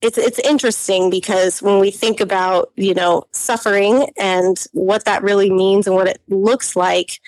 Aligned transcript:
It's 0.00 0.18
it's 0.18 0.38
interesting 0.38 1.10
because 1.10 1.60
when 1.60 1.80
we 1.80 1.90
think 1.90 2.20
about, 2.20 2.72
you 2.76 2.94
know, 2.94 3.24
suffering 3.32 4.08
and 4.16 4.56
what 4.72 5.04
that 5.06 5.22
really 5.22 5.50
means 5.50 5.86
and 5.86 5.96
what 5.96 6.06
it 6.06 6.20
looks 6.28 6.76
like 6.76 7.20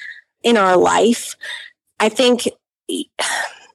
in 0.42 0.56
our 0.56 0.76
life, 0.76 1.34
I 1.98 2.08
think 2.08 2.48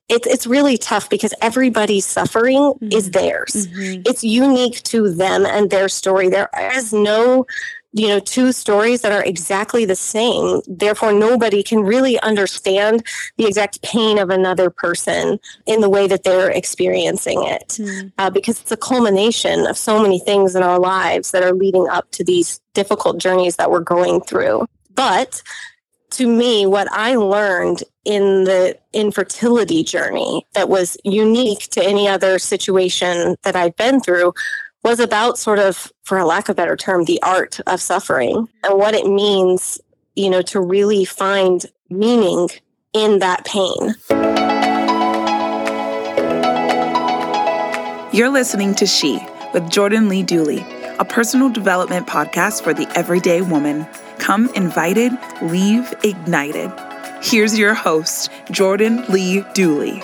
it's 0.07 0.27
it's 0.27 0.47
really 0.47 0.77
tough 0.77 1.09
because 1.09 1.33
everybody's 1.41 2.05
suffering 2.05 2.59
mm-hmm. 2.59 2.89
is 2.91 3.11
theirs. 3.11 3.67
Mm-hmm. 3.67 4.03
It's 4.05 4.23
unique 4.23 4.81
to 4.83 5.11
them 5.13 5.45
and 5.45 5.69
their 5.69 5.89
story. 5.89 6.29
There 6.29 6.49
is 6.73 6.93
no 6.93 7.45
you 7.95 8.09
know 8.09 8.19
two 8.19 8.51
stories 8.51 9.01
that 9.01 9.13
are 9.13 9.23
exactly 9.23 9.85
the 9.85 9.95
same. 9.95 10.61
Therefore 10.67 11.13
nobody 11.13 11.63
can 11.63 11.79
really 11.79 12.19
understand 12.19 13.03
the 13.37 13.47
exact 13.47 13.81
pain 13.81 14.19
of 14.19 14.29
another 14.29 14.69
person 14.69 15.39
in 15.65 15.79
the 15.79 15.89
way 15.89 16.05
that 16.05 16.23
they're 16.23 16.51
experiencing 16.51 17.43
it. 17.45 17.69
Mm. 17.79 18.11
uh, 18.17 18.29
because 18.29 18.59
it's 18.61 18.71
a 18.71 18.77
culmination 18.77 19.65
of 19.65 19.77
so 19.77 20.01
many 20.01 20.19
things 20.19 20.55
in 20.55 20.63
our 20.63 20.79
lives 20.79 21.31
that 21.31 21.43
are 21.43 21.53
leading 21.53 21.87
up 21.87 22.11
to 22.11 22.23
these 22.23 22.59
difficult 22.73 23.17
journeys 23.17 23.55
that 23.55 23.71
we're 23.71 23.79
going 23.79 24.21
through. 24.21 24.67
But 24.93 25.41
to 26.11 26.27
me 26.27 26.65
what 26.65 26.87
i 26.91 27.15
learned 27.15 27.83
in 28.05 28.43
the 28.43 28.77
infertility 28.93 29.83
journey 29.83 30.45
that 30.53 30.69
was 30.69 30.97
unique 31.03 31.67
to 31.71 31.83
any 31.83 32.07
other 32.07 32.37
situation 32.37 33.35
that 33.41 33.55
i've 33.55 33.75
been 33.75 33.99
through 33.99 34.31
was 34.85 34.99
about 34.99 35.39
sort 35.39 35.57
of, 35.57 35.91
for 36.03 36.19
a 36.19 36.25
lack 36.25 36.47
of 36.47 36.53
a 36.53 36.55
better 36.55 36.77
term, 36.77 37.05
the 37.05 37.19
art 37.23 37.59
of 37.65 37.81
suffering 37.81 38.47
and 38.63 38.77
what 38.77 38.93
it 38.93 39.07
means, 39.07 39.81
you 40.15 40.29
know, 40.29 40.43
to 40.43 40.61
really 40.61 41.03
find 41.03 41.65
meaning 41.89 42.47
in 42.93 43.17
that 43.17 43.43
pain. 43.45 43.95
You're 48.13 48.29
listening 48.29 48.75
to 48.75 48.85
She 48.85 49.19
with 49.55 49.67
Jordan 49.71 50.07
Lee 50.07 50.21
Dooley, 50.21 50.63
a 50.99 51.05
personal 51.05 51.49
development 51.49 52.05
podcast 52.05 52.61
for 52.61 52.71
the 52.71 52.87
everyday 52.95 53.41
woman. 53.41 53.87
Come 54.19 54.53
invited, 54.53 55.11
leave 55.41 55.91
ignited. 56.03 56.71
Here's 57.23 57.57
your 57.57 57.73
host, 57.73 58.29
Jordan 58.51 59.03
Lee 59.09 59.43
Dooley. 59.55 60.03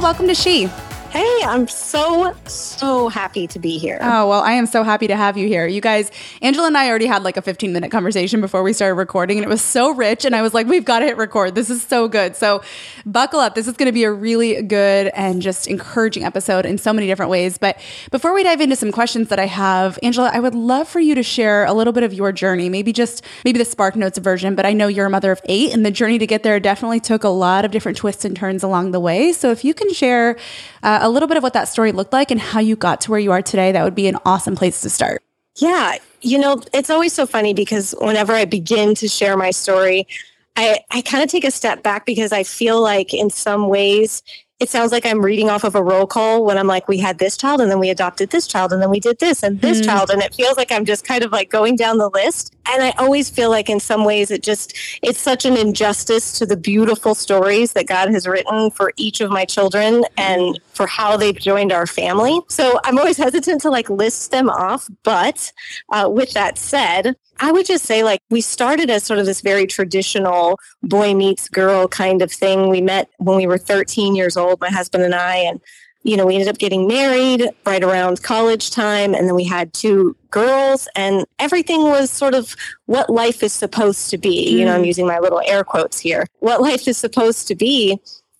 Welcome 0.00 0.26
to 0.26 0.34
She. 0.34 0.83
Hey, 1.14 1.42
I'm 1.44 1.68
so, 1.68 2.34
so 2.46 3.08
happy 3.08 3.46
to 3.46 3.60
be 3.60 3.78
here. 3.78 4.00
Oh, 4.02 4.28
well, 4.28 4.40
I 4.40 4.54
am 4.54 4.66
so 4.66 4.82
happy 4.82 5.06
to 5.06 5.14
have 5.14 5.36
you 5.36 5.46
here. 5.46 5.64
You 5.64 5.80
guys, 5.80 6.10
Angela 6.42 6.66
and 6.66 6.76
I 6.76 6.88
already 6.88 7.06
had 7.06 7.22
like 7.22 7.36
a 7.36 7.42
15 7.42 7.72
minute 7.72 7.92
conversation 7.92 8.40
before 8.40 8.64
we 8.64 8.72
started 8.72 8.96
recording, 8.96 9.38
and 9.38 9.44
it 9.44 9.48
was 9.48 9.62
so 9.62 9.94
rich. 9.94 10.24
And 10.24 10.34
I 10.34 10.42
was 10.42 10.54
like, 10.54 10.66
we've 10.66 10.84
got 10.84 10.98
to 10.98 11.04
hit 11.06 11.16
record. 11.16 11.54
This 11.54 11.70
is 11.70 11.84
so 11.84 12.08
good. 12.08 12.34
So 12.34 12.64
buckle 13.06 13.38
up. 13.38 13.54
This 13.54 13.68
is 13.68 13.76
going 13.76 13.86
to 13.86 13.92
be 13.92 14.02
a 14.02 14.10
really 14.10 14.60
good 14.62 15.12
and 15.14 15.40
just 15.40 15.68
encouraging 15.68 16.24
episode 16.24 16.66
in 16.66 16.78
so 16.78 16.92
many 16.92 17.06
different 17.06 17.30
ways. 17.30 17.58
But 17.58 17.78
before 18.10 18.34
we 18.34 18.42
dive 18.42 18.60
into 18.60 18.74
some 18.74 18.90
questions 18.90 19.28
that 19.28 19.38
I 19.38 19.46
have, 19.46 20.00
Angela, 20.02 20.32
I 20.34 20.40
would 20.40 20.56
love 20.56 20.88
for 20.88 20.98
you 20.98 21.14
to 21.14 21.22
share 21.22 21.64
a 21.64 21.74
little 21.74 21.92
bit 21.92 22.02
of 22.02 22.12
your 22.12 22.32
journey, 22.32 22.68
maybe 22.68 22.92
just 22.92 23.24
maybe 23.44 23.60
the 23.60 23.64
Spark 23.64 23.94
Notes 23.94 24.18
version. 24.18 24.56
But 24.56 24.66
I 24.66 24.72
know 24.72 24.88
you're 24.88 25.06
a 25.06 25.10
mother 25.10 25.30
of 25.30 25.40
eight, 25.44 25.72
and 25.72 25.86
the 25.86 25.92
journey 25.92 26.18
to 26.18 26.26
get 26.26 26.42
there 26.42 26.58
definitely 26.58 26.98
took 26.98 27.22
a 27.22 27.28
lot 27.28 27.64
of 27.64 27.70
different 27.70 27.98
twists 27.98 28.24
and 28.24 28.36
turns 28.36 28.64
along 28.64 28.90
the 28.90 28.98
way. 28.98 29.30
So 29.30 29.52
if 29.52 29.64
you 29.64 29.74
can 29.74 29.92
share 29.92 30.36
uh, 30.82 31.03
a 31.04 31.10
little 31.10 31.28
bit 31.28 31.36
of 31.36 31.42
what 31.42 31.52
that 31.52 31.68
story 31.68 31.92
looked 31.92 32.14
like 32.14 32.30
and 32.30 32.40
how 32.40 32.60
you 32.60 32.76
got 32.76 33.02
to 33.02 33.10
where 33.10 33.20
you 33.20 33.30
are 33.30 33.42
today, 33.42 33.70
that 33.70 33.84
would 33.84 33.94
be 33.94 34.08
an 34.08 34.16
awesome 34.24 34.56
place 34.56 34.80
to 34.80 34.90
start. 34.90 35.22
Yeah. 35.56 35.98
You 36.22 36.38
know, 36.38 36.62
it's 36.72 36.88
always 36.88 37.12
so 37.12 37.26
funny 37.26 37.52
because 37.52 37.94
whenever 38.00 38.32
I 38.32 38.46
begin 38.46 38.94
to 38.96 39.06
share 39.06 39.36
my 39.36 39.50
story, 39.50 40.08
I, 40.56 40.80
I 40.90 41.02
kind 41.02 41.22
of 41.22 41.28
take 41.28 41.44
a 41.44 41.50
step 41.50 41.82
back 41.82 42.06
because 42.06 42.32
I 42.32 42.42
feel 42.42 42.80
like 42.80 43.12
in 43.12 43.28
some 43.28 43.68
ways 43.68 44.22
it 44.64 44.70
sounds 44.70 44.92
like 44.92 45.04
I'm 45.04 45.22
reading 45.22 45.50
off 45.50 45.62
of 45.62 45.74
a 45.74 45.82
roll 45.82 46.06
call 46.06 46.42
when 46.42 46.56
I'm 46.56 46.66
like, 46.66 46.88
we 46.88 46.96
had 46.96 47.18
this 47.18 47.36
child 47.36 47.60
and 47.60 47.70
then 47.70 47.78
we 47.78 47.90
adopted 47.90 48.30
this 48.30 48.46
child 48.46 48.72
and 48.72 48.80
then 48.80 48.88
we 48.88 48.98
did 48.98 49.18
this 49.18 49.42
and 49.42 49.60
this 49.60 49.82
mm. 49.82 49.84
child. 49.84 50.08
And 50.08 50.22
it 50.22 50.34
feels 50.34 50.56
like 50.56 50.72
I'm 50.72 50.86
just 50.86 51.04
kind 51.06 51.22
of 51.22 51.32
like 51.32 51.50
going 51.50 51.76
down 51.76 51.98
the 51.98 52.08
list. 52.08 52.56
And 52.72 52.82
I 52.82 52.94
always 52.96 53.28
feel 53.28 53.50
like 53.50 53.68
in 53.68 53.78
some 53.78 54.06
ways 54.06 54.30
it 54.30 54.42
just, 54.42 54.74
it's 55.02 55.18
such 55.18 55.44
an 55.44 55.54
injustice 55.58 56.38
to 56.38 56.46
the 56.46 56.56
beautiful 56.56 57.14
stories 57.14 57.74
that 57.74 57.86
God 57.86 58.08
has 58.08 58.26
written 58.26 58.70
for 58.70 58.94
each 58.96 59.20
of 59.20 59.30
my 59.30 59.44
children 59.44 60.02
and 60.16 60.58
for 60.72 60.86
how 60.86 61.18
they've 61.18 61.38
joined 61.38 61.70
our 61.70 61.86
family. 61.86 62.40
So 62.48 62.80
I'm 62.84 62.98
always 62.98 63.18
hesitant 63.18 63.60
to 63.60 63.70
like 63.70 63.90
list 63.90 64.30
them 64.30 64.48
off. 64.48 64.88
But 65.02 65.52
uh, 65.90 66.08
with 66.10 66.32
that 66.32 66.56
said, 66.56 67.16
I 67.40 67.52
would 67.52 67.66
just 67.66 67.84
say, 67.84 68.02
like, 68.02 68.20
we 68.30 68.40
started 68.40 68.90
as 68.90 69.04
sort 69.04 69.18
of 69.18 69.26
this 69.26 69.40
very 69.40 69.66
traditional 69.66 70.58
boy 70.82 71.14
meets 71.14 71.48
girl 71.48 71.88
kind 71.88 72.22
of 72.22 72.30
thing. 72.30 72.68
We 72.68 72.80
met 72.80 73.10
when 73.18 73.36
we 73.36 73.46
were 73.46 73.58
13 73.58 74.14
years 74.14 74.36
old, 74.36 74.60
my 74.60 74.70
husband 74.70 75.04
and 75.04 75.14
I, 75.14 75.36
and, 75.36 75.60
you 76.04 76.16
know, 76.16 76.26
we 76.26 76.34
ended 76.34 76.48
up 76.48 76.58
getting 76.58 76.86
married 76.86 77.48
right 77.66 77.82
around 77.82 78.22
college 78.22 78.70
time. 78.70 79.14
And 79.14 79.26
then 79.26 79.34
we 79.34 79.44
had 79.44 79.72
two 79.72 80.16
girls, 80.30 80.86
and 80.94 81.24
everything 81.38 81.84
was 81.84 82.10
sort 82.10 82.34
of 82.34 82.54
what 82.86 83.10
life 83.10 83.42
is 83.42 83.52
supposed 83.52 84.10
to 84.10 84.18
be. 84.18 84.46
Mm. 84.46 84.58
You 84.58 84.64
know, 84.66 84.74
I'm 84.74 84.82
mm. 84.82 84.86
using 84.86 85.06
my 85.06 85.18
little 85.18 85.42
air 85.44 85.64
quotes 85.64 85.98
here 85.98 86.26
what 86.40 86.60
life 86.60 86.86
is 86.86 86.98
supposed 86.98 87.48
to 87.48 87.54
be. 87.54 87.98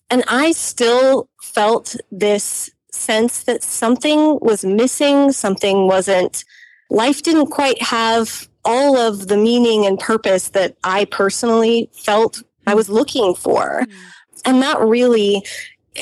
And 0.09 0.23
I 0.27 0.51
still 0.51 1.27
felt 1.41 1.95
this 2.11 2.69
sense 2.91 3.43
that 3.43 3.63
something 3.63 4.39
was 4.41 4.63
missing, 4.63 5.31
something 5.31 5.87
wasn't, 5.87 6.43
life 6.89 7.21
didn't 7.23 7.47
quite 7.47 7.81
have 7.81 8.47
all 8.65 8.97
of 8.97 9.27
the 9.27 9.37
meaning 9.37 9.85
and 9.85 9.99
purpose 9.99 10.49
that 10.49 10.75
I 10.83 11.05
personally 11.05 11.89
felt 11.93 12.41
I 12.67 12.73
was 12.73 12.89
looking 12.89 13.35
for. 13.35 13.81
Mm-hmm. 13.81 13.97
And 14.45 14.61
that 14.61 14.79
really, 14.79 15.43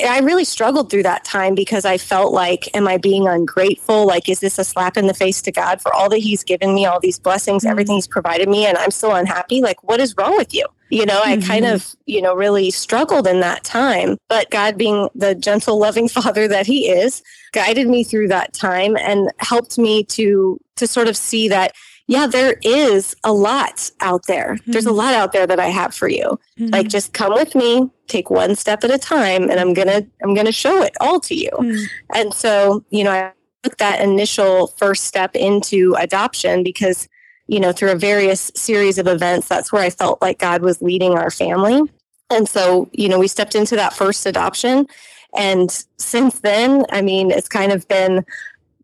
I 0.04 0.18
really 0.20 0.44
struggled 0.44 0.90
through 0.90 1.04
that 1.04 1.24
time 1.24 1.54
because 1.54 1.84
I 1.84 1.98
felt 1.98 2.32
like, 2.32 2.68
am 2.74 2.88
I 2.88 2.98
being 2.98 3.28
ungrateful? 3.28 4.06
Like, 4.06 4.28
is 4.28 4.40
this 4.40 4.58
a 4.58 4.64
slap 4.64 4.96
in 4.96 5.06
the 5.06 5.14
face 5.14 5.40
to 5.42 5.52
God 5.52 5.80
for 5.80 5.94
all 5.94 6.08
that 6.10 6.18
He's 6.18 6.42
given 6.42 6.74
me, 6.74 6.84
all 6.84 7.00
these 7.00 7.18
blessings, 7.18 7.62
mm-hmm. 7.62 7.70
everything 7.70 7.94
He's 7.94 8.08
provided 8.08 8.48
me, 8.48 8.66
and 8.66 8.76
I'm 8.76 8.90
still 8.90 9.14
unhappy? 9.14 9.62
Like, 9.62 9.82
what 9.84 10.00
is 10.00 10.14
wrong 10.16 10.36
with 10.36 10.52
you? 10.52 10.66
You 10.90 11.06
know, 11.06 11.20
mm-hmm. 11.20 11.42
I 11.42 11.46
kind 11.46 11.64
mm-hmm. 11.64 11.74
of, 11.74 11.96
you 12.06 12.20
know, 12.20 12.34
really 12.34 12.70
struggled 12.70 13.26
in 13.26 13.40
that 13.40 13.64
time. 13.64 14.18
But 14.28 14.50
God, 14.50 14.76
being 14.76 15.08
the 15.14 15.34
gentle, 15.34 15.78
loving 15.78 16.08
Father 16.10 16.48
that 16.48 16.66
He 16.66 16.88
is, 16.88 17.22
guided 17.52 17.88
me 17.88 18.04
through 18.04 18.28
that 18.28 18.52
time 18.52 18.96
and 18.96 19.30
helped 19.38 19.78
me 19.78 20.04
to 20.04 20.58
to 20.76 20.86
sort 20.88 21.06
of 21.06 21.16
see 21.16 21.48
that 21.48 21.72
yeah, 22.06 22.26
there 22.26 22.58
is 22.62 23.16
a 23.24 23.32
lot 23.32 23.90
out 24.00 24.26
there. 24.26 24.56
Mm-hmm. 24.56 24.72
There's 24.72 24.86
a 24.86 24.90
hmm. 24.90 24.96
lot 24.96 25.14
out 25.14 25.32
there 25.32 25.46
that 25.46 25.58
I 25.58 25.68
have 25.68 25.94
for 25.94 26.08
you. 26.08 26.38
Mm-hmm. 26.58 26.66
Like 26.66 26.88
just 26.88 27.12
come 27.12 27.32
with 27.32 27.54
me, 27.54 27.90
take 28.08 28.30
one 28.30 28.56
step 28.56 28.84
at 28.84 28.90
a 28.90 28.98
time 28.98 29.50
and 29.50 29.58
I'm 29.58 29.72
going 29.72 29.88
to 29.88 30.06
I'm 30.22 30.34
going 30.34 30.46
to 30.46 30.52
show 30.52 30.82
it 30.82 30.94
all 31.00 31.20
to 31.20 31.34
you. 31.34 31.50
Mm-hmm. 31.50 31.84
And 32.14 32.34
so, 32.34 32.84
you 32.90 33.04
know, 33.04 33.10
I 33.10 33.32
took 33.62 33.78
that 33.78 34.02
initial 34.02 34.66
first 34.66 35.04
step 35.04 35.34
into 35.34 35.94
adoption 35.98 36.62
because 36.62 37.08
you 37.46 37.60
know, 37.60 37.72
through 37.72 37.92
a 37.92 37.96
various 37.96 38.50
series 38.54 38.98
of 38.98 39.06
events, 39.06 39.48
that's 39.48 39.70
where 39.72 39.82
I 39.82 39.90
felt 39.90 40.22
like 40.22 40.38
God 40.38 40.62
was 40.62 40.80
leading 40.80 41.12
our 41.12 41.30
family. 41.30 41.82
And 42.30 42.48
so, 42.48 42.88
you 42.92 43.08
know, 43.08 43.18
we 43.18 43.28
stepped 43.28 43.54
into 43.54 43.76
that 43.76 43.92
first 43.92 44.24
adoption. 44.24 44.86
And 45.36 45.70
since 45.98 46.40
then, 46.40 46.84
I 46.90 47.02
mean, 47.02 47.30
it's 47.30 47.48
kind 47.48 47.72
of 47.72 47.86
been 47.88 48.24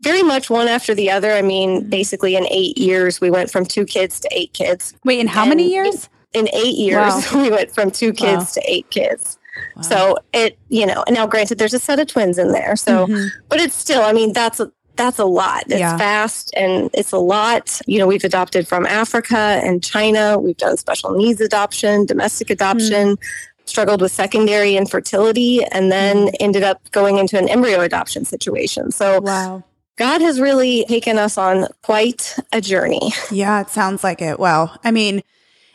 very 0.02 0.22
much 0.22 0.50
one 0.50 0.68
after 0.68 0.94
the 0.94 1.10
other. 1.10 1.32
I 1.32 1.42
mean, 1.42 1.88
basically 1.88 2.36
in 2.36 2.46
eight 2.50 2.78
years, 2.78 3.20
we 3.20 3.30
went 3.30 3.50
from 3.50 3.64
two 3.64 3.84
kids 3.84 4.20
to 4.20 4.28
eight 4.32 4.52
kids. 4.52 4.94
Wait, 5.04 5.20
in 5.20 5.26
how 5.26 5.42
and 5.42 5.50
many 5.50 5.70
years? 5.70 6.08
in 6.32 6.48
eight 6.52 6.76
years, 6.76 7.32
wow. 7.32 7.42
we 7.42 7.50
went 7.50 7.72
from 7.72 7.90
two 7.90 8.12
kids 8.12 8.56
wow. 8.56 8.62
to 8.62 8.62
eight 8.70 8.90
kids. 8.90 9.38
Wow. 9.76 9.82
So 9.82 10.16
it, 10.32 10.58
you 10.68 10.86
know, 10.86 11.04
now 11.08 11.26
granted, 11.26 11.58
there's 11.58 11.74
a 11.74 11.78
set 11.78 11.98
of 11.98 12.06
twins 12.06 12.38
in 12.38 12.52
there. 12.52 12.76
So, 12.76 13.06
mm-hmm. 13.06 13.28
but 13.48 13.60
it's 13.60 13.74
still, 13.74 14.02
I 14.02 14.12
mean, 14.12 14.32
that's 14.32 14.60
a, 14.60 14.70
that's 14.96 15.18
a 15.18 15.24
lot. 15.24 15.62
It's 15.66 15.80
yeah. 15.80 15.96
fast 15.96 16.52
and 16.56 16.90
it's 16.92 17.12
a 17.12 17.18
lot. 17.18 17.80
You 17.86 17.98
know, 17.98 18.06
we've 18.06 18.24
adopted 18.24 18.68
from 18.68 18.86
Africa 18.86 19.60
and 19.64 19.82
China. 19.82 20.38
We've 20.38 20.56
done 20.56 20.76
special 20.76 21.12
needs 21.12 21.40
adoption, 21.40 22.06
domestic 22.06 22.50
adoption, 22.50 23.16
mm. 23.16 23.24
struggled 23.64 24.02
with 24.02 24.12
secondary 24.12 24.76
infertility, 24.76 25.64
and 25.64 25.90
then 25.90 26.26
mm. 26.26 26.36
ended 26.38 26.62
up 26.62 26.90
going 26.90 27.18
into 27.18 27.38
an 27.38 27.48
embryo 27.48 27.80
adoption 27.80 28.24
situation. 28.24 28.90
So, 28.90 29.20
wow. 29.20 29.64
God 30.00 30.22
has 30.22 30.40
really 30.40 30.86
taken 30.86 31.18
us 31.18 31.36
on 31.36 31.66
quite 31.82 32.34
a 32.54 32.62
journey. 32.62 33.12
Yeah, 33.30 33.60
it 33.60 33.68
sounds 33.68 34.02
like 34.02 34.22
it. 34.22 34.40
Wow. 34.40 34.74
I 34.82 34.92
mean, 34.92 35.22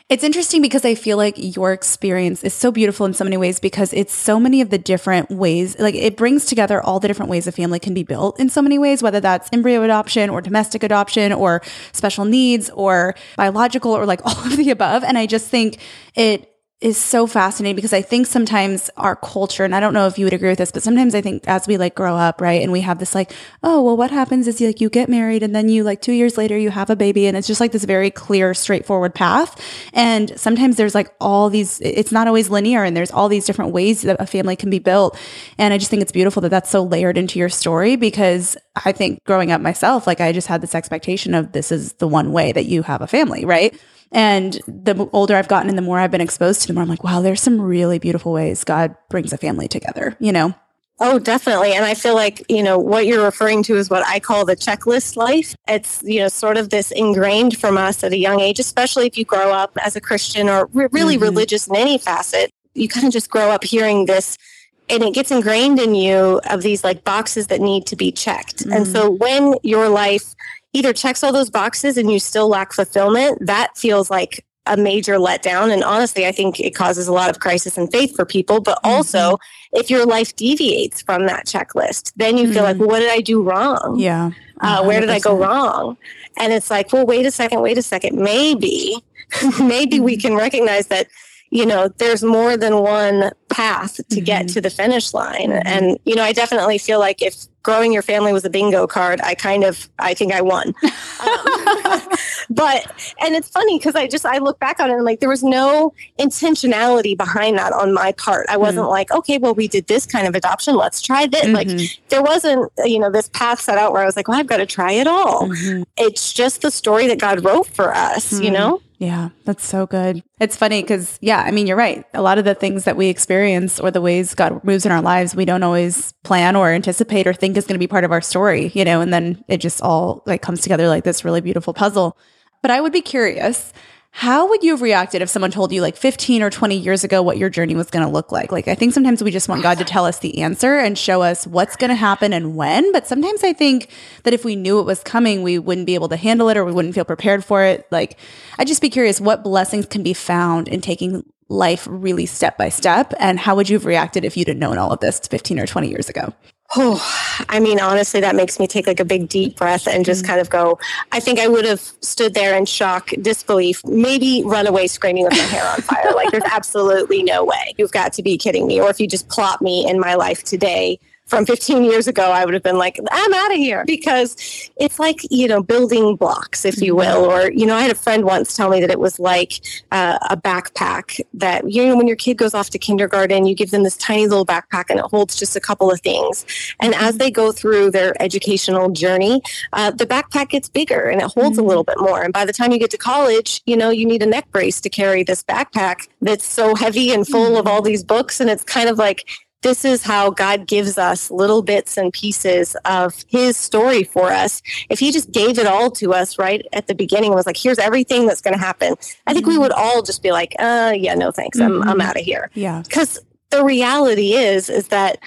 it's 0.08 0.24
interesting 0.24 0.62
because 0.62 0.84
I 0.84 0.96
feel 0.96 1.16
like 1.16 1.36
your 1.36 1.72
experience 1.72 2.42
is 2.42 2.52
so 2.52 2.72
beautiful 2.72 3.06
in 3.06 3.14
so 3.14 3.22
many 3.22 3.36
ways 3.36 3.60
because 3.60 3.92
it's 3.92 4.12
so 4.12 4.40
many 4.40 4.60
of 4.60 4.70
the 4.70 4.78
different 4.78 5.30
ways, 5.30 5.78
like 5.78 5.94
it 5.94 6.16
brings 6.16 6.44
together 6.44 6.82
all 6.82 6.98
the 6.98 7.06
different 7.06 7.30
ways 7.30 7.46
a 7.46 7.52
family 7.52 7.78
can 7.78 7.94
be 7.94 8.02
built 8.02 8.40
in 8.40 8.48
so 8.48 8.60
many 8.60 8.80
ways, 8.80 9.00
whether 9.00 9.20
that's 9.20 9.48
embryo 9.52 9.84
adoption 9.84 10.28
or 10.28 10.40
domestic 10.40 10.82
adoption 10.82 11.32
or 11.32 11.62
special 11.92 12.24
needs 12.24 12.68
or 12.70 13.14
biological 13.36 13.92
or 13.92 14.06
like 14.06 14.20
all 14.26 14.44
of 14.44 14.56
the 14.56 14.70
above. 14.70 15.04
And 15.04 15.16
I 15.16 15.26
just 15.26 15.48
think 15.48 15.78
it 16.16 16.52
is 16.82 16.98
so 16.98 17.26
fascinating 17.26 17.74
because 17.74 17.94
I 17.94 18.02
think 18.02 18.26
sometimes 18.26 18.90
our 18.98 19.16
culture, 19.16 19.64
and 19.64 19.74
I 19.74 19.80
don't 19.80 19.94
know 19.94 20.06
if 20.06 20.18
you 20.18 20.26
would 20.26 20.34
agree 20.34 20.50
with 20.50 20.58
this, 20.58 20.70
but 20.70 20.82
sometimes 20.82 21.14
I 21.14 21.22
think 21.22 21.48
as 21.48 21.66
we 21.66 21.78
like 21.78 21.94
grow 21.94 22.14
up, 22.14 22.38
right, 22.42 22.60
and 22.60 22.70
we 22.70 22.82
have 22.82 22.98
this 22.98 23.14
like, 23.14 23.32
oh, 23.62 23.82
well, 23.82 23.96
what 23.96 24.10
happens 24.10 24.46
is 24.46 24.60
you 24.60 24.66
like 24.66 24.80
you 24.82 24.90
get 24.90 25.08
married 25.08 25.42
and 25.42 25.54
then 25.54 25.70
you 25.70 25.84
like 25.84 26.02
two 26.02 26.12
years 26.12 26.36
later 26.36 26.56
you 26.58 26.68
have 26.70 26.90
a 26.90 26.96
baby, 26.96 27.26
and 27.26 27.36
it's 27.36 27.46
just 27.46 27.60
like 27.62 27.72
this 27.72 27.84
very 27.84 28.10
clear, 28.10 28.52
straightforward 28.52 29.14
path. 29.14 29.58
And 29.94 30.38
sometimes 30.38 30.76
there's 30.76 30.94
like 30.94 31.14
all 31.18 31.48
these, 31.48 31.80
it's 31.80 32.12
not 32.12 32.26
always 32.28 32.50
linear, 32.50 32.84
and 32.84 32.94
there's 32.94 33.10
all 33.10 33.30
these 33.30 33.46
different 33.46 33.72
ways 33.72 34.02
that 34.02 34.20
a 34.20 34.26
family 34.26 34.54
can 34.54 34.68
be 34.68 34.78
built. 34.78 35.18
And 35.56 35.72
I 35.72 35.78
just 35.78 35.90
think 35.90 36.02
it's 36.02 36.12
beautiful 36.12 36.42
that 36.42 36.50
that's 36.50 36.68
so 36.68 36.82
layered 36.82 37.16
into 37.16 37.38
your 37.38 37.48
story 37.48 37.96
because 37.96 38.54
I 38.84 38.92
think 38.92 39.24
growing 39.24 39.52
up 39.52 39.60
myself, 39.60 40.06
like 40.06 40.20
I 40.20 40.32
just 40.32 40.48
had 40.48 40.60
this 40.60 40.74
expectation 40.74 41.34
of 41.34 41.52
this 41.52 41.72
is 41.72 41.94
the 41.94 42.08
one 42.08 42.32
way 42.32 42.52
that 42.52 42.66
you 42.66 42.82
have 42.82 43.00
a 43.00 43.06
family, 43.06 43.44
right? 43.44 43.78
And 44.12 44.60
the 44.66 45.08
older 45.12 45.34
I've 45.36 45.48
gotten 45.48 45.68
and 45.68 45.78
the 45.78 45.82
more 45.82 45.98
I've 45.98 46.10
been 46.10 46.20
exposed 46.20 46.62
to, 46.62 46.68
the 46.68 46.74
more 46.74 46.82
I'm 46.82 46.88
like, 46.88 47.02
wow, 47.02 47.20
there's 47.20 47.42
some 47.42 47.60
really 47.60 47.98
beautiful 47.98 48.32
ways 48.32 48.64
God 48.64 48.94
brings 49.08 49.32
a 49.32 49.38
family 49.38 49.68
together, 49.68 50.16
you 50.20 50.32
know? 50.32 50.54
Oh, 50.98 51.18
definitely. 51.18 51.74
And 51.74 51.84
I 51.84 51.94
feel 51.94 52.14
like, 52.14 52.42
you 52.48 52.62
know, 52.62 52.78
what 52.78 53.06
you're 53.06 53.24
referring 53.24 53.62
to 53.64 53.76
is 53.76 53.90
what 53.90 54.06
I 54.06 54.18
call 54.18 54.46
the 54.46 54.56
checklist 54.56 55.16
life. 55.16 55.54
It's, 55.68 56.02
you 56.02 56.20
know, 56.20 56.28
sort 56.28 56.56
of 56.56 56.70
this 56.70 56.90
ingrained 56.90 57.58
from 57.58 57.76
us 57.76 58.02
at 58.02 58.12
a 58.12 58.18
young 58.18 58.40
age, 58.40 58.58
especially 58.58 59.06
if 59.06 59.18
you 59.18 59.24
grow 59.26 59.52
up 59.52 59.76
as 59.82 59.94
a 59.94 60.00
Christian 60.00 60.48
or 60.48 60.70
re- 60.72 60.88
really 60.92 61.16
mm-hmm. 61.16 61.24
religious 61.24 61.66
in 61.66 61.76
any 61.76 61.98
facet. 61.98 62.50
You 62.74 62.88
kind 62.88 63.06
of 63.06 63.12
just 63.12 63.28
grow 63.28 63.50
up 63.50 63.64
hearing 63.64 64.06
this 64.06 64.38
and 64.88 65.02
it 65.02 65.14
gets 65.14 65.30
ingrained 65.30 65.78
in 65.78 65.94
you 65.94 66.40
of 66.48 66.62
these 66.62 66.84
like 66.84 67.04
boxes 67.04 67.48
that 67.48 67.60
need 67.60 67.86
to 67.86 67.96
be 67.96 68.12
checked. 68.12 68.58
Mm-hmm. 68.58 68.72
And 68.72 68.86
so 68.86 69.10
when 69.10 69.54
your 69.62 69.88
life 69.88 70.34
either 70.72 70.92
checks 70.92 71.24
all 71.24 71.32
those 71.32 71.50
boxes 71.50 71.96
and 71.96 72.10
you 72.10 72.18
still 72.18 72.48
lack 72.48 72.72
fulfillment, 72.72 73.44
that 73.46 73.76
feels 73.76 74.10
like 74.10 74.44
a 74.66 74.76
major 74.76 75.14
letdown. 75.14 75.72
And 75.72 75.82
honestly, 75.82 76.26
I 76.26 76.32
think 76.32 76.60
it 76.60 76.74
causes 76.74 77.08
a 77.08 77.12
lot 77.12 77.30
of 77.30 77.40
crisis 77.40 77.78
in 77.78 77.88
faith 77.88 78.14
for 78.14 78.24
people. 78.24 78.60
But 78.60 78.78
mm-hmm. 78.78 78.96
also, 78.96 79.38
if 79.72 79.90
your 79.90 80.06
life 80.06 80.34
deviates 80.36 81.02
from 81.02 81.26
that 81.26 81.46
checklist, 81.46 82.12
then 82.16 82.36
you 82.36 82.44
mm-hmm. 82.44 82.52
feel 82.52 82.62
like, 82.62 82.76
mm. 82.76 82.80
well, 82.80 82.88
what 82.88 83.00
did 83.00 83.10
I 83.10 83.20
do 83.20 83.42
wrong? 83.42 83.96
Yeah. 83.98 84.30
Uh, 84.60 84.84
where 84.84 85.00
did 85.00 85.10
I 85.10 85.18
go 85.18 85.36
wrong? 85.36 85.96
And 86.38 86.52
it's 86.52 86.70
like, 86.70 86.92
well, 86.92 87.06
wait 87.06 87.26
a 87.26 87.30
second, 87.30 87.60
wait 87.60 87.78
a 87.78 87.82
second. 87.82 88.18
Maybe, 88.18 88.96
maybe 89.60 90.00
we 90.00 90.16
mm-hmm. 90.16 90.28
can 90.28 90.36
recognize 90.36 90.88
that 90.88 91.08
you 91.50 91.64
know, 91.64 91.88
there's 91.98 92.22
more 92.22 92.56
than 92.56 92.78
one 92.78 93.30
path 93.56 93.96
to 93.96 94.02
mm-hmm. 94.02 94.24
get 94.24 94.48
to 94.48 94.60
the 94.60 94.68
finish 94.68 95.14
line. 95.14 95.48
Mm-hmm. 95.48 95.66
And, 95.66 95.98
you 96.04 96.14
know, 96.14 96.22
I 96.22 96.32
definitely 96.32 96.76
feel 96.76 96.98
like 96.98 97.22
if 97.22 97.46
growing 97.62 97.90
your 97.90 98.02
family 98.02 98.30
was 98.30 98.44
a 98.44 98.50
bingo 98.50 98.86
card, 98.86 99.18
I 99.22 99.34
kind 99.34 99.64
of, 99.64 99.88
I 99.98 100.12
think 100.12 100.34
I 100.34 100.42
won. 100.42 100.68
um, 101.20 102.02
but, 102.50 102.86
and 103.18 103.34
it's 103.34 103.48
funny 103.48 103.78
because 103.78 103.94
I 103.94 104.08
just, 104.08 104.26
I 104.26 104.38
look 104.38 104.60
back 104.60 104.78
on 104.78 104.90
it 104.90 104.94
and 104.94 105.04
like, 105.04 105.20
there 105.20 105.30
was 105.30 105.42
no 105.42 105.94
intentionality 106.18 107.16
behind 107.16 107.56
that 107.56 107.72
on 107.72 107.94
my 107.94 108.12
part. 108.12 108.46
I 108.50 108.58
wasn't 108.58 108.84
mm-hmm. 108.84 108.90
like, 108.90 109.10
okay, 109.10 109.38
well, 109.38 109.54
we 109.54 109.68
did 109.68 109.86
this 109.86 110.04
kind 110.04 110.28
of 110.28 110.34
adoption. 110.34 110.76
Let's 110.76 111.00
try 111.00 111.26
this. 111.26 111.46
Like, 111.46 111.68
mm-hmm. 111.68 112.02
there 112.10 112.22
wasn't, 112.22 112.70
you 112.84 112.98
know, 112.98 113.10
this 113.10 113.30
path 113.30 113.60
set 113.60 113.78
out 113.78 113.94
where 113.94 114.02
I 114.02 114.04
was 114.04 114.16
like, 114.16 114.28
well, 114.28 114.38
I've 114.38 114.46
got 114.46 114.58
to 114.58 114.66
try 114.66 114.92
it 114.92 115.06
all. 115.06 115.48
Mm-hmm. 115.48 115.84
It's 115.96 116.34
just 116.34 116.60
the 116.60 116.70
story 116.70 117.06
that 117.08 117.18
God 117.18 117.42
wrote 117.42 117.68
for 117.68 117.94
us, 117.94 118.32
you 118.32 118.50
mm-hmm. 118.50 118.52
know? 118.52 118.82
Yeah, 118.98 119.28
that's 119.44 119.64
so 119.64 119.86
good. 119.86 120.22
It's 120.40 120.56
funny 120.56 120.80
because, 120.80 121.18
yeah, 121.20 121.42
I 121.46 121.50
mean, 121.50 121.66
you're 121.66 121.76
right. 121.76 122.04
A 122.14 122.22
lot 122.22 122.38
of 122.38 122.46
the 122.46 122.54
things 122.54 122.84
that 122.84 122.96
we 122.96 123.08
experience 123.08 123.78
or 123.78 123.90
the 123.90 124.00
ways 124.00 124.34
God 124.34 124.64
moves 124.64 124.86
in 124.86 124.92
our 124.92 125.02
lives, 125.02 125.36
we 125.36 125.44
don't 125.44 125.62
always 125.62 126.12
plan 126.24 126.56
or 126.56 126.70
anticipate 126.70 127.26
or 127.26 127.34
think 127.34 127.58
is 127.58 127.66
going 127.66 127.74
to 127.74 127.78
be 127.78 127.86
part 127.86 128.04
of 128.04 128.12
our 128.12 128.22
story, 128.22 128.70
you 128.74 128.86
know, 128.86 129.02
and 129.02 129.12
then 129.12 129.44
it 129.48 129.58
just 129.58 129.82
all 129.82 130.22
like 130.24 130.40
comes 130.40 130.62
together 130.62 130.88
like 130.88 131.04
this 131.04 131.26
really 131.26 131.42
beautiful 131.42 131.74
puzzle. 131.74 132.16
But 132.62 132.70
I 132.70 132.80
would 132.80 132.92
be 132.92 133.02
curious 133.02 133.74
how 134.18 134.48
would 134.48 134.62
you 134.62 134.70
have 134.70 134.80
reacted 134.80 135.20
if 135.20 135.28
someone 135.28 135.50
told 135.50 135.72
you 135.72 135.82
like 135.82 135.94
15 135.94 136.42
or 136.42 136.48
20 136.48 136.74
years 136.74 137.04
ago 137.04 137.20
what 137.20 137.36
your 137.36 137.50
journey 137.50 137.74
was 137.74 137.90
going 137.90 138.02
to 138.02 138.10
look 138.10 138.32
like? 138.32 138.50
Like, 138.50 138.66
I 138.66 138.74
think 138.74 138.94
sometimes 138.94 139.22
we 139.22 139.30
just 139.30 139.46
want 139.46 139.62
God 139.62 139.76
to 139.76 139.84
tell 139.84 140.06
us 140.06 140.20
the 140.20 140.40
answer 140.40 140.78
and 140.78 140.96
show 140.96 141.20
us 141.20 141.46
what's 141.46 141.76
going 141.76 141.90
to 141.90 141.94
happen 141.94 142.32
and 142.32 142.56
when. 142.56 142.92
But 142.92 143.06
sometimes 143.06 143.44
I 143.44 143.52
think 143.52 143.90
that 144.22 144.32
if 144.32 144.42
we 144.42 144.56
knew 144.56 144.80
it 144.80 144.84
was 144.84 145.02
coming, 145.02 145.42
we 145.42 145.58
wouldn't 145.58 145.86
be 145.86 145.94
able 145.94 146.08
to 146.08 146.16
handle 146.16 146.48
it 146.48 146.56
or 146.56 146.64
we 146.64 146.72
wouldn't 146.72 146.94
feel 146.94 147.04
prepared 147.04 147.44
for 147.44 147.62
it. 147.62 147.86
Like, 147.90 148.18
I'd 148.58 148.68
just 148.68 148.80
be 148.80 148.88
curious 148.88 149.20
what 149.20 149.44
blessings 149.44 149.84
can 149.84 150.02
be 150.02 150.14
found 150.14 150.66
in 150.68 150.80
taking 150.80 151.22
life 151.50 151.86
really 151.90 152.24
step 152.24 152.56
by 152.56 152.70
step. 152.70 153.12
And 153.20 153.38
how 153.38 153.54
would 153.54 153.68
you 153.68 153.76
have 153.76 153.84
reacted 153.84 154.24
if 154.24 154.34
you'd 154.34 154.48
have 154.48 154.56
known 154.56 154.78
all 154.78 154.92
of 154.92 155.00
this 155.00 155.20
15 155.20 155.58
or 155.58 155.66
20 155.66 155.90
years 155.90 156.08
ago? 156.08 156.32
Oh, 156.74 157.00
I 157.48 157.60
mean, 157.60 157.78
honestly, 157.78 158.20
that 158.20 158.34
makes 158.34 158.58
me 158.58 158.66
take 158.66 158.86
like 158.86 158.98
a 158.98 159.04
big 159.04 159.28
deep 159.28 159.56
breath 159.56 159.86
and 159.86 160.04
just 160.04 160.24
mm 160.24 160.26
kind 160.26 160.40
of 160.40 160.50
go. 160.50 160.76
I 161.12 161.20
think 161.20 161.38
I 161.38 161.46
would 161.46 161.64
have 161.64 161.80
stood 162.00 162.34
there 162.34 162.56
in 162.56 162.66
shock, 162.66 163.10
disbelief, 163.22 163.84
maybe 163.84 164.42
run 164.44 164.66
away 164.66 164.88
screaming 164.88 165.22
with 165.22 165.34
my 165.34 165.38
hair 165.38 165.64
on 165.64 165.80
fire. 165.82 166.12
like, 166.16 166.32
there's 166.32 166.42
absolutely 166.50 167.22
no 167.22 167.44
way. 167.44 167.74
You've 167.78 167.92
got 167.92 168.12
to 168.14 168.22
be 168.22 168.36
kidding 168.36 168.66
me. 168.66 168.80
Or 168.80 168.90
if 168.90 168.98
you 168.98 169.06
just 169.06 169.28
plot 169.28 169.62
me 169.62 169.88
in 169.88 170.00
my 170.00 170.14
life 170.14 170.42
today, 170.42 170.98
from 171.26 171.44
15 171.44 171.84
years 171.84 172.06
ago, 172.06 172.30
I 172.30 172.44
would 172.44 172.54
have 172.54 172.62
been 172.62 172.78
like, 172.78 172.98
I'm 173.10 173.34
out 173.34 173.50
of 173.50 173.56
here 173.56 173.84
because 173.84 174.70
it's 174.76 174.98
like, 175.00 175.18
you 175.30 175.48
know, 175.48 175.60
building 175.60 176.14
blocks, 176.14 176.64
if 176.64 176.80
you 176.80 176.94
will. 176.94 177.24
Or, 177.24 177.50
you 177.50 177.66
know, 177.66 177.74
I 177.74 177.82
had 177.82 177.90
a 177.90 177.96
friend 177.96 178.24
once 178.24 178.56
tell 178.56 178.70
me 178.70 178.80
that 178.80 178.90
it 178.90 179.00
was 179.00 179.18
like 179.18 179.60
uh, 179.90 180.18
a 180.30 180.36
backpack 180.36 181.20
that, 181.34 181.68
you 181.70 181.84
know, 181.86 181.96
when 181.96 182.06
your 182.06 182.16
kid 182.16 182.36
goes 182.36 182.54
off 182.54 182.70
to 182.70 182.78
kindergarten, 182.78 183.44
you 183.44 183.56
give 183.56 183.72
them 183.72 183.82
this 183.82 183.96
tiny 183.96 184.28
little 184.28 184.46
backpack 184.46 184.84
and 184.88 185.00
it 185.00 185.06
holds 185.06 185.36
just 185.36 185.56
a 185.56 185.60
couple 185.60 185.90
of 185.90 186.00
things. 186.00 186.46
And 186.80 186.94
as 186.94 187.18
they 187.18 187.30
go 187.30 187.50
through 187.50 187.90
their 187.90 188.20
educational 188.22 188.90
journey, 188.90 189.42
uh, 189.72 189.90
the 189.90 190.06
backpack 190.06 190.50
gets 190.50 190.68
bigger 190.68 191.08
and 191.08 191.20
it 191.20 191.32
holds 191.32 191.56
mm-hmm. 191.56 191.64
a 191.64 191.68
little 191.68 191.84
bit 191.84 191.98
more. 191.98 192.22
And 192.22 192.32
by 192.32 192.44
the 192.44 192.52
time 192.52 192.70
you 192.70 192.78
get 192.78 192.90
to 192.92 192.98
college, 192.98 193.62
you 193.66 193.76
know, 193.76 193.90
you 193.90 194.06
need 194.06 194.22
a 194.22 194.26
neck 194.26 194.48
brace 194.52 194.80
to 194.82 194.88
carry 194.88 195.24
this 195.24 195.42
backpack 195.42 196.08
that's 196.22 196.46
so 196.46 196.76
heavy 196.76 197.12
and 197.12 197.26
full 197.26 197.50
mm-hmm. 197.50 197.56
of 197.56 197.66
all 197.66 197.82
these 197.82 198.04
books. 198.04 198.38
And 198.38 198.48
it's 198.48 198.62
kind 198.62 198.88
of 198.88 198.96
like, 198.96 199.28
this 199.66 199.84
is 199.84 200.04
how 200.04 200.30
God 200.30 200.68
gives 200.68 200.96
us 200.96 201.28
little 201.28 201.60
bits 201.60 201.96
and 201.96 202.12
pieces 202.12 202.76
of 202.84 203.24
his 203.26 203.56
story 203.56 204.04
for 204.04 204.30
us. 204.30 204.62
If 204.90 205.00
he 205.00 205.10
just 205.10 205.32
gave 205.32 205.58
it 205.58 205.66
all 205.66 205.90
to 205.90 206.14
us 206.14 206.38
right 206.38 206.64
at 206.72 206.86
the 206.86 206.94
beginning 206.94 207.34
was 207.34 207.46
like, 207.46 207.56
here's 207.56 207.80
everything 207.80 208.28
that's 208.28 208.40
going 208.40 208.54
to 208.54 208.60
happen, 208.60 208.94
I 209.26 209.32
think 209.32 209.44
mm-hmm. 209.44 209.54
we 209.54 209.58
would 209.58 209.72
all 209.72 210.02
just 210.02 210.22
be 210.22 210.30
like, 210.30 210.54
uh, 210.60 210.94
yeah, 210.96 211.16
no 211.16 211.32
thanks. 211.32 211.58
I'm, 211.58 211.72
mm-hmm. 211.72 211.88
I'm 211.88 212.00
out 212.00 212.16
of 212.16 212.22
here. 212.22 212.48
Yeah. 212.54 212.82
Because 212.82 213.18
the 213.50 213.64
reality 213.64 214.34
is, 214.34 214.70
is 214.70 214.86
that 214.88 215.18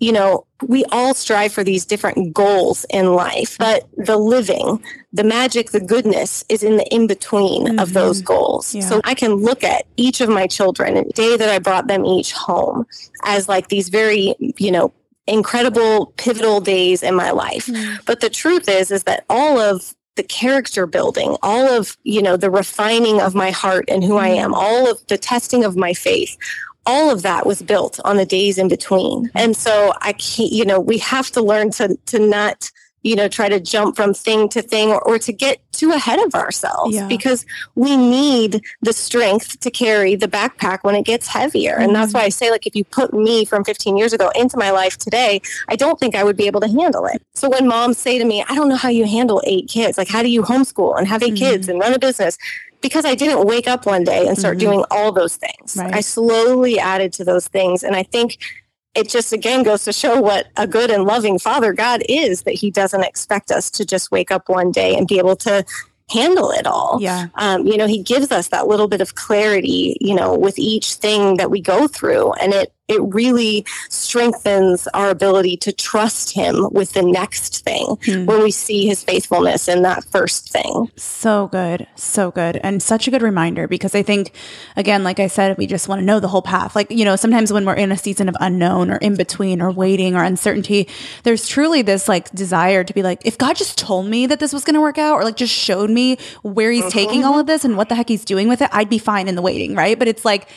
you 0.00 0.12
know, 0.12 0.46
we 0.66 0.84
all 0.86 1.14
strive 1.14 1.52
for 1.52 1.64
these 1.64 1.84
different 1.84 2.32
goals 2.32 2.86
in 2.90 3.14
life, 3.14 3.56
but 3.58 3.88
the 3.96 4.16
living, 4.16 4.82
the 5.12 5.24
magic, 5.24 5.70
the 5.70 5.80
goodness 5.80 6.44
is 6.48 6.62
in 6.62 6.76
the 6.76 6.86
in 6.94 7.06
between 7.06 7.66
mm-hmm. 7.66 7.78
of 7.78 7.92
those 7.92 8.20
goals. 8.20 8.74
Yeah. 8.74 8.82
So 8.82 9.00
I 9.04 9.14
can 9.14 9.34
look 9.34 9.64
at 9.64 9.86
each 9.96 10.20
of 10.20 10.28
my 10.28 10.46
children 10.46 10.96
and 10.96 11.06
the 11.06 11.12
day 11.12 11.36
that 11.36 11.48
I 11.48 11.58
brought 11.58 11.86
them 11.86 12.04
each 12.04 12.32
home 12.32 12.86
as 13.24 13.48
like 13.48 13.68
these 13.68 13.88
very, 13.88 14.34
you 14.38 14.70
know, 14.70 14.92
incredible 15.26 16.12
pivotal 16.16 16.60
days 16.60 17.02
in 17.02 17.14
my 17.14 17.30
life. 17.30 17.66
Mm-hmm. 17.66 17.96
But 18.06 18.20
the 18.20 18.30
truth 18.30 18.68
is, 18.68 18.90
is 18.90 19.04
that 19.04 19.24
all 19.28 19.58
of 19.58 19.94
the 20.16 20.22
character 20.24 20.86
building, 20.86 21.36
all 21.42 21.68
of, 21.68 21.96
you 22.02 22.20
know, 22.20 22.36
the 22.36 22.50
refining 22.50 23.20
of 23.20 23.34
my 23.36 23.50
heart 23.50 23.84
and 23.88 24.02
who 24.02 24.16
I 24.16 24.30
mm-hmm. 24.30 24.46
am, 24.46 24.54
all 24.54 24.90
of 24.90 25.06
the 25.06 25.18
testing 25.18 25.64
of 25.64 25.76
my 25.76 25.92
faith, 25.92 26.36
all 26.88 27.10
of 27.10 27.20
that 27.22 27.44
was 27.44 27.60
built 27.60 28.00
on 28.04 28.16
the 28.16 28.24
days 28.24 28.56
in 28.56 28.66
between. 28.66 29.30
And 29.34 29.54
so 29.54 29.92
I 30.00 30.14
can't, 30.14 30.50
you 30.50 30.64
know, 30.64 30.80
we 30.80 30.98
have 30.98 31.30
to 31.32 31.42
learn 31.42 31.70
to 31.72 31.96
to 32.06 32.18
not 32.18 32.70
you 33.02 33.14
know 33.14 33.28
try 33.28 33.48
to 33.48 33.60
jump 33.60 33.94
from 33.94 34.12
thing 34.12 34.48
to 34.48 34.60
thing 34.60 34.90
or, 34.90 35.00
or 35.06 35.18
to 35.18 35.32
get 35.32 35.60
too 35.72 35.92
ahead 35.92 36.18
of 36.18 36.34
ourselves 36.34 36.96
yeah. 36.96 37.06
because 37.06 37.46
we 37.76 37.96
need 37.96 38.60
the 38.82 38.92
strength 38.92 39.60
to 39.60 39.70
carry 39.70 40.16
the 40.16 40.26
backpack 40.26 40.80
when 40.82 40.96
it 40.96 41.04
gets 41.04 41.28
heavier 41.28 41.74
mm-hmm. 41.74 41.82
and 41.82 41.94
that's 41.94 42.08
mm-hmm. 42.08 42.18
why 42.18 42.24
i 42.24 42.28
say 42.28 42.50
like 42.50 42.66
if 42.66 42.74
you 42.74 42.84
put 42.84 43.14
me 43.14 43.44
from 43.44 43.62
15 43.64 43.96
years 43.96 44.12
ago 44.12 44.30
into 44.34 44.56
my 44.56 44.72
life 44.72 44.98
today 44.98 45.40
i 45.68 45.76
don't 45.76 46.00
think 46.00 46.16
i 46.16 46.24
would 46.24 46.36
be 46.36 46.46
able 46.46 46.60
to 46.60 46.68
handle 46.68 47.06
it 47.06 47.22
so 47.34 47.48
when 47.48 47.68
moms 47.68 47.98
say 47.98 48.18
to 48.18 48.24
me 48.24 48.44
i 48.48 48.54
don't 48.56 48.68
know 48.68 48.76
how 48.76 48.88
you 48.88 49.06
handle 49.06 49.40
eight 49.46 49.68
kids 49.68 49.96
like 49.96 50.08
how 50.08 50.22
do 50.22 50.28
you 50.28 50.42
homeschool 50.42 50.98
and 50.98 51.06
have 51.06 51.22
8 51.22 51.28
mm-hmm. 51.28 51.36
kids 51.36 51.68
and 51.68 51.78
run 51.78 51.94
a 51.94 52.00
business 52.00 52.36
because 52.80 53.04
I 53.04 53.14
didn't 53.14 53.46
wake 53.46 53.66
up 53.66 53.86
one 53.86 54.04
day 54.04 54.26
and 54.26 54.38
start 54.38 54.58
mm-hmm. 54.58 54.70
doing 54.70 54.84
all 54.90 55.12
those 55.12 55.36
things. 55.36 55.76
Right. 55.76 55.94
I 55.94 56.00
slowly 56.00 56.78
added 56.78 57.12
to 57.14 57.24
those 57.24 57.48
things. 57.48 57.82
And 57.82 57.96
I 57.96 58.02
think 58.02 58.38
it 58.94 59.08
just 59.08 59.32
again 59.32 59.62
goes 59.62 59.84
to 59.84 59.92
show 59.92 60.20
what 60.20 60.48
a 60.56 60.66
good 60.66 60.90
and 60.90 61.04
loving 61.04 61.38
father 61.38 61.72
God 61.72 62.02
is 62.08 62.42
that 62.42 62.54
he 62.54 62.70
doesn't 62.70 63.04
expect 63.04 63.50
us 63.50 63.70
to 63.72 63.84
just 63.84 64.10
wake 64.10 64.30
up 64.30 64.48
one 64.48 64.72
day 64.72 64.96
and 64.96 65.06
be 65.06 65.18
able 65.18 65.36
to 65.36 65.64
handle 66.10 66.50
it 66.50 66.66
all. 66.66 66.98
Yeah. 67.00 67.26
Um, 67.34 67.66
you 67.66 67.76
know, 67.76 67.86
he 67.86 68.02
gives 68.02 68.32
us 68.32 68.48
that 68.48 68.66
little 68.66 68.88
bit 68.88 69.00
of 69.00 69.14
clarity, 69.14 69.96
you 70.00 70.14
know, 70.14 70.34
with 70.34 70.58
each 70.58 70.94
thing 70.94 71.36
that 71.36 71.50
we 71.50 71.60
go 71.60 71.86
through. 71.86 72.32
And 72.34 72.52
it 72.52 72.72
it 72.88 73.00
really 73.14 73.64
strengthens 73.90 74.88
our 74.88 75.10
ability 75.10 75.56
to 75.58 75.72
trust 75.72 76.32
him 76.32 76.68
with 76.72 76.92
the 76.94 77.02
next 77.02 77.64
thing 77.64 77.84
mm. 77.84 78.26
when 78.26 78.42
we 78.42 78.50
see 78.50 78.86
his 78.86 79.04
faithfulness 79.04 79.68
in 79.68 79.82
that 79.82 80.04
first 80.04 80.48
thing. 80.48 80.90
So 80.96 81.48
good. 81.48 81.86
So 81.96 82.30
good. 82.30 82.58
And 82.62 82.82
such 82.82 83.06
a 83.06 83.10
good 83.10 83.22
reminder 83.22 83.68
because 83.68 83.94
I 83.94 84.02
think, 84.02 84.32
again, 84.76 85.04
like 85.04 85.20
I 85.20 85.26
said, 85.26 85.58
we 85.58 85.66
just 85.66 85.86
want 85.86 86.00
to 86.00 86.04
know 86.04 86.18
the 86.18 86.28
whole 86.28 86.42
path. 86.42 86.74
Like, 86.74 86.90
you 86.90 87.04
know, 87.04 87.16
sometimes 87.16 87.52
when 87.52 87.66
we're 87.66 87.74
in 87.74 87.92
a 87.92 87.96
season 87.98 88.28
of 88.28 88.36
unknown 88.40 88.90
or 88.90 88.96
in 88.96 89.16
between 89.16 89.60
or 89.60 89.70
waiting 89.70 90.16
or 90.16 90.24
uncertainty, 90.24 90.88
there's 91.24 91.46
truly 91.46 91.82
this 91.82 92.08
like 92.08 92.30
desire 92.30 92.84
to 92.84 92.94
be 92.94 93.02
like, 93.02 93.20
if 93.26 93.36
God 93.36 93.56
just 93.56 93.76
told 93.76 94.06
me 94.06 94.26
that 94.26 94.40
this 94.40 94.52
was 94.52 94.64
going 94.64 94.74
to 94.74 94.80
work 94.80 94.98
out 94.98 95.14
or 95.14 95.24
like 95.24 95.36
just 95.36 95.54
showed 95.54 95.90
me 95.90 96.16
where 96.42 96.72
he's 96.72 96.84
mm-hmm. 96.84 96.90
taking 96.90 97.24
all 97.24 97.38
of 97.38 97.46
this 97.46 97.64
and 97.64 97.76
what 97.76 97.90
the 97.90 97.94
heck 97.94 98.08
he's 98.08 98.24
doing 98.24 98.48
with 98.48 98.62
it, 98.62 98.70
I'd 98.72 98.88
be 98.88 98.98
fine 98.98 99.28
in 99.28 99.34
the 99.34 99.42
waiting. 99.42 99.74
Right. 99.74 99.98
But 99.98 100.08
it's 100.08 100.24
like, 100.24 100.48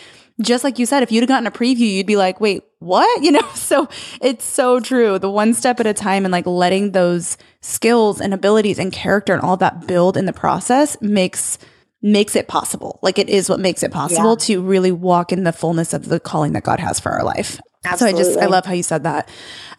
just 0.41 0.63
like 0.63 0.79
you 0.79 0.85
said, 0.85 1.03
if 1.03 1.11
you'd 1.11 1.21
have 1.21 1.29
gotten 1.29 1.47
a 1.47 1.51
preview, 1.51 1.91
you'd 1.91 2.07
be 2.07 2.15
like, 2.15 2.39
wait, 2.39 2.63
what? 2.79 3.21
You 3.31 3.31
know, 3.31 3.47
so 3.53 3.87
it's 4.19 4.43
so 4.43 4.79
true. 4.79 5.19
The 5.19 5.29
one 5.29 5.53
step 5.53 5.79
at 5.79 5.85
a 5.85 5.93
time 5.93 6.25
and 6.25 6.31
like 6.31 6.47
letting 6.47 6.91
those 6.91 7.37
skills 7.61 8.19
and 8.19 8.33
abilities 8.33 8.79
and 8.79 8.91
character 8.91 9.33
and 9.33 9.41
all 9.41 9.57
that 9.57 9.87
build 9.87 10.17
in 10.17 10.25
the 10.25 10.33
process 10.33 10.99
makes 11.01 11.59
makes 12.01 12.35
it 12.35 12.47
possible. 12.47 12.99
Like 13.03 13.19
it 13.19 13.29
is 13.29 13.47
what 13.47 13.59
makes 13.59 13.83
it 13.83 13.91
possible 13.91 14.31
yeah. 14.31 14.45
to 14.45 14.61
really 14.61 14.91
walk 14.91 15.31
in 15.31 15.43
the 15.43 15.53
fullness 15.53 15.93
of 15.93 16.05
the 16.05 16.19
calling 16.19 16.53
that 16.53 16.63
God 16.63 16.79
has 16.79 16.99
for 16.99 17.11
our 17.11 17.23
life. 17.23 17.59
Absolutely. 17.83 18.23
So 18.23 18.29
I 18.29 18.33
just 18.33 18.43
I 18.43 18.45
love 18.45 18.65
how 18.65 18.73
you 18.73 18.83
said 18.83 19.03
that. 19.03 19.27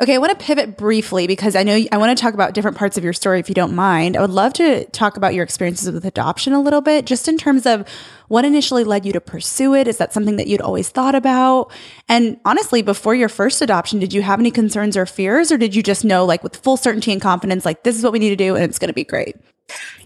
Okay, 0.00 0.16
I 0.16 0.18
want 0.18 0.36
to 0.36 0.44
pivot 0.44 0.76
briefly 0.76 1.28
because 1.28 1.54
I 1.54 1.62
know 1.62 1.80
I 1.92 1.96
want 1.98 2.16
to 2.16 2.20
talk 2.20 2.34
about 2.34 2.52
different 2.52 2.76
parts 2.76 2.98
of 2.98 3.04
your 3.04 3.12
story 3.12 3.38
if 3.38 3.48
you 3.48 3.54
don't 3.54 3.74
mind. 3.74 4.16
I 4.16 4.20
would 4.20 4.30
love 4.30 4.52
to 4.54 4.84
talk 4.86 5.16
about 5.16 5.34
your 5.34 5.44
experiences 5.44 5.88
with 5.92 6.04
adoption 6.04 6.52
a 6.52 6.60
little 6.60 6.80
bit 6.80 7.04
just 7.04 7.28
in 7.28 7.38
terms 7.38 7.64
of 7.64 7.88
what 8.26 8.44
initially 8.44 8.82
led 8.82 9.06
you 9.06 9.12
to 9.12 9.20
pursue 9.20 9.74
it. 9.74 9.86
Is 9.86 9.98
that 9.98 10.12
something 10.12 10.34
that 10.34 10.48
you'd 10.48 10.60
always 10.60 10.88
thought 10.88 11.14
about? 11.14 11.70
And 12.08 12.40
honestly, 12.44 12.82
before 12.82 13.14
your 13.14 13.28
first 13.28 13.62
adoption, 13.62 14.00
did 14.00 14.12
you 14.12 14.22
have 14.22 14.40
any 14.40 14.50
concerns 14.50 14.96
or 14.96 15.06
fears 15.06 15.52
or 15.52 15.56
did 15.56 15.72
you 15.72 15.82
just 15.82 16.04
know 16.04 16.24
like 16.24 16.42
with 16.42 16.56
full 16.56 16.76
certainty 16.76 17.12
and 17.12 17.22
confidence 17.22 17.64
like 17.64 17.84
this 17.84 17.96
is 17.96 18.02
what 18.02 18.12
we 18.12 18.18
need 18.18 18.30
to 18.30 18.36
do 18.36 18.56
and 18.56 18.64
it's 18.64 18.80
going 18.80 18.88
to 18.88 18.94
be 18.94 19.04
great? 19.04 19.36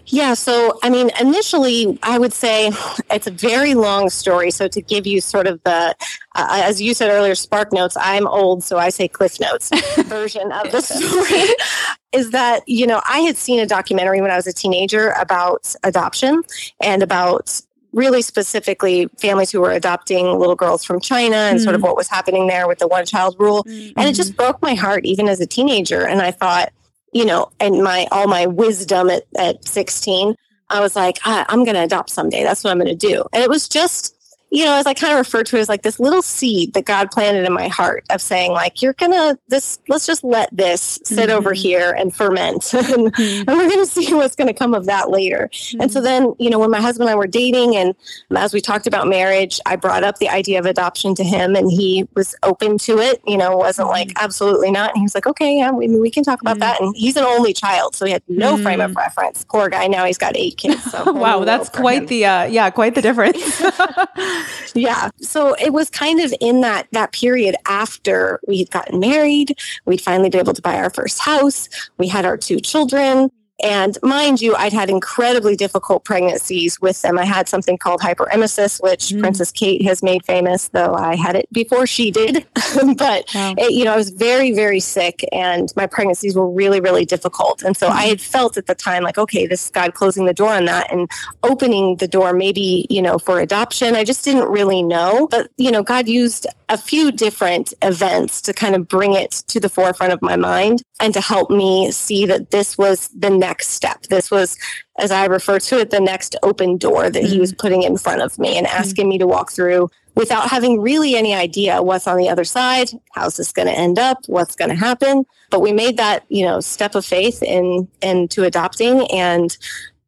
Yeah, 0.09 0.35
so 0.35 0.79
I 0.83 0.89
mean, 0.89 1.11
initially, 1.19 1.99
I 2.01 2.17
would 2.17 2.33
say 2.33 2.71
it's 3.11 3.27
a 3.27 3.31
very 3.31 3.73
long 3.73 4.09
story. 4.09 4.51
So 4.51 4.67
to 4.67 4.81
give 4.81 5.05
you 5.05 5.21
sort 5.21 5.47
of 5.47 5.61
the, 5.63 5.95
uh, 6.35 6.61
as 6.63 6.81
you 6.81 6.93
said 6.93 7.09
earlier, 7.09 7.35
spark 7.35 7.73
notes. 7.73 7.97
I'm 7.99 8.27
old, 8.27 8.63
so 8.63 8.77
I 8.77 8.89
say 8.89 9.07
Cliff 9.07 9.39
Notes 9.39 9.69
version 10.03 10.51
of 10.51 10.71
the 10.71 10.81
story. 10.81 11.55
is 12.13 12.31
that 12.31 12.63
you 12.67 12.87
know 12.87 13.01
I 13.07 13.19
had 13.19 13.35
seen 13.35 13.59
a 13.59 13.65
documentary 13.65 14.21
when 14.21 14.31
I 14.31 14.37
was 14.37 14.47
a 14.47 14.53
teenager 14.53 15.09
about 15.19 15.75
adoption 15.83 16.41
and 16.81 17.03
about 17.03 17.61
really 17.93 18.21
specifically 18.21 19.07
families 19.17 19.51
who 19.51 19.59
were 19.59 19.71
adopting 19.71 20.37
little 20.37 20.55
girls 20.55 20.85
from 20.85 20.99
China 20.99 21.35
and 21.35 21.59
mm 21.59 21.63
sort 21.63 21.75
of 21.75 21.81
mm. 21.81 21.85
what 21.85 21.97
was 21.97 22.07
happening 22.07 22.47
there 22.47 22.67
with 22.67 22.77
the 22.77 22.87
one 22.87 23.05
child 23.05 23.35
rule. 23.39 23.63
mm 23.63 23.93
And 23.97 24.07
it 24.07 24.13
just 24.13 24.33
mm-hmm. 24.33 24.37
broke 24.37 24.61
my 24.61 24.75
heart 24.75 25.05
even 25.05 25.27
as 25.27 25.41
a 25.41 25.47
teenager. 25.47 26.05
And 26.05 26.21
I 26.21 26.31
thought, 26.31 26.71
you 27.13 27.25
know, 27.25 27.51
and 27.59 27.83
my 27.83 28.07
all 28.11 28.27
my 28.27 28.45
wisdom 28.45 29.09
at, 29.09 29.23
at 29.37 29.65
16, 29.67 30.35
I 30.69 30.81
was 30.81 30.95
like, 30.95 31.19
I, 31.25 31.45
I'm 31.49 31.63
going 31.63 31.75
to 31.75 31.83
adopt 31.83 32.09
someday. 32.09 32.43
That's 32.43 32.63
what 32.63 32.71
I'm 32.71 32.79
going 32.79 32.95
to 32.97 33.07
do. 33.07 33.25
And 33.33 33.43
it 33.43 33.49
was 33.49 33.67
just 33.67 34.16
you 34.49 34.63
know, 34.63 34.75
as 34.75 34.85
I 34.85 34.93
kind 34.93 35.11
of 35.11 35.19
refer 35.19 35.43
to 35.43 35.57
it 35.57 35.59
as 35.59 35.69
like 35.69 35.81
this 35.81 35.99
little 35.99 36.21
seed 36.21 36.73
that 36.73 36.85
God 36.85 37.11
planted 37.11 37.45
in 37.45 37.53
my 37.53 37.67
heart 37.67 38.05
of 38.09 38.21
saying, 38.21 38.51
like, 38.51 38.81
you're 38.81 38.93
gonna 38.93 39.37
this, 39.49 39.79
let's 39.89 40.05
just 40.05 40.23
let 40.23 40.55
this 40.55 40.99
sit 41.03 41.29
mm-hmm. 41.29 41.37
over 41.37 41.53
here 41.53 41.91
and 41.91 42.15
ferment, 42.15 42.73
and, 42.73 43.13
mm-hmm. 43.13 43.49
and, 43.49 43.57
we're 43.57 43.69
gonna 43.69 43.85
see 43.85 44.13
what's 44.13 44.35
gonna 44.35 44.53
come 44.53 44.73
of 44.73 44.85
that 44.85 45.09
later. 45.09 45.49
Mm-hmm. 45.51 45.81
And 45.81 45.91
so 45.91 46.01
then, 46.01 46.33
you 46.39 46.49
know, 46.49 46.59
when 46.59 46.71
my 46.71 46.79
husband 46.79 47.09
and 47.09 47.15
I 47.15 47.17
were 47.17 47.27
dating, 47.27 47.75
and 47.75 47.93
as 48.35 48.53
we 48.53 48.61
talked 48.61 48.87
about 48.87 49.07
marriage, 49.07 49.59
I 49.65 49.75
brought 49.75 50.03
up 50.03 50.17
the 50.19 50.29
idea 50.29 50.59
of 50.59 50.65
adoption 50.65 51.13
to 51.15 51.23
him, 51.23 51.55
and 51.55 51.69
he 51.69 52.07
was 52.15 52.35
open 52.43 52.77
to 52.79 52.99
it. 52.99 53.21
You 53.27 53.37
know, 53.37 53.57
wasn't 53.57 53.89
like 53.89 54.09
mm-hmm. 54.09 54.23
absolutely 54.23 54.71
not. 54.71 54.91
And 54.91 54.99
he 54.99 55.03
was 55.03 55.15
like, 55.15 55.27
okay, 55.27 55.57
yeah, 55.57 55.71
we, 55.71 55.89
we 55.99 56.09
can 56.09 56.23
talk 56.23 56.39
about 56.39 56.59
that. 56.59 56.75
Mm-hmm. 56.75 56.85
And 56.85 56.95
he's 56.95 57.17
an 57.17 57.25
only 57.25 57.51
child, 57.51 57.95
so 57.95 58.05
he 58.05 58.13
had 58.13 58.23
no 58.29 58.57
frame 58.57 58.79
of 58.79 58.95
reference. 58.95 59.45
Poor 59.49 59.67
guy. 59.67 59.87
Now 59.87 60.05
he's 60.05 60.17
got 60.17 60.37
eight 60.37 60.57
kids. 60.57 60.81
So 60.83 61.11
wow, 61.11 61.43
that's 61.43 61.67
quite 61.67 62.03
him. 62.03 62.07
the 62.07 62.25
uh, 62.25 62.43
yeah, 62.45 62.69
quite 62.69 62.95
the 62.95 63.01
difference. 63.01 63.61
yeah. 64.75 65.09
So 65.21 65.53
it 65.55 65.73
was 65.73 65.89
kind 65.89 66.19
of 66.19 66.33
in 66.39 66.61
that 66.61 66.87
that 66.91 67.11
period 67.11 67.55
after 67.67 68.39
we 68.47 68.59
had 68.59 68.71
gotten 68.71 68.99
married, 68.99 69.57
we'd 69.85 70.01
finally 70.01 70.29
been 70.29 70.41
able 70.41 70.53
to 70.53 70.61
buy 70.61 70.77
our 70.77 70.89
first 70.89 71.19
house, 71.19 71.69
we 71.97 72.07
had 72.07 72.25
our 72.25 72.37
two 72.37 72.59
children, 72.59 73.29
and 73.63 73.97
mind 74.03 74.39
you, 74.39 74.55
I'd 74.55 74.73
had 74.73 74.89
incredibly 74.89 75.55
difficult 75.55 76.03
pregnancies 76.03 76.79
with 76.79 77.01
them. 77.01 77.17
I 77.17 77.25
had 77.25 77.49
something 77.49 77.77
called 77.77 78.01
hyperemesis, 78.01 78.81
which 78.83 79.07
mm. 79.07 79.19
Princess 79.19 79.51
Kate 79.51 79.81
has 79.83 80.03
made 80.03 80.23
famous, 80.25 80.67
though 80.67 80.93
I 80.93 81.15
had 81.15 81.35
it 81.35 81.51
before 81.51 81.87
she 81.87 82.11
did. 82.11 82.45
but, 82.97 83.25
wow. 83.33 83.55
it, 83.57 83.71
you 83.71 83.83
know, 83.83 83.93
I 83.93 83.97
was 83.97 84.11
very, 84.11 84.51
very 84.51 84.79
sick 84.79 85.25
and 85.31 85.73
my 85.75 85.87
pregnancies 85.87 86.35
were 86.35 86.49
really, 86.49 86.79
really 86.79 87.03
difficult. 87.03 87.63
And 87.63 87.75
so 87.75 87.87
mm. 87.87 87.93
I 87.93 88.03
had 88.03 88.21
felt 88.21 88.57
at 88.57 88.67
the 88.67 88.75
time 88.75 89.03
like, 89.03 89.17
okay, 89.17 89.47
this 89.47 89.65
is 89.65 89.71
God 89.71 89.95
closing 89.95 90.25
the 90.25 90.33
door 90.33 90.53
on 90.53 90.65
that 90.65 90.91
and 90.91 91.09
opening 91.41 91.95
the 91.95 92.07
door 92.07 92.33
maybe, 92.33 92.85
you 92.91 93.01
know, 93.01 93.17
for 93.17 93.39
adoption. 93.39 93.95
I 93.95 94.03
just 94.03 94.23
didn't 94.23 94.49
really 94.49 94.83
know. 94.83 95.27
But, 95.31 95.49
you 95.57 95.71
know, 95.71 95.81
God 95.81 96.07
used 96.07 96.45
a 96.69 96.77
few 96.77 97.11
different 97.11 97.73
events 97.81 98.41
to 98.41 98.53
kind 98.53 98.75
of 98.75 98.87
bring 98.87 99.13
it 99.13 99.31
to 99.47 99.59
the 99.59 99.69
forefront 99.69 100.11
of 100.11 100.21
my 100.21 100.35
mind 100.35 100.81
and 100.99 101.13
to 101.13 101.21
help 101.21 101.49
me 101.49 101.91
see 101.91 102.25
that 102.25 102.51
this 102.51 102.77
was 102.77 103.09
the 103.17 103.29
next 103.29 103.69
step. 103.69 104.03
This 104.03 104.29
was, 104.29 104.57
as 104.97 105.11
I 105.11 105.25
refer 105.25 105.59
to 105.59 105.79
it, 105.79 105.91
the 105.91 106.01
next 106.01 106.35
open 106.43 106.77
door 106.77 107.09
that 107.09 107.23
he 107.23 107.39
was 107.39 107.51
mm-hmm. 107.51 107.61
putting 107.61 107.83
in 107.83 107.97
front 107.97 108.21
of 108.21 108.37
me 108.37 108.57
and 108.57 108.67
mm-hmm. 108.67 108.79
asking 108.79 109.07
me 109.07 109.17
to 109.17 109.27
walk 109.27 109.51
through 109.51 109.89
without 110.15 110.49
having 110.49 110.81
really 110.81 111.15
any 111.15 111.33
idea 111.33 111.81
what's 111.81 112.07
on 112.07 112.17
the 112.17 112.27
other 112.27 112.43
side, 112.43 112.89
how's 113.13 113.37
this 113.37 113.51
going 113.51 113.67
to 113.67 113.73
end 113.73 113.99
up, 113.99 114.17
what's 114.25 114.55
going 114.55 114.69
to 114.69 114.75
happen. 114.75 115.23
But 115.51 115.61
we 115.61 115.71
made 115.71 115.97
that, 115.97 116.25
you 116.27 116.43
know, 116.43 116.59
step 116.59 116.95
of 116.95 117.05
faith 117.05 117.43
in 117.43 117.87
into 118.01 118.43
adopting 118.43 119.09
and 119.11 119.55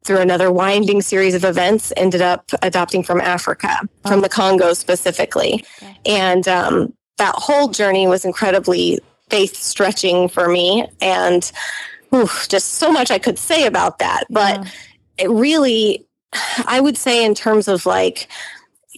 through 0.03 0.19
another 0.19 0.51
winding 0.51 1.01
series 1.01 1.35
of 1.35 1.43
events 1.43 1.91
ended 1.97 2.21
up 2.21 2.49
adopting 2.61 3.03
from 3.03 3.19
Africa, 3.21 3.79
from 4.05 4.21
the 4.21 4.29
Congo 4.29 4.73
specifically. 4.73 5.65
Okay. 5.81 5.97
And 6.05 6.47
um, 6.47 6.93
that 7.17 7.35
whole 7.35 7.67
journey 7.67 8.07
was 8.07 8.25
incredibly 8.25 8.99
faith 9.29 9.55
stretching 9.55 10.29
for 10.29 10.47
me. 10.47 10.87
And 11.01 11.51
oof, 12.13 12.47
just 12.49 12.75
so 12.75 12.91
much 12.91 13.11
I 13.11 13.19
could 13.19 13.37
say 13.37 13.67
about 13.67 13.99
that. 13.99 14.23
But 14.29 14.63
yeah. 14.63 14.71
it 15.17 15.29
really, 15.29 16.05
I 16.65 16.79
would 16.79 16.97
say, 16.97 17.23
in 17.23 17.35
terms 17.35 17.67
of 17.67 17.85
like, 17.85 18.27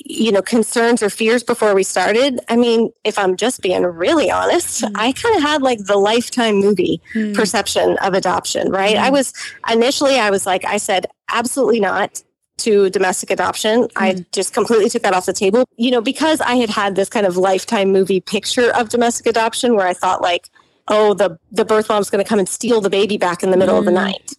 you 0.06 0.32
know, 0.32 0.42
concerns 0.42 1.04
or 1.04 1.10
fears 1.10 1.44
before 1.44 1.74
we 1.74 1.84
started. 1.84 2.40
I 2.50 2.56
mean, 2.56 2.92
if 3.04 3.18
I'm 3.18 3.36
just 3.36 3.62
being 3.62 3.84
really 3.84 4.32
honest, 4.32 4.84
mm. 4.84 4.92
I 4.96 5.12
kind 5.14 5.36
of 5.36 5.42
had 5.42 5.62
like 5.62 5.86
the 5.86 5.98
lifetime 5.98 6.56
movie 6.56 7.02
mm. 7.14 7.34
perception 7.36 7.98
of 8.00 8.14
adoption, 8.14 8.72
right? 8.72 8.96
Mm. 8.96 9.02
I 9.02 9.10
was 9.10 9.34
initially, 9.70 10.20
I 10.20 10.30
was 10.30 10.46
like, 10.46 10.66
I 10.66 10.78
said, 10.78 11.08
absolutely 11.30 11.80
not 11.80 12.22
to 12.58 12.90
domestic 12.90 13.32
adoption. 13.32 13.88
I 13.96 14.14
hmm. 14.14 14.20
just 14.32 14.54
completely 14.54 14.88
took 14.90 15.02
that 15.02 15.14
off 15.14 15.26
the 15.26 15.34
table, 15.34 15.66
you 15.78 15.90
know, 15.90 16.02
because 16.02 16.42
I 16.42 16.56
had 16.56 16.70
had 16.70 16.96
this 16.96 17.10
kind 17.10 17.26
of 17.26 17.36
lifetime 17.36 17.92
movie 17.92 18.22
picture 18.22 18.72
of 18.76 18.90
domestic 18.90 19.26
adoption 19.26 19.76
where 19.76 19.88
I 19.88 19.94
thought 19.94 20.22
like, 20.22 20.50
oh, 20.88 21.14
the, 21.16 21.40
the 21.52 21.66
birth 21.66 21.90
mom's 21.90 22.12
going 22.12 22.24
to 22.24 22.28
come 22.28 22.38
and 22.38 22.48
steal 22.48 22.80
the 22.80 22.90
baby 22.90 23.18
back 23.18 23.42
in 23.42 23.50
the 23.50 23.58
middle 23.58 23.80
of 23.80 23.86
the 23.86 23.92
hmm. 23.92 23.96
night, 23.96 24.34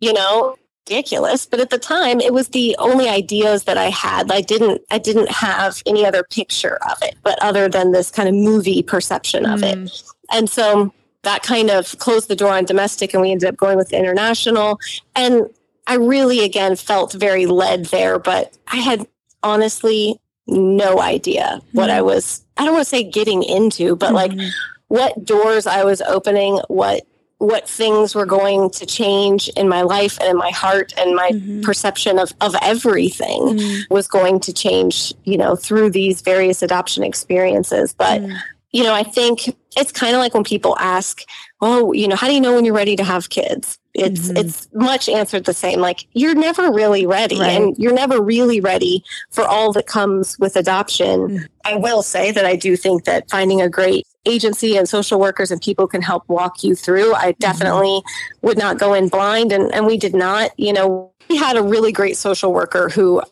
you 0.00 0.12
know, 0.12 0.56
ridiculous. 0.86 1.46
But 1.46 1.60
at 1.60 1.70
the 1.70 1.78
time 1.78 2.20
it 2.20 2.32
was 2.32 2.48
the 2.48 2.76
only 2.78 3.08
ideas 3.08 3.64
that 3.64 3.78
I 3.78 3.90
had. 3.90 4.30
I 4.30 4.40
didn't, 4.40 4.82
I 4.90 4.98
didn't 4.98 5.30
have 5.30 5.82
any 5.86 6.04
other 6.04 6.24
picture 6.24 6.78
of 6.90 6.98
it, 7.02 7.16
but 7.22 7.40
other 7.42 7.68
than 7.68 7.92
this 7.92 8.10
kind 8.10 8.28
of 8.28 8.34
movie 8.34 8.82
perception 8.82 9.46
of 9.46 9.60
mm. 9.60 9.86
it. 9.86 10.02
And 10.32 10.48
so 10.48 10.92
that 11.22 11.42
kind 11.42 11.70
of 11.70 11.98
closed 11.98 12.28
the 12.28 12.36
door 12.36 12.52
on 12.52 12.64
domestic 12.64 13.12
and 13.12 13.22
we 13.22 13.30
ended 13.30 13.48
up 13.48 13.56
going 13.56 13.76
with 13.76 13.92
international. 13.92 14.78
And 15.14 15.48
I 15.86 15.94
really, 15.94 16.44
again, 16.44 16.76
felt 16.76 17.12
very 17.12 17.46
led 17.46 17.86
there, 17.86 18.18
but 18.18 18.56
I 18.68 18.76
had 18.76 19.06
honestly 19.42 20.20
no 20.46 21.00
idea 21.00 21.60
what 21.72 21.88
mm-hmm. 21.88 21.98
I 21.98 22.02
was, 22.02 22.44
I 22.56 22.64
don't 22.64 22.74
want 22.74 22.84
to 22.84 22.88
say 22.90 23.04
getting 23.04 23.42
into, 23.42 23.96
but 23.96 24.12
mm-hmm. 24.12 24.38
like 24.38 24.52
what 24.88 25.24
doors 25.24 25.66
I 25.66 25.84
was 25.84 26.00
opening, 26.02 26.60
what 26.68 27.06
what 27.40 27.66
things 27.66 28.14
were 28.14 28.26
going 28.26 28.68
to 28.68 28.84
change 28.84 29.48
in 29.56 29.66
my 29.66 29.80
life 29.80 30.20
and 30.20 30.28
in 30.28 30.36
my 30.36 30.50
heart 30.50 30.92
and 30.98 31.16
my 31.16 31.30
mm-hmm. 31.30 31.62
perception 31.62 32.18
of, 32.18 32.30
of 32.42 32.54
everything 32.60 33.40
mm-hmm. 33.40 33.94
was 33.94 34.06
going 34.06 34.38
to 34.38 34.52
change, 34.52 35.14
you 35.24 35.38
know, 35.38 35.56
through 35.56 35.88
these 35.88 36.20
various 36.20 36.62
adoption 36.62 37.02
experiences. 37.02 37.94
But, 37.94 38.20
mm. 38.20 38.38
you 38.72 38.82
know, 38.82 38.92
I 38.92 39.04
think 39.04 39.56
it's 39.74 39.90
kind 39.90 40.14
of 40.14 40.18
like 40.18 40.34
when 40.34 40.44
people 40.44 40.76
ask, 40.78 41.22
oh, 41.62 41.94
you 41.94 42.06
know, 42.06 42.14
how 42.14 42.26
do 42.26 42.34
you 42.34 42.42
know 42.42 42.54
when 42.54 42.66
you're 42.66 42.74
ready 42.74 42.94
to 42.96 43.04
have 43.04 43.30
kids? 43.30 43.78
It's 43.94 44.28
mm-hmm. 44.28 44.36
it's 44.36 44.68
much 44.74 45.08
answered 45.08 45.46
the 45.46 45.54
same. 45.54 45.80
Like 45.80 46.06
you're 46.12 46.34
never 46.34 46.70
really 46.70 47.06
ready, 47.06 47.40
right. 47.40 47.50
and 47.50 47.76
you're 47.78 47.94
never 47.94 48.20
really 48.22 48.60
ready 48.60 49.02
for 49.30 49.44
all 49.44 49.72
that 49.72 49.86
comes 49.86 50.38
with 50.38 50.56
adoption. 50.56 51.20
Mm-hmm. 51.20 51.44
I 51.64 51.76
will 51.76 52.02
say 52.02 52.30
that 52.32 52.44
I 52.44 52.54
do 52.54 52.76
think 52.76 53.04
that 53.04 53.28
finding 53.30 53.62
a 53.62 53.68
great 53.68 54.06
agency 54.26 54.76
and 54.76 54.88
social 54.88 55.18
workers 55.18 55.50
and 55.50 55.60
people 55.60 55.86
can 55.86 56.02
help 56.02 56.28
walk 56.28 56.62
you 56.62 56.74
through. 56.74 57.14
I 57.14 57.32
mm-hmm. 57.32 57.38
definitely 57.38 57.88
mm-hmm. 58.00 58.46
would 58.46 58.58
not 58.58 58.78
go 58.78 58.94
in 58.94 59.08
blind, 59.08 59.52
and 59.52 59.72
and 59.74 59.86
we 59.86 59.96
did 59.96 60.14
not. 60.14 60.50
You 60.58 60.72
know, 60.72 61.12
we 61.28 61.36
had 61.36 61.56
a 61.56 61.62
really 61.62 61.92
great 61.92 62.16
social 62.16 62.52
worker 62.52 62.88
who 62.88 63.22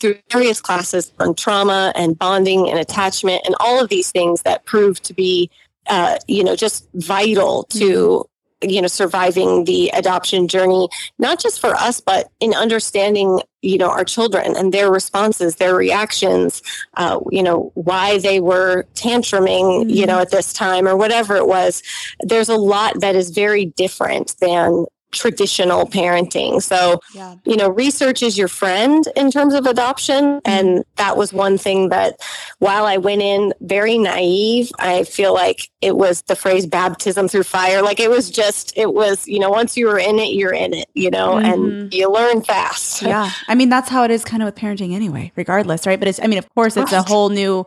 through 0.00 0.16
various 0.32 0.60
classes 0.60 1.12
on 1.20 1.34
trauma 1.34 1.92
and 1.94 2.18
bonding 2.18 2.68
and 2.68 2.78
attachment 2.78 3.42
and 3.46 3.54
all 3.60 3.80
of 3.80 3.88
these 3.88 4.10
things 4.10 4.42
that 4.42 4.66
proved 4.66 5.04
to 5.04 5.14
be 5.14 5.48
uh, 5.88 6.16
you 6.26 6.42
know 6.42 6.56
just 6.56 6.88
vital 6.94 7.64
to 7.64 8.24
you 8.62 8.80
know 8.80 8.88
surviving 8.88 9.64
the 9.64 9.90
adoption 9.90 10.48
journey 10.48 10.88
not 11.18 11.38
just 11.38 11.60
for 11.60 11.74
us 11.74 12.00
but 12.00 12.30
in 12.40 12.54
understanding 12.54 13.40
you 13.60 13.76
know 13.76 13.90
our 13.90 14.04
children 14.04 14.56
and 14.56 14.72
their 14.72 14.90
responses 14.90 15.56
their 15.56 15.74
reactions 15.74 16.62
uh, 16.94 17.20
you 17.30 17.42
know 17.42 17.70
why 17.74 18.18
they 18.18 18.40
were 18.40 18.86
tantruming 18.94 19.82
mm-hmm. 19.82 19.90
you 19.90 20.06
know 20.06 20.20
at 20.20 20.30
this 20.30 20.52
time 20.52 20.88
or 20.88 20.96
whatever 20.96 21.36
it 21.36 21.46
was 21.46 21.82
there's 22.20 22.48
a 22.48 22.56
lot 22.56 22.98
that 23.00 23.14
is 23.14 23.30
very 23.30 23.66
different 23.66 24.34
than 24.40 24.86
traditional 25.12 25.86
parenting. 25.86 26.62
So, 26.62 27.00
yeah. 27.14 27.36
you 27.44 27.56
know, 27.56 27.68
research 27.68 28.22
is 28.22 28.36
your 28.36 28.48
friend 28.48 29.04
in 29.16 29.30
terms 29.30 29.54
of 29.54 29.66
adoption. 29.66 30.24
Mm-hmm. 30.24 30.38
And 30.44 30.84
that 30.96 31.16
was 31.16 31.32
one 31.32 31.58
thing 31.58 31.88
that 31.88 32.20
while 32.58 32.84
I 32.84 32.96
went 32.96 33.22
in 33.22 33.54
very 33.60 33.98
naive, 33.98 34.70
I 34.78 35.04
feel 35.04 35.32
like 35.32 35.70
it 35.80 35.96
was 35.96 36.22
the 36.22 36.36
phrase 36.36 36.66
baptism 36.66 37.28
through 37.28 37.44
fire. 37.44 37.82
Like 37.82 38.00
it 38.00 38.10
was 38.10 38.30
just, 38.30 38.76
it 38.76 38.94
was, 38.94 39.26
you 39.26 39.38
know, 39.38 39.50
once 39.50 39.76
you 39.76 39.86
were 39.86 39.98
in 39.98 40.18
it, 40.18 40.32
you're 40.32 40.52
in 40.52 40.74
it, 40.74 40.88
you 40.94 41.10
know, 41.10 41.34
mm-hmm. 41.34 41.46
and 41.46 41.94
you 41.94 42.10
learn 42.10 42.42
fast. 42.42 43.02
Yeah. 43.02 43.30
I 43.48 43.54
mean, 43.54 43.68
that's 43.68 43.88
how 43.88 44.04
it 44.04 44.10
is 44.10 44.24
kind 44.24 44.42
of 44.42 44.46
with 44.46 44.56
parenting 44.56 44.92
anyway, 44.94 45.32
regardless, 45.36 45.86
right? 45.86 45.98
But 45.98 46.08
it's, 46.08 46.20
I 46.22 46.26
mean, 46.26 46.38
of 46.38 46.52
course, 46.54 46.76
it's 46.76 46.92
right. 46.92 47.04
a 47.04 47.08
whole 47.08 47.30
new 47.30 47.66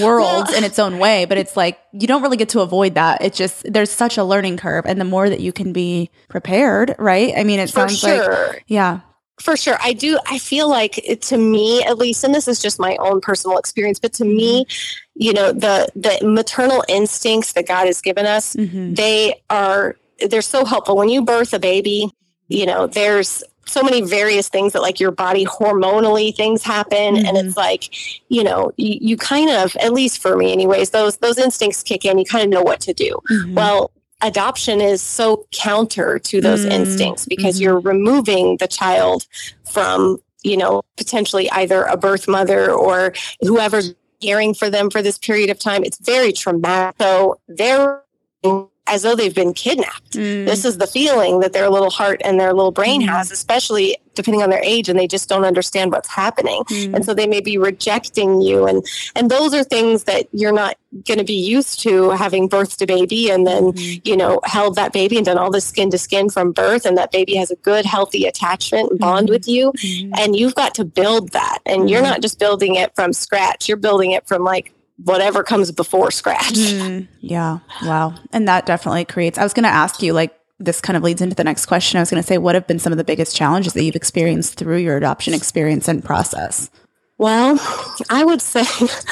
world 0.00 0.50
in 0.50 0.64
its 0.64 0.78
own 0.78 0.98
way, 0.98 1.24
but 1.24 1.38
it's 1.38 1.56
like 1.56 1.78
you 1.92 2.06
don't 2.06 2.22
really 2.22 2.36
get 2.36 2.50
to 2.50 2.60
avoid 2.60 2.94
that. 2.94 3.22
It's 3.22 3.36
just 3.36 3.70
there's 3.70 3.90
such 3.90 4.18
a 4.18 4.24
learning 4.24 4.56
curve, 4.56 4.86
and 4.86 5.00
the 5.00 5.04
more 5.04 5.28
that 5.28 5.40
you 5.40 5.52
can 5.52 5.72
be 5.72 6.10
prepared, 6.28 6.94
right? 6.98 7.32
I 7.36 7.44
mean, 7.44 7.60
it 7.60 7.68
For 7.70 7.88
sounds 7.88 7.98
sure. 7.98 8.46
like 8.52 8.64
yeah. 8.66 9.00
For 9.40 9.56
sure. 9.56 9.76
I 9.82 9.92
do. 9.92 10.18
I 10.26 10.38
feel 10.38 10.68
like 10.68 10.98
it, 10.98 11.22
to 11.22 11.36
me, 11.36 11.82
at 11.82 11.98
least, 11.98 12.22
and 12.22 12.32
this 12.32 12.46
is 12.46 12.60
just 12.60 12.78
my 12.78 12.96
own 13.00 13.20
personal 13.20 13.58
experience, 13.58 13.98
but 13.98 14.12
to 14.14 14.24
me, 14.24 14.64
mm-hmm. 14.64 15.22
you 15.22 15.32
know, 15.32 15.52
the, 15.52 15.88
the 15.96 16.24
maternal 16.24 16.84
instincts 16.86 17.54
that 17.54 17.66
God 17.66 17.86
has 17.86 18.00
given 18.00 18.24
us, 18.24 18.54
mm-hmm. 18.54 18.94
they 18.94 19.42
are, 19.50 19.96
they're 20.28 20.42
so 20.42 20.64
helpful. 20.64 20.96
When 20.96 21.08
you 21.08 21.22
birth 21.22 21.52
a 21.54 21.58
baby, 21.58 22.12
you 22.46 22.66
know, 22.66 22.86
there's 22.86 23.42
so 23.66 23.82
many 23.82 24.02
various 24.02 24.48
things 24.48 24.72
that 24.72 24.82
like 24.82 25.00
your 25.00 25.10
body 25.10 25.44
hormonally 25.44 26.34
things 26.34 26.62
happen 26.62 27.14
mm-hmm. 27.14 27.26
and 27.26 27.36
it's 27.36 27.56
like 27.56 27.94
you 28.28 28.42
know 28.42 28.72
you, 28.76 28.98
you, 29.00 29.16
kind 29.16 29.50
of 29.50 29.74
at 29.76 29.92
least 29.92 30.20
for 30.20 30.36
me 30.36 30.52
anyways 30.52 30.90
those 30.90 31.16
those 31.18 31.38
instincts 31.38 31.82
kick 31.82 32.04
in 32.04 32.18
you 32.18 32.24
kind 32.24 32.44
of 32.44 32.50
know 32.50 32.62
what 32.62 32.80
to 32.80 32.92
do 32.92 33.18
mm-hmm. 33.30 33.54
well 33.54 33.90
adoption 34.20 34.80
is 34.80 35.02
so 35.02 35.46
counter 35.52 36.18
to 36.18 36.40
those 36.40 36.60
mm-hmm. 36.60 36.72
instincts 36.72 37.26
because 37.26 37.60
you're 37.60 37.80
removing 37.80 38.56
the 38.58 38.68
child 38.68 39.26
from 39.70 40.18
you 40.42 40.56
know 40.56 40.82
potentially 40.96 41.50
either 41.52 41.84
a 41.84 41.96
birth 41.96 42.28
mother 42.28 42.70
or 42.72 43.12
whoever's 43.40 43.94
caring 44.20 44.54
for 44.54 44.70
them 44.70 44.88
for 44.88 45.02
this 45.02 45.18
period 45.18 45.50
of 45.50 45.58
time 45.58 45.84
it's 45.84 45.98
very 45.98 46.32
traumatic 46.32 46.94
so 47.00 47.38
they're 47.48 48.02
as 48.86 49.02
though 49.02 49.14
they've 49.14 49.34
been 49.34 49.54
kidnapped. 49.54 50.12
Mm. 50.12 50.44
This 50.44 50.64
is 50.64 50.78
the 50.78 50.86
feeling 50.86 51.40
that 51.40 51.52
their 51.52 51.70
little 51.70 51.90
heart 51.90 52.20
and 52.24 52.38
their 52.38 52.52
little 52.52 52.72
brain 52.72 53.02
mm. 53.02 53.08
has, 53.08 53.30
especially 53.30 53.96
depending 54.14 54.42
on 54.42 54.50
their 54.50 54.62
age, 54.62 54.88
and 54.88 54.98
they 54.98 55.06
just 55.06 55.28
don't 55.28 55.44
understand 55.44 55.92
what's 55.92 56.08
happening. 56.08 56.62
Mm. 56.64 56.94
And 56.96 57.04
so 57.04 57.14
they 57.14 57.26
may 57.26 57.40
be 57.40 57.56
rejecting 57.58 58.42
you. 58.42 58.66
And 58.66 58.84
and 59.14 59.30
those 59.30 59.54
are 59.54 59.62
things 59.62 60.04
that 60.04 60.28
you're 60.32 60.52
not 60.52 60.76
going 61.06 61.18
to 61.18 61.24
be 61.24 61.40
used 61.40 61.80
to 61.80 62.10
having 62.10 62.48
birthed 62.48 62.82
a 62.82 62.86
baby 62.86 63.30
and 63.30 63.46
then, 63.46 63.72
mm-hmm. 63.72 64.00
you 64.04 64.16
know, 64.16 64.40
held 64.44 64.74
that 64.74 64.92
baby 64.92 65.16
and 65.16 65.24
done 65.24 65.38
all 65.38 65.50
this 65.50 65.64
skin 65.64 65.90
to 65.90 65.96
skin 65.96 66.28
from 66.28 66.52
birth. 66.52 66.84
And 66.84 66.98
that 66.98 67.12
baby 67.12 67.36
has 67.36 67.50
a 67.50 67.56
good, 67.56 67.86
healthy 67.86 68.26
attachment 68.26 68.98
bond 68.98 69.28
mm-hmm. 69.28 69.32
with 69.32 69.48
you. 69.48 69.72
And 70.18 70.36
you've 70.36 70.54
got 70.54 70.74
to 70.74 70.84
build 70.84 71.30
that. 71.30 71.60
And 71.64 71.88
you're 71.88 72.02
not 72.02 72.20
just 72.20 72.38
building 72.38 72.74
it 72.74 72.94
from 72.94 73.12
scratch, 73.12 73.68
you're 73.68 73.78
building 73.78 74.10
it 74.10 74.26
from 74.26 74.44
like 74.44 74.74
whatever 74.96 75.42
comes 75.42 75.72
before 75.72 76.10
scratch. 76.10 76.54
Mm, 76.54 77.08
yeah. 77.20 77.58
Wow. 77.82 78.14
And 78.32 78.46
that 78.48 78.66
definitely 78.66 79.04
creates, 79.04 79.38
I 79.38 79.42
was 79.42 79.52
going 79.52 79.64
to 79.64 79.68
ask 79.68 80.02
you, 80.02 80.12
like, 80.12 80.38
this 80.58 80.80
kind 80.80 80.96
of 80.96 81.02
leads 81.02 81.20
into 81.20 81.34
the 81.34 81.44
next 81.44 81.66
question. 81.66 81.98
I 81.98 82.02
was 82.02 82.10
going 82.10 82.22
to 82.22 82.26
say, 82.26 82.38
what 82.38 82.54
have 82.54 82.66
been 82.66 82.78
some 82.78 82.92
of 82.92 82.96
the 82.96 83.04
biggest 83.04 83.34
challenges 83.34 83.72
that 83.72 83.82
you've 83.82 83.96
experienced 83.96 84.54
through 84.54 84.78
your 84.78 84.96
adoption 84.96 85.34
experience 85.34 85.88
and 85.88 86.04
process? 86.04 86.70
Well, 87.22 87.56
I 88.10 88.24
would 88.24 88.42
say, 88.42 88.64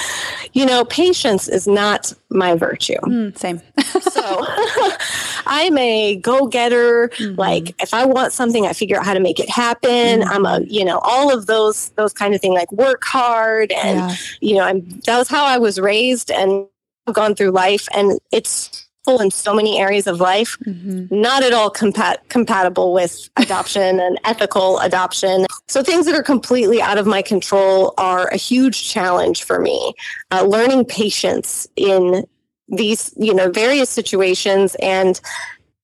you 0.53 0.67
know, 0.67 0.85
patience 0.85 1.47
is 1.47 1.69
not 1.69 2.13
my 2.29 2.57
virtue. 2.57 2.99
Mm, 3.05 3.39
same. 3.39 3.63
so 4.01 4.45
I'm 5.47 5.79
a 5.79 6.17
go 6.17 6.49
getter. 6.49 7.11
Mm-hmm. 7.11 7.39
Like 7.39 7.81
if 7.81 7.95
I 7.95 8.05
want 8.07 8.33
something, 8.33 8.67
I 8.67 8.73
figure 8.73 8.99
out 8.99 9.07
how 9.07 9.15
to 9.15 9.21
make 9.21 9.39
it 9.39 9.49
happen. 9.49 10.23
Mm-hmm. 10.23 10.29
I'm 10.29 10.45
a, 10.45 10.61
you 10.67 10.85
know, 10.85 10.99
all 11.05 11.33
of 11.33 11.47
those, 11.47 11.91
those 11.91 12.13
kind 12.13 12.35
of 12.35 12.41
thing, 12.41 12.53
like 12.53 12.73
work 12.73 13.05
hard. 13.05 13.71
And, 13.71 13.99
yeah. 13.99 14.17
you 14.41 14.57
know, 14.57 14.65
I'm, 14.65 14.81
that 15.07 15.17
was 15.17 15.29
how 15.29 15.45
I 15.45 15.59
was 15.59 15.79
raised 15.79 16.33
and 16.33 16.67
gone 17.13 17.37
through 17.37 17.53
life. 17.53 17.87
And 17.95 18.19
it's, 18.33 18.90
in 19.07 19.31
so 19.31 19.55
many 19.55 19.81
areas 19.81 20.07
of 20.07 20.21
life, 20.21 20.57
mm-hmm. 20.67 21.07
not 21.11 21.43
at 21.43 21.53
all 21.53 21.71
compat- 21.71 22.29
compatible 22.29 22.93
with 22.93 23.29
adoption 23.37 23.99
and 23.99 24.21
ethical 24.25 24.79
adoption. 24.81 25.47
So 25.69 25.83
things 25.83 26.07
that 26.07 26.15
are 26.15 26.23
completely 26.23 26.83
out 26.83 26.99
of 26.99 27.07
my 27.07 27.23
control 27.23 27.95
are 27.99 28.29
a 28.29 28.37
huge 28.37 28.89
challenge 28.89 29.43
for 29.45 29.59
me. 29.59 29.95
Uh, 30.31 30.45
learning 30.45 30.85
patience 30.85 31.67
in 31.77 32.25
these, 32.69 33.13
you 33.17 33.35
know, 33.35 33.51
various 33.51 33.91
situations 33.91 34.77
and 34.81 35.21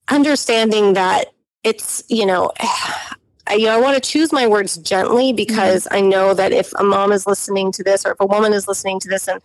understanding 0.09 0.93
that 0.93 1.33
it's, 1.65 2.05
you 2.09 2.27
know, 2.27 2.53
I, 3.47 3.55
you 3.55 3.67
know, 3.67 3.75
I 3.77 3.81
want 3.81 4.03
to 4.03 4.11
choose 4.11 4.33
my 4.33 4.47
words 4.47 4.77
gently 4.79 5.33
because 5.33 5.85
mm-hmm. 5.85 5.97
I 5.97 6.01
know 6.01 6.35
that 6.35 6.53
if 6.53 6.73
a 6.79 6.85
mom 6.85 7.13
is 7.13 7.27
listening 7.27 7.73
to 7.73 7.83
this 7.83 8.05
or 8.05 8.13
if 8.13 8.21
a 8.21 8.27
woman 8.27 8.53
is 8.53 8.69
listening 8.69 9.01
to 9.01 9.09
this 9.09 9.29
and, 9.29 9.41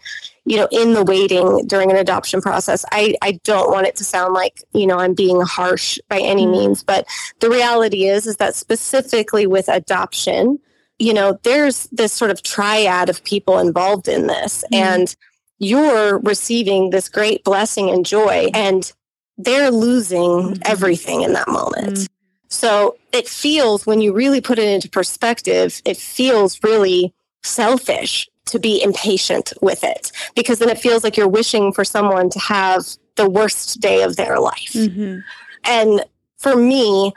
you 0.46 0.58
know, 0.58 0.68
in 0.72 0.94
the 0.94 1.04
waiting 1.04 1.66
during 1.68 1.92
an 1.92 1.98
adoption 1.98 2.42
process, 2.42 2.86
I, 2.92 3.16
I 3.22 3.40
don't 3.44 3.72
want 3.72 3.88
it 3.88 3.96
to 3.98 4.04
sound 4.04 4.34
like, 4.34 4.64
you 4.74 4.88
know, 4.88 4.98
I'm 4.98 5.14
being 5.14 5.42
harsh 5.42 6.00
by 6.10 6.20
any 6.20 6.44
mm-hmm. 6.44 6.52
means. 6.52 6.84
But 6.84 7.08
the 7.40 7.50
reality 7.50 8.06
is, 8.06 8.28
is 8.28 8.38
that 8.38 8.56
specifically 8.56 9.48
with 9.48 9.68
adoption, 9.68 10.60
you 11.00 11.14
know, 11.14 11.40
there's 11.44 11.84
this 11.92 12.14
sort 12.14 12.32
of 12.32 12.44
triad 12.44 13.10
of 13.10 13.24
people 13.24 13.60
involved 13.60 14.08
in 14.08 14.28
this. 14.28 14.64
Mm-hmm. 14.66 14.76
And 14.76 15.16
you're 15.60 16.20
receiving 16.20 16.90
this 16.90 17.08
great 17.10 17.44
blessing 17.44 17.90
and 17.90 18.06
joy. 18.06 18.50
And 18.54 18.92
they're 19.38 19.72
losing 19.72 20.20
mm-hmm. 20.20 20.62
everything 20.66 21.22
in 21.22 21.34
that 21.34 21.48
moment. 21.48 22.08
So 22.52 22.98
it 23.14 23.30
feels, 23.30 23.86
when 23.88 24.02
you 24.02 24.12
really 24.14 24.42
put 24.42 24.60
it 24.60 24.68
into 24.68 24.90
perspective, 24.90 25.82
it 25.86 25.96
feels 25.96 26.62
really 26.64 27.14
selfish 27.44 28.30
to 28.48 28.60
be 28.60 28.84
impatient 28.84 29.54
with 29.62 29.84
it 29.84 30.12
because 30.36 30.60
then 30.60 30.70
it 30.70 30.78
feels 30.78 31.04
like 31.04 31.16
you're 31.16 31.28
wishing 31.28 31.72
for 31.72 31.86
someone 31.86 32.30
to 32.30 32.40
have 32.40 32.86
the 33.16 33.30
worst 33.30 33.80
day 33.80 34.04
of 34.04 34.18
their 34.18 34.38
life. 34.38 34.74
Mm-hmm. 34.74 35.20
And 35.64 36.04
for 36.38 36.56
me, 36.58 37.14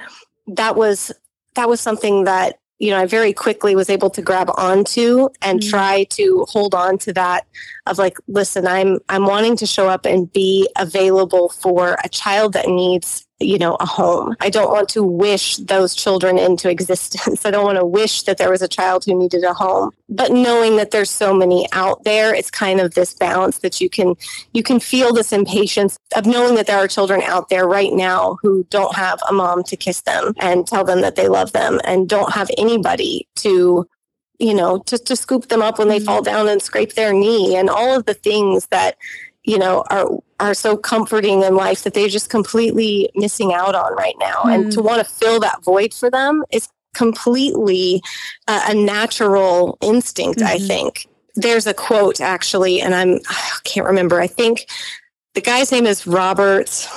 that 0.46 0.76
was 0.76 1.10
that 1.54 1.68
was 1.68 1.80
something 1.80 2.24
that 2.24 2.60
you 2.78 2.90
know 2.90 2.98
I 2.98 3.06
very 3.06 3.32
quickly 3.32 3.74
was 3.74 3.90
able 3.90 4.10
to 4.10 4.22
grab 4.22 4.50
onto 4.56 5.28
and 5.42 5.60
mm-hmm. 5.60 5.70
try 5.70 6.04
to 6.10 6.46
hold 6.48 6.74
on 6.74 6.98
to 6.98 7.12
that 7.14 7.46
of 7.86 7.98
like 7.98 8.18
listen 8.28 8.66
I'm 8.66 8.98
I'm 9.08 9.26
wanting 9.26 9.56
to 9.56 9.66
show 9.66 9.88
up 9.88 10.04
and 10.04 10.32
be 10.32 10.68
available 10.78 11.48
for 11.48 11.96
a 12.04 12.08
child 12.08 12.52
that 12.52 12.68
needs 12.68 13.26
you 13.40 13.58
know, 13.58 13.76
a 13.80 13.86
home. 13.86 14.36
I 14.40 14.48
don't 14.48 14.70
want 14.70 14.88
to 14.90 15.02
wish 15.02 15.56
those 15.56 15.94
children 15.94 16.38
into 16.38 16.70
existence. 16.74 17.44
I 17.44 17.50
don't 17.50 17.64
want 17.64 17.78
to 17.78 17.86
wish 17.86 18.22
that 18.22 18.38
there 18.38 18.50
was 18.50 18.62
a 18.62 18.68
child 18.68 19.04
who 19.04 19.18
needed 19.18 19.44
a 19.44 19.52
home. 19.52 19.90
But 20.08 20.32
knowing 20.32 20.76
that 20.76 20.90
there's 20.90 21.10
so 21.10 21.34
many 21.34 21.66
out 21.72 22.04
there, 22.04 22.34
it's 22.34 22.50
kind 22.50 22.80
of 22.80 22.94
this 22.94 23.14
balance 23.14 23.58
that 23.58 23.80
you 23.80 23.90
can 23.90 24.14
you 24.52 24.62
can 24.62 24.78
feel 24.78 25.12
this 25.12 25.32
impatience 25.32 25.98
of 26.16 26.26
knowing 26.26 26.54
that 26.54 26.66
there 26.66 26.78
are 26.78 26.88
children 26.88 27.22
out 27.22 27.48
there 27.48 27.66
right 27.66 27.92
now 27.92 28.36
who 28.42 28.64
don't 28.70 28.94
have 28.94 29.20
a 29.28 29.32
mom 29.32 29.62
to 29.64 29.76
kiss 29.76 30.02
them 30.02 30.34
and 30.40 30.66
tell 30.66 30.84
them 30.84 31.00
that 31.00 31.16
they 31.16 31.28
love 31.28 31.52
them 31.52 31.80
and 31.84 32.08
don't 32.08 32.32
have 32.32 32.50
anybody 32.56 33.26
to 33.36 33.88
you 34.40 34.52
know, 34.52 34.78
to, 34.80 34.98
to 34.98 35.14
scoop 35.14 35.46
them 35.46 35.62
up 35.62 35.78
when 35.78 35.88
they 35.88 35.98
mm-hmm. 35.98 36.06
fall 36.06 36.22
down 36.22 36.48
and 36.48 36.60
scrape 36.60 36.94
their 36.94 37.12
knee 37.12 37.56
and 37.56 37.70
all 37.70 37.96
of 37.96 38.04
the 38.04 38.14
things 38.14 38.66
that 38.66 38.96
you 39.44 39.58
know 39.58 39.84
are 39.90 40.08
are 40.40 40.54
so 40.54 40.76
comforting 40.76 41.42
in 41.42 41.54
life 41.54 41.84
that 41.84 41.94
they're 41.94 42.08
just 42.08 42.30
completely 42.30 43.10
missing 43.14 43.52
out 43.52 43.74
on 43.74 43.94
right 43.94 44.16
now 44.18 44.42
mm. 44.42 44.54
and 44.54 44.72
to 44.72 44.82
want 44.82 45.04
to 45.04 45.12
fill 45.12 45.40
that 45.40 45.62
void 45.62 45.94
for 45.94 46.10
them 46.10 46.42
is 46.50 46.68
completely 46.94 48.00
uh, 48.48 48.66
a 48.68 48.74
natural 48.74 49.76
instinct 49.80 50.40
mm-hmm. 50.40 50.48
i 50.48 50.58
think 50.58 51.06
there's 51.34 51.66
a 51.66 51.74
quote 51.74 52.20
actually 52.20 52.80
and 52.80 52.94
i'm 52.94 53.18
i 53.28 53.58
can't 53.64 53.86
remember 53.86 54.20
i 54.20 54.26
think 54.26 54.66
the 55.34 55.40
guy's 55.40 55.72
name 55.72 55.86
is 55.86 56.06
robert 56.06 56.88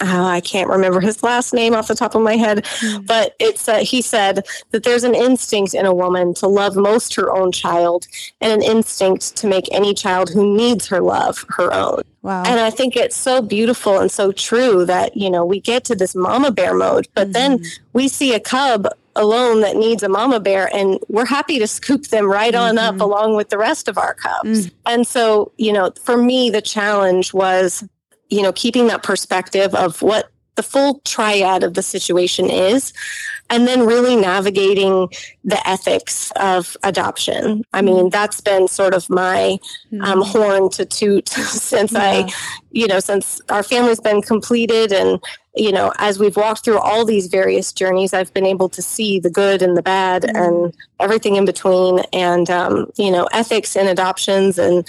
uh, 0.00 0.24
I 0.24 0.40
can't 0.40 0.70
remember 0.70 1.00
his 1.00 1.22
last 1.22 1.52
name 1.52 1.74
off 1.74 1.88
the 1.88 1.94
top 1.94 2.14
of 2.14 2.22
my 2.22 2.36
head, 2.36 2.64
mm. 2.64 3.06
but 3.06 3.36
it's 3.38 3.68
uh, 3.68 3.78
he 3.78 4.00
said 4.00 4.46
that 4.70 4.84
there's 4.84 5.04
an 5.04 5.14
instinct 5.14 5.74
in 5.74 5.84
a 5.84 5.94
woman 5.94 6.32
to 6.34 6.48
love 6.48 6.76
most 6.76 7.14
her 7.14 7.30
own 7.30 7.52
child, 7.52 8.06
and 8.40 8.52
an 8.52 8.62
instinct 8.62 9.36
to 9.36 9.46
make 9.46 9.68
any 9.70 9.92
child 9.92 10.30
who 10.30 10.56
needs 10.56 10.86
her 10.88 11.00
love 11.00 11.44
her 11.50 11.72
own. 11.74 12.02
Wow. 12.22 12.44
And 12.46 12.58
I 12.60 12.70
think 12.70 12.96
it's 12.96 13.16
so 13.16 13.42
beautiful 13.42 13.98
and 13.98 14.10
so 14.10 14.32
true 14.32 14.86
that 14.86 15.16
you 15.16 15.28
know 15.28 15.44
we 15.44 15.60
get 15.60 15.84
to 15.84 15.94
this 15.94 16.14
mama 16.14 16.50
bear 16.50 16.74
mode, 16.74 17.06
but 17.14 17.28
mm. 17.28 17.32
then 17.34 17.64
we 17.92 18.08
see 18.08 18.34
a 18.34 18.40
cub 18.40 18.88
alone 19.14 19.60
that 19.60 19.76
needs 19.76 20.02
a 20.02 20.08
mama 20.08 20.40
bear 20.40 20.74
and 20.74 20.98
we're 21.08 21.26
happy 21.26 21.58
to 21.58 21.66
scoop 21.66 22.06
them 22.06 22.30
right 22.30 22.54
mm-hmm. 22.54 22.62
on 22.62 22.78
up 22.78 22.94
mm-hmm. 22.94 23.02
along 23.02 23.36
with 23.36 23.50
the 23.50 23.58
rest 23.58 23.86
of 23.86 23.98
our 23.98 24.14
cubs. 24.14 24.68
Mm. 24.68 24.72
And 24.86 25.06
so, 25.06 25.52
you 25.58 25.70
know, 25.70 25.92
for 26.02 26.16
me 26.16 26.48
the 26.48 26.62
challenge 26.62 27.34
was 27.34 27.84
you 28.32 28.40
know, 28.40 28.52
keeping 28.52 28.86
that 28.86 29.02
perspective 29.02 29.74
of 29.74 30.00
what 30.00 30.30
the 30.54 30.62
full 30.62 31.00
triad 31.04 31.62
of 31.62 31.74
the 31.74 31.82
situation 31.82 32.48
is, 32.48 32.94
and 33.50 33.68
then 33.68 33.86
really 33.86 34.16
navigating 34.16 35.08
the 35.44 35.68
ethics 35.68 36.32
of 36.36 36.74
adoption. 36.82 37.62
I 37.74 37.82
mean, 37.82 37.96
mm-hmm. 37.96 38.08
that's 38.08 38.40
been 38.40 38.68
sort 38.68 38.94
of 38.94 39.08
my 39.10 39.58
um, 40.00 40.00
mm-hmm. 40.00 40.20
horn 40.22 40.70
to 40.70 40.86
toot 40.86 41.28
since 41.28 41.92
yeah. 41.92 42.00
I, 42.00 42.32
you 42.70 42.86
know, 42.86 43.00
since 43.00 43.38
our 43.50 43.62
family's 43.62 44.00
been 44.00 44.22
completed. 44.22 44.92
And, 44.92 45.22
you 45.54 45.72
know, 45.72 45.92
as 45.98 46.18
we've 46.18 46.36
walked 46.36 46.64
through 46.64 46.78
all 46.78 47.04
these 47.04 47.26
various 47.26 47.70
journeys, 47.70 48.14
I've 48.14 48.32
been 48.32 48.46
able 48.46 48.70
to 48.70 48.80
see 48.80 49.20
the 49.20 49.30
good 49.30 49.60
and 49.60 49.76
the 49.76 49.82
bad 49.82 50.22
mm-hmm. 50.22 50.36
and 50.36 50.74
everything 51.00 51.36
in 51.36 51.44
between. 51.44 51.98
And, 52.14 52.48
um, 52.48 52.90
you 52.96 53.10
know, 53.10 53.28
ethics 53.32 53.76
in 53.76 53.86
adoptions 53.86 54.58
and 54.58 54.86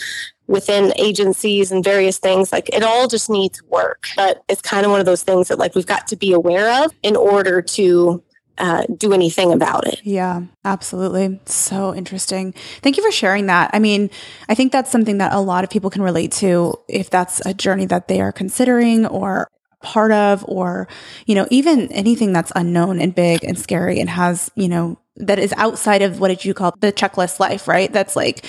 within 0.47 0.93
agencies 0.97 1.71
and 1.71 1.83
various 1.83 2.17
things 2.17 2.51
like 2.51 2.69
it 2.69 2.83
all 2.83 3.07
just 3.07 3.29
needs 3.29 3.61
work 3.63 4.05
but 4.15 4.43
it's 4.49 4.61
kind 4.61 4.85
of 4.85 4.91
one 4.91 4.99
of 4.99 5.05
those 5.05 5.23
things 5.23 5.47
that 5.47 5.57
like 5.57 5.73
we've 5.75 5.85
got 5.85 6.07
to 6.07 6.15
be 6.15 6.33
aware 6.33 6.83
of 6.83 6.91
in 7.01 7.15
order 7.15 7.61
to 7.61 8.21
uh, 8.57 8.83
do 8.97 9.13
anything 9.13 9.51
about 9.51 9.87
it. 9.87 9.99
Yeah, 10.03 10.43
absolutely. 10.63 11.39
So 11.45 11.93
interesting. 11.95 12.53
Thank 12.81 12.97
you 12.97 13.03
for 13.03 13.11
sharing 13.11 13.47
that. 13.47 13.71
I 13.73 13.79
mean, 13.79 14.09
I 14.47 14.55
think 14.55 14.71
that's 14.71 14.91
something 14.91 15.17
that 15.17 15.33
a 15.33 15.39
lot 15.39 15.63
of 15.63 15.69
people 15.69 15.89
can 15.89 16.01
relate 16.01 16.31
to 16.33 16.75
if 16.87 17.09
that's 17.09 17.43
a 17.45 17.53
journey 17.53 17.85
that 17.87 18.07
they 18.07 18.21
are 18.21 18.31
considering 18.31 19.05
or 19.07 19.47
part 19.81 20.11
of, 20.11 20.45
or, 20.47 20.87
you 21.25 21.35
know, 21.35 21.47
even 21.49 21.91
anything 21.91 22.31
that's 22.31 22.51
unknown 22.55 23.01
and 23.01 23.13
big 23.13 23.43
and 23.43 23.57
scary 23.57 23.99
and 23.99 24.09
has, 24.09 24.49
you 24.55 24.69
know, 24.69 24.99
that 25.17 25.39
is 25.39 25.53
outside 25.57 26.01
of 26.01 26.19
what 26.19 26.29
did 26.29 26.45
you 26.45 26.53
call 26.53 26.73
the 26.79 26.91
checklist 26.91 27.39
life, 27.39 27.67
right? 27.67 27.91
That's 27.91 28.15
like 28.15 28.45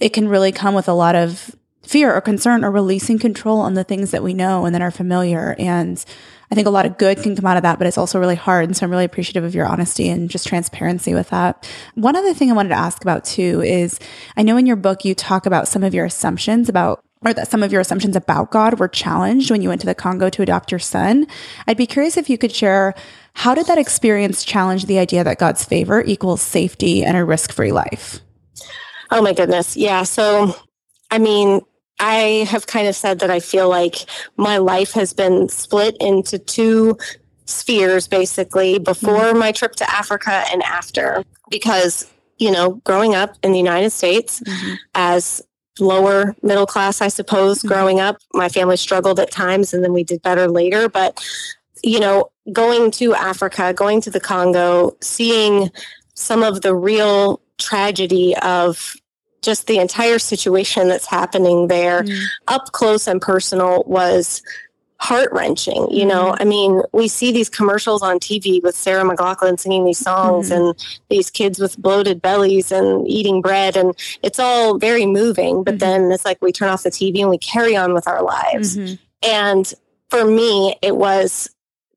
it 0.00 0.10
can 0.10 0.28
really 0.28 0.52
come 0.52 0.74
with 0.74 0.88
a 0.88 0.94
lot 0.94 1.14
of 1.14 1.54
fear 1.82 2.14
or 2.14 2.20
concern 2.20 2.64
or 2.64 2.70
releasing 2.70 3.18
control 3.18 3.60
on 3.60 3.72
the 3.72 3.84
things 3.84 4.10
that 4.10 4.22
we 4.22 4.34
know 4.34 4.66
and 4.66 4.74
that 4.74 4.82
are 4.82 4.90
familiar. 4.90 5.56
And 5.58 6.04
I 6.50 6.54
think 6.54 6.66
a 6.66 6.70
lot 6.70 6.84
of 6.84 6.98
good 6.98 7.22
can 7.22 7.34
come 7.34 7.46
out 7.46 7.56
of 7.56 7.62
that, 7.62 7.78
but 7.78 7.86
it's 7.86 7.96
also 7.96 8.20
really 8.20 8.34
hard. 8.34 8.66
And 8.66 8.76
so 8.76 8.84
I'm 8.84 8.90
really 8.90 9.06
appreciative 9.06 9.42
of 9.42 9.54
your 9.54 9.66
honesty 9.66 10.08
and 10.08 10.28
just 10.28 10.46
transparency 10.46 11.14
with 11.14 11.30
that. 11.30 11.68
One 11.94 12.14
other 12.14 12.34
thing 12.34 12.50
I 12.50 12.54
wanted 12.54 12.70
to 12.70 12.74
ask 12.74 13.00
about 13.00 13.24
too 13.24 13.62
is 13.62 13.98
I 14.36 14.42
know 14.42 14.58
in 14.58 14.66
your 14.66 14.76
book 14.76 15.04
you 15.04 15.14
talk 15.14 15.46
about 15.46 15.66
some 15.66 15.82
of 15.82 15.94
your 15.94 16.04
assumptions 16.04 16.68
about 16.68 17.02
or 17.24 17.32
that 17.32 17.48
some 17.48 17.62
of 17.62 17.72
your 17.72 17.80
assumptions 17.80 18.14
about 18.14 18.50
God 18.50 18.78
were 18.78 18.86
challenged 18.86 19.50
when 19.50 19.60
you 19.60 19.68
went 19.68 19.80
to 19.80 19.86
the 19.86 19.94
Congo 19.94 20.30
to 20.30 20.42
adopt 20.42 20.70
your 20.70 20.78
son. 20.78 21.26
I'd 21.66 21.76
be 21.76 21.86
curious 21.86 22.16
if 22.16 22.30
you 22.30 22.38
could 22.38 22.52
share 22.52 22.94
how 23.34 23.54
did 23.54 23.66
that 23.66 23.78
experience 23.78 24.44
challenge 24.44 24.86
the 24.86 24.98
idea 24.98 25.24
that 25.24 25.38
God's 25.38 25.64
favor 25.64 26.02
equals 26.04 26.42
safety 26.42 27.04
and 27.04 27.16
a 27.16 27.24
risk 27.24 27.50
free 27.50 27.72
life? 27.72 28.20
Oh 29.10 29.22
my 29.22 29.32
goodness. 29.32 29.76
Yeah. 29.76 30.02
So, 30.02 30.54
I 31.10 31.18
mean, 31.18 31.62
I 31.98 32.46
have 32.48 32.66
kind 32.66 32.86
of 32.86 32.94
said 32.94 33.20
that 33.20 33.30
I 33.30 33.40
feel 33.40 33.68
like 33.68 34.06
my 34.36 34.58
life 34.58 34.92
has 34.92 35.12
been 35.12 35.48
split 35.48 35.96
into 36.00 36.38
two 36.38 36.96
spheres 37.46 38.06
basically 38.06 38.78
before 38.78 39.18
mm-hmm. 39.18 39.38
my 39.38 39.52
trip 39.52 39.74
to 39.76 39.90
Africa 39.90 40.44
and 40.52 40.62
after 40.62 41.24
because 41.50 42.10
you 42.36 42.50
know 42.50 42.72
growing 42.84 43.14
up 43.14 43.36
in 43.42 43.52
the 43.52 43.58
United 43.58 43.90
States 43.90 44.40
mm-hmm. 44.40 44.74
as 44.94 45.40
lower 45.80 46.36
middle 46.42 46.66
class 46.66 47.00
I 47.00 47.08
suppose 47.08 47.60
mm-hmm. 47.60 47.68
growing 47.68 48.00
up 48.00 48.18
my 48.34 48.50
family 48.50 48.76
struggled 48.76 49.18
at 49.18 49.30
times 49.30 49.72
and 49.72 49.82
then 49.82 49.94
we 49.94 50.04
did 50.04 50.20
better 50.20 50.46
later 50.46 50.90
but 50.90 51.24
you 51.82 51.98
know 51.98 52.30
going 52.52 52.90
to 52.92 53.14
Africa 53.14 53.72
going 53.72 54.02
to 54.02 54.10
the 54.10 54.20
Congo 54.20 54.94
seeing 55.00 55.70
some 56.14 56.42
of 56.42 56.60
the 56.60 56.74
real 56.74 57.40
tragedy 57.58 58.36
of 58.36 58.94
just 59.42 59.66
the 59.66 59.78
entire 59.78 60.18
situation 60.18 60.88
that's 60.88 61.06
happening 61.06 61.68
there 61.68 62.02
mm. 62.02 62.24
up 62.48 62.72
close 62.72 63.06
and 63.06 63.20
personal 63.20 63.84
was 63.86 64.42
heart 65.00 65.30
wrenching. 65.32 65.88
You 65.90 66.04
know, 66.04 66.32
mm. 66.32 66.36
I 66.40 66.44
mean, 66.44 66.82
we 66.92 67.08
see 67.08 67.32
these 67.32 67.48
commercials 67.48 68.02
on 68.02 68.18
TV 68.18 68.62
with 68.62 68.74
Sarah 68.74 69.04
McLachlan 69.04 69.58
singing 69.58 69.84
these 69.84 69.98
songs 69.98 70.50
mm. 70.50 70.56
and 70.56 70.86
these 71.08 71.30
kids 71.30 71.58
with 71.58 71.78
bloated 71.78 72.20
bellies 72.20 72.72
and 72.72 73.06
eating 73.08 73.40
bread, 73.40 73.76
and 73.76 73.94
it's 74.22 74.38
all 74.38 74.78
very 74.78 75.06
moving. 75.06 75.62
But 75.62 75.74
mm-hmm. 75.74 75.78
then 75.78 76.12
it's 76.12 76.24
like 76.24 76.38
we 76.42 76.52
turn 76.52 76.68
off 76.68 76.82
the 76.82 76.90
TV 76.90 77.20
and 77.20 77.30
we 77.30 77.38
carry 77.38 77.76
on 77.76 77.94
with 77.94 78.08
our 78.08 78.22
lives. 78.22 78.76
Mm-hmm. 78.76 78.94
And 79.22 79.72
for 80.08 80.24
me, 80.24 80.76
it 80.82 80.96
was 80.96 81.48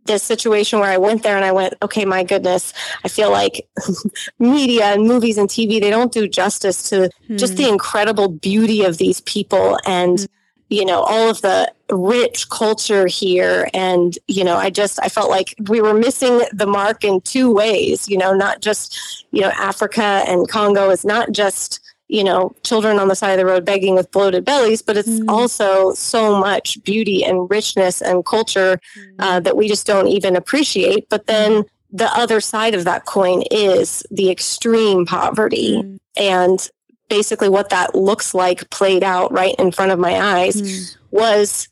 this 0.06 0.24
situation 0.24 0.80
where 0.80 0.90
I 0.90 0.98
went 0.98 1.24
there 1.24 1.36
and 1.36 1.46
I 1.46 1.52
went, 1.52 1.76
okay, 1.82 2.06
my 2.06 2.24
goodness, 2.24 2.74
I 3.04 3.08
feel 3.08 3.32
like 3.32 3.68
media 4.40 4.86
and 4.86 5.08
movies 5.08 5.38
and 5.38 5.50
TV, 5.50 5.80
they 5.80 5.90
don't 5.90 6.12
do 6.12 6.28
justice 6.28 6.90
to 6.90 7.10
mm. 7.30 7.40
just 7.40 7.58
the 7.58 7.66
hmm. 7.66 7.74
incredible 7.74 8.28
beauty 8.28 8.84
of 8.84 8.98
these 8.98 9.22
people 9.22 9.78
and, 9.86 10.20
mm. 10.20 10.28
you 10.70 10.86
know, 10.86 11.02
all 11.02 11.30
of 11.30 11.42
the 11.42 11.72
rich 11.90 12.50
culture 12.50 13.08
here. 13.08 13.70
And, 13.74 14.18
you 14.28 14.44
know, 14.44 14.56
I 14.56 14.70
just, 14.70 15.00
I 15.02 15.10
felt 15.10 15.30
like 15.30 15.54
we 15.70 15.82
were 15.82 15.94
missing 15.94 16.42
the 16.52 16.68
mark 16.68 17.04
in 17.04 17.22
two 17.22 17.54
ways, 17.54 18.10
you 18.10 18.18
know, 18.18 18.34
not 18.34 18.62
just, 18.62 19.26
you 19.32 19.42
know, 19.42 19.52
Africa 19.52 20.24
and 20.28 20.48
Congo 20.48 20.90
is 20.90 21.06
not 21.06 21.32
just, 21.32 21.80
you 22.12 22.26
know, 22.26 22.54
children 22.64 23.00
on 23.00 23.08
the 23.08 23.16
side 23.16 23.32
of 23.32 23.38
the 23.38 23.46
road 23.46 23.64
begging 23.64 23.96
with 23.96 24.12
bloated 24.12 24.44
bellies, 24.44 24.82
but 24.82 24.98
it's 24.98 25.08
mm. 25.08 25.30
also 25.30 25.94
so 25.94 26.38
much 26.38 26.78
beauty 26.84 27.24
and 27.24 27.50
richness 27.50 28.02
and 28.02 28.26
culture 28.26 28.82
uh, 29.20 29.40
mm. 29.40 29.44
that 29.46 29.56
we 29.56 29.70
just 29.70 29.88
don't 29.88 30.10
even 30.10 30.36
appreciate. 30.36 31.08
But 31.08 31.28
then 31.28 31.64
mm. 31.64 31.68
the 31.90 32.14
other 32.14 32.42
side 32.42 32.76
of 32.76 32.84
that 32.84 33.06
coin 33.06 33.44
is 33.50 34.06
the 34.12 34.30
extreme 34.30 35.06
poverty. 35.06 35.78
Mm. 35.78 36.00
And 36.18 36.70
basically, 37.08 37.48
what 37.48 37.70
that 37.70 37.96
looks 37.96 38.34
like 38.34 38.70
played 38.72 39.06
out 39.06 39.32
right 39.32 39.56
in 39.58 39.72
front 39.72 39.94
of 39.94 40.00
my 40.00 40.20
eyes 40.20 40.62
mm. 40.62 40.98
was, 41.12 41.70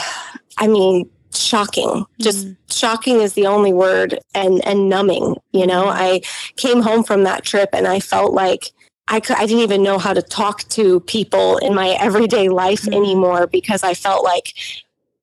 I 0.56 0.66
mean, 0.66 1.10
shocking 1.36 2.04
just 2.20 2.46
mm. 2.46 2.56
shocking 2.70 3.20
is 3.20 3.32
the 3.32 3.44
only 3.44 3.72
word 3.72 4.16
and 4.36 4.64
and 4.64 4.88
numbing 4.88 5.34
you 5.50 5.66
know 5.66 5.88
i 5.88 6.20
came 6.54 6.80
home 6.80 7.02
from 7.02 7.24
that 7.24 7.42
trip 7.42 7.68
and 7.72 7.88
i 7.88 7.98
felt 7.98 8.32
like 8.32 8.70
I, 9.08 9.20
could, 9.20 9.36
I 9.36 9.46
didn't 9.46 9.62
even 9.62 9.82
know 9.82 9.98
how 9.98 10.12
to 10.12 10.22
talk 10.22 10.62
to 10.70 11.00
people 11.00 11.58
in 11.58 11.74
my 11.74 11.90
everyday 12.00 12.48
life 12.48 12.82
mm-hmm. 12.82 12.94
anymore 12.94 13.46
because 13.46 13.82
I 13.82 13.94
felt 13.94 14.24
like 14.24 14.54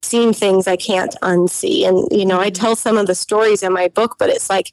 seeing 0.01 0.33
things 0.33 0.67
I 0.67 0.75
can't 0.75 1.15
unsee. 1.21 1.87
And, 1.87 2.07
you 2.11 2.25
know, 2.25 2.39
I 2.39 2.47
mm-hmm. 2.47 2.61
tell 2.61 2.75
some 2.75 2.97
of 2.97 3.07
the 3.07 3.15
stories 3.15 3.63
in 3.63 3.73
my 3.73 3.87
book, 3.87 4.15
but 4.19 4.29
it's 4.29 4.49
like 4.49 4.71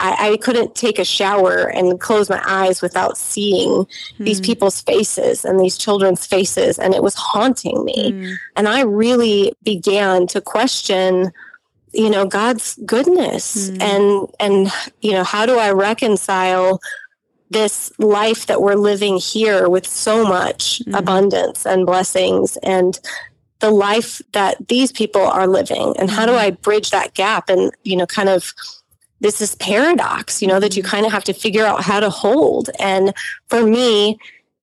I, 0.00 0.32
I 0.32 0.36
couldn't 0.38 0.74
take 0.74 0.98
a 0.98 1.04
shower 1.04 1.70
and 1.70 2.00
close 2.00 2.28
my 2.28 2.42
eyes 2.46 2.82
without 2.82 3.16
seeing 3.16 3.70
mm-hmm. 3.70 4.24
these 4.24 4.40
people's 4.40 4.80
faces 4.80 5.44
and 5.44 5.60
these 5.60 5.78
children's 5.78 6.26
faces. 6.26 6.78
And 6.78 6.94
it 6.94 7.02
was 7.02 7.14
haunting 7.14 7.84
me. 7.84 8.12
Mm-hmm. 8.12 8.34
And 8.56 8.68
I 8.68 8.82
really 8.82 9.52
began 9.62 10.26
to 10.28 10.40
question 10.40 11.32
you 11.92 12.08
know 12.08 12.24
god's 12.24 12.78
goodness 12.86 13.68
mm. 13.68 13.82
and 13.82 14.28
and 14.38 14.72
you 15.00 15.10
know 15.10 15.24
how 15.24 15.44
do 15.44 15.58
i 15.58 15.72
reconcile 15.72 16.80
this 17.50 17.92
life 17.98 18.46
that 18.46 18.62
we're 18.62 18.76
living 18.76 19.18
here 19.18 19.68
with 19.68 19.86
so 19.86 20.24
much 20.24 20.80
mm-hmm. 20.80 20.94
abundance 20.94 21.66
and 21.66 21.84
blessings 21.84 22.56
and 22.58 23.00
the 23.58 23.70
life 23.70 24.22
that 24.32 24.68
these 24.68 24.90
people 24.90 25.20
are 25.20 25.46
living 25.46 25.94
and 25.98 26.10
how 26.10 26.24
do 26.24 26.32
mm-hmm. 26.32 26.40
i 26.40 26.50
bridge 26.50 26.90
that 26.90 27.12
gap 27.14 27.48
and 27.48 27.72
you 27.82 27.96
know 27.96 28.06
kind 28.06 28.28
of 28.28 28.54
this 29.20 29.40
is 29.40 29.54
paradox 29.56 30.40
you 30.40 30.48
know 30.48 30.60
that 30.60 30.76
you 30.76 30.82
mm-hmm. 30.82 30.90
kind 30.90 31.06
of 31.06 31.12
have 31.12 31.24
to 31.24 31.34
figure 31.34 31.66
out 31.66 31.82
how 31.82 32.00
to 32.00 32.08
hold 32.08 32.70
and 32.78 33.12
for 33.48 33.66
me 33.66 34.18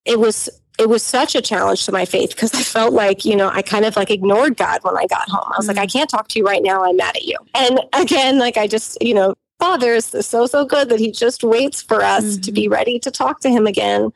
it 0.06 0.20
was 0.20 0.50
it 0.80 0.90
was 0.90 1.04
such 1.04 1.36
a 1.36 1.42
challenge 1.42 1.86
to 1.86 1.92
my 1.92 2.06
faith 2.06 2.30
because 2.30 2.54
I 2.54 2.62
felt 2.62 2.94
like, 2.94 3.26
you 3.26 3.36
know, 3.36 3.50
I 3.50 3.64
kind 3.64 3.84
of 3.84 3.96
like 3.96 4.12
ignored 4.12 4.58
God 4.58 4.84
when 4.84 4.96
I 4.96 5.08
got 5.08 5.28
home. 5.28 5.44
I 5.46 5.58
was 5.58 5.68
mm-hmm. 5.68 5.76
like, 5.76 5.84
I 5.84 5.88
can't 5.88 6.10
talk 6.10 6.28
to 6.30 6.40
you 6.40 6.46
right 6.46 6.62
now. 6.62 6.84
I'm 6.84 6.98
mad 6.98 7.16
at 7.16 7.24
you. 7.24 7.36
And 7.56 7.80
again, 7.94 8.38
like 8.38 8.58
I 8.58 8.68
just, 8.68 8.98
you 9.02 9.14
know, 9.14 9.34
Father 9.60 9.94
is 9.94 10.06
so, 10.06 10.46
so 10.46 10.66
good 10.66 10.90
that 10.90 11.00
he 11.00 11.12
just 11.12 11.44
waits 11.44 11.82
for 11.82 12.04
us 12.04 12.24
mm-hmm. 12.24 12.42
to 12.42 12.52
be 12.52 12.64
mm-hmm. 12.64 12.74
ready 12.74 13.00
to 13.00 13.12
talk 13.12 13.40
to 13.42 13.50
him 13.50 13.66
again. 13.66 14.12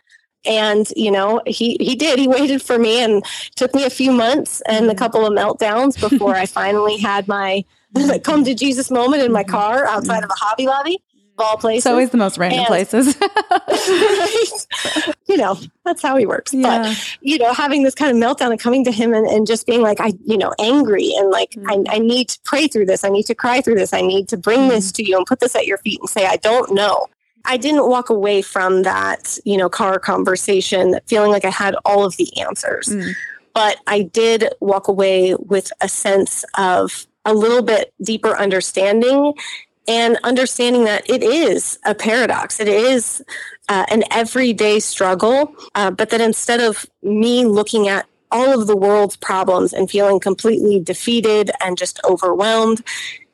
And, 0.46 0.88
you 0.96 1.12
know, 1.12 1.42
he, 1.46 1.78
he 1.80 1.96
did. 1.96 2.18
He 2.18 2.28
waited 2.28 2.62
for 2.62 2.80
me 2.80 3.04
and 3.04 3.24
took 3.56 3.76
me 3.76 3.84
a 3.84 3.90
few 3.90 4.12
months 4.12 4.62
and 4.62 4.86
a 4.86 4.90
mm-hmm. 4.90 4.98
couple 4.98 5.26
of 5.26 5.34
meltdowns 5.34 6.00
before 6.00 6.36
I 6.36 6.46
finally 6.48 6.98
had 6.98 7.28
my 7.28 7.64
come 8.24 8.44
to 8.44 8.54
Jesus 8.54 8.90
moment 8.90 9.24
in 9.24 9.32
my 9.32 9.44
mm-hmm. 9.44 9.52
car 9.52 9.86
outside 9.86 10.24
of 10.24 10.30
a 10.30 10.36
Hobby 10.36 10.68
Lobby. 10.68 11.02
All 11.42 11.58
places. 11.58 11.86
It's 11.86 11.92
always 11.92 12.10
the 12.12 12.18
most 12.18 12.38
random 12.38 12.60
And- 12.60 12.68
places. 12.68 13.16
you 15.28 15.38
know, 15.38 15.58
that's 15.86 16.02
how 16.02 16.18
he 16.18 16.26
works. 16.26 16.54
Yeah. 16.54 16.84
But, 16.84 17.18
you 17.22 17.38
know, 17.38 17.54
having 17.54 17.84
this 17.84 17.96
kind 17.96 18.12
of 18.12 18.18
meltdown 18.22 18.52
and 18.52 18.60
coming 18.60 18.84
to 18.86 18.92
him 18.92 19.14
and, 19.14 19.26
and 19.28 19.48
just 19.48 19.66
being 19.66 19.82
like, 19.82 20.00
I, 20.00 20.14
you 20.26 20.38
know, 20.38 20.54
angry 20.60 21.12
and 21.16 21.30
like, 21.30 21.52
Mm. 21.52 21.88
I, 21.90 21.96
I 21.96 22.00
need 22.00 22.30
to 22.30 22.40
pray 22.46 22.68
through 22.68 22.86
this. 22.86 23.04
I 23.04 23.10
need 23.10 23.24
to 23.24 23.36
cry 23.36 23.62
through 23.62 23.76
this. 23.76 23.94
I 23.94 24.02
need 24.02 24.28
to 24.30 24.38
bring 24.38 24.62
Mm. 24.62 24.70
this 24.70 24.92
to 24.94 25.04
you 25.06 25.18
and 25.18 25.26
put 25.26 25.40
this 25.40 25.56
at 25.56 25.66
your 25.66 25.78
feet 25.80 26.00
and 26.00 26.10
say, 26.10 26.26
I 26.26 26.38
don't 26.38 26.74
know. 26.74 27.08
I 27.46 27.58
didn't 27.58 27.88
walk 27.90 28.10
away 28.10 28.42
from 28.42 28.84
that, 28.84 29.38
you 29.46 29.58
know, 29.58 29.68
car 29.70 30.00
conversation 30.00 31.00
feeling 31.08 31.32
like 31.32 31.44
I 31.44 31.50
had 31.50 31.76
all 31.86 32.06
of 32.06 32.16
the 32.18 32.30
answers. 32.40 32.88
Mm. 32.90 33.14
But 33.54 33.78
I 33.88 34.04
did 34.04 34.54
walk 34.62 34.88
away 34.88 35.36
with 35.36 35.74
a 35.82 35.90
sense 35.90 36.46
of 36.58 37.06
a 37.26 37.34
little 37.34 37.62
bit 37.62 37.94
deeper 38.02 38.38
understanding 38.38 39.34
and 39.88 40.18
understanding 40.24 40.86
that 40.86 41.10
it 41.10 41.24
is 41.24 41.80
a 41.86 41.96
paradox. 41.96 42.60
It 42.60 42.68
is 42.68 43.24
uh, 43.70 43.86
an 43.90 44.04
everyday 44.12 44.80
struggle, 44.80 45.56
uh, 45.76 45.92
but 45.92 46.10
that 46.12 46.22
instead 46.22 46.60
of 46.60 46.86
me 47.02 47.46
looking 47.46 47.88
at 47.88 48.06
all 48.32 48.60
of 48.60 48.68
the 48.68 48.78
world's 48.78 49.18
problems 49.18 49.74
and 49.74 49.90
feeling 49.90 50.20
completely 50.20 50.80
defeated 50.80 51.52
and 51.62 51.78
just 51.78 52.00
overwhelmed, 52.04 52.82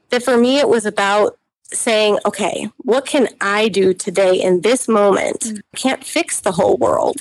that 0.09 0.23
for 0.23 0.37
me 0.37 0.57
it 0.57 0.69
was 0.69 0.85
about 0.85 1.37
saying, 1.71 2.17
okay, 2.25 2.69
what 2.77 3.05
can 3.05 3.27
I 3.41 3.67
do 3.67 3.93
today 3.93 4.41
in 4.41 4.61
this 4.61 4.87
moment? 4.87 5.53
I 5.73 5.77
can't 5.77 6.03
fix 6.03 6.39
the 6.39 6.51
whole 6.51 6.77
world. 6.77 7.17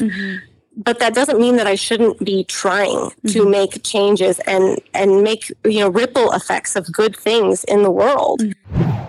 But 0.77 0.99
that 0.99 1.15
doesn't 1.15 1.41
mean 1.41 1.57
that 1.57 1.67
I 1.67 1.75
shouldn't 1.75 2.23
be 2.23 2.45
trying 2.45 3.11
to 3.29 3.49
make 3.49 3.83
changes 3.83 4.39
and 4.41 4.79
and 4.93 5.23
make 5.23 5.51
you 5.65 5.81
know 5.81 5.89
ripple 5.89 6.33
effects 6.33 6.77
of 6.77 6.93
good 6.93 7.17
things 7.17 7.65
in 7.65 7.83
the 7.83 7.91
world. 7.91 8.43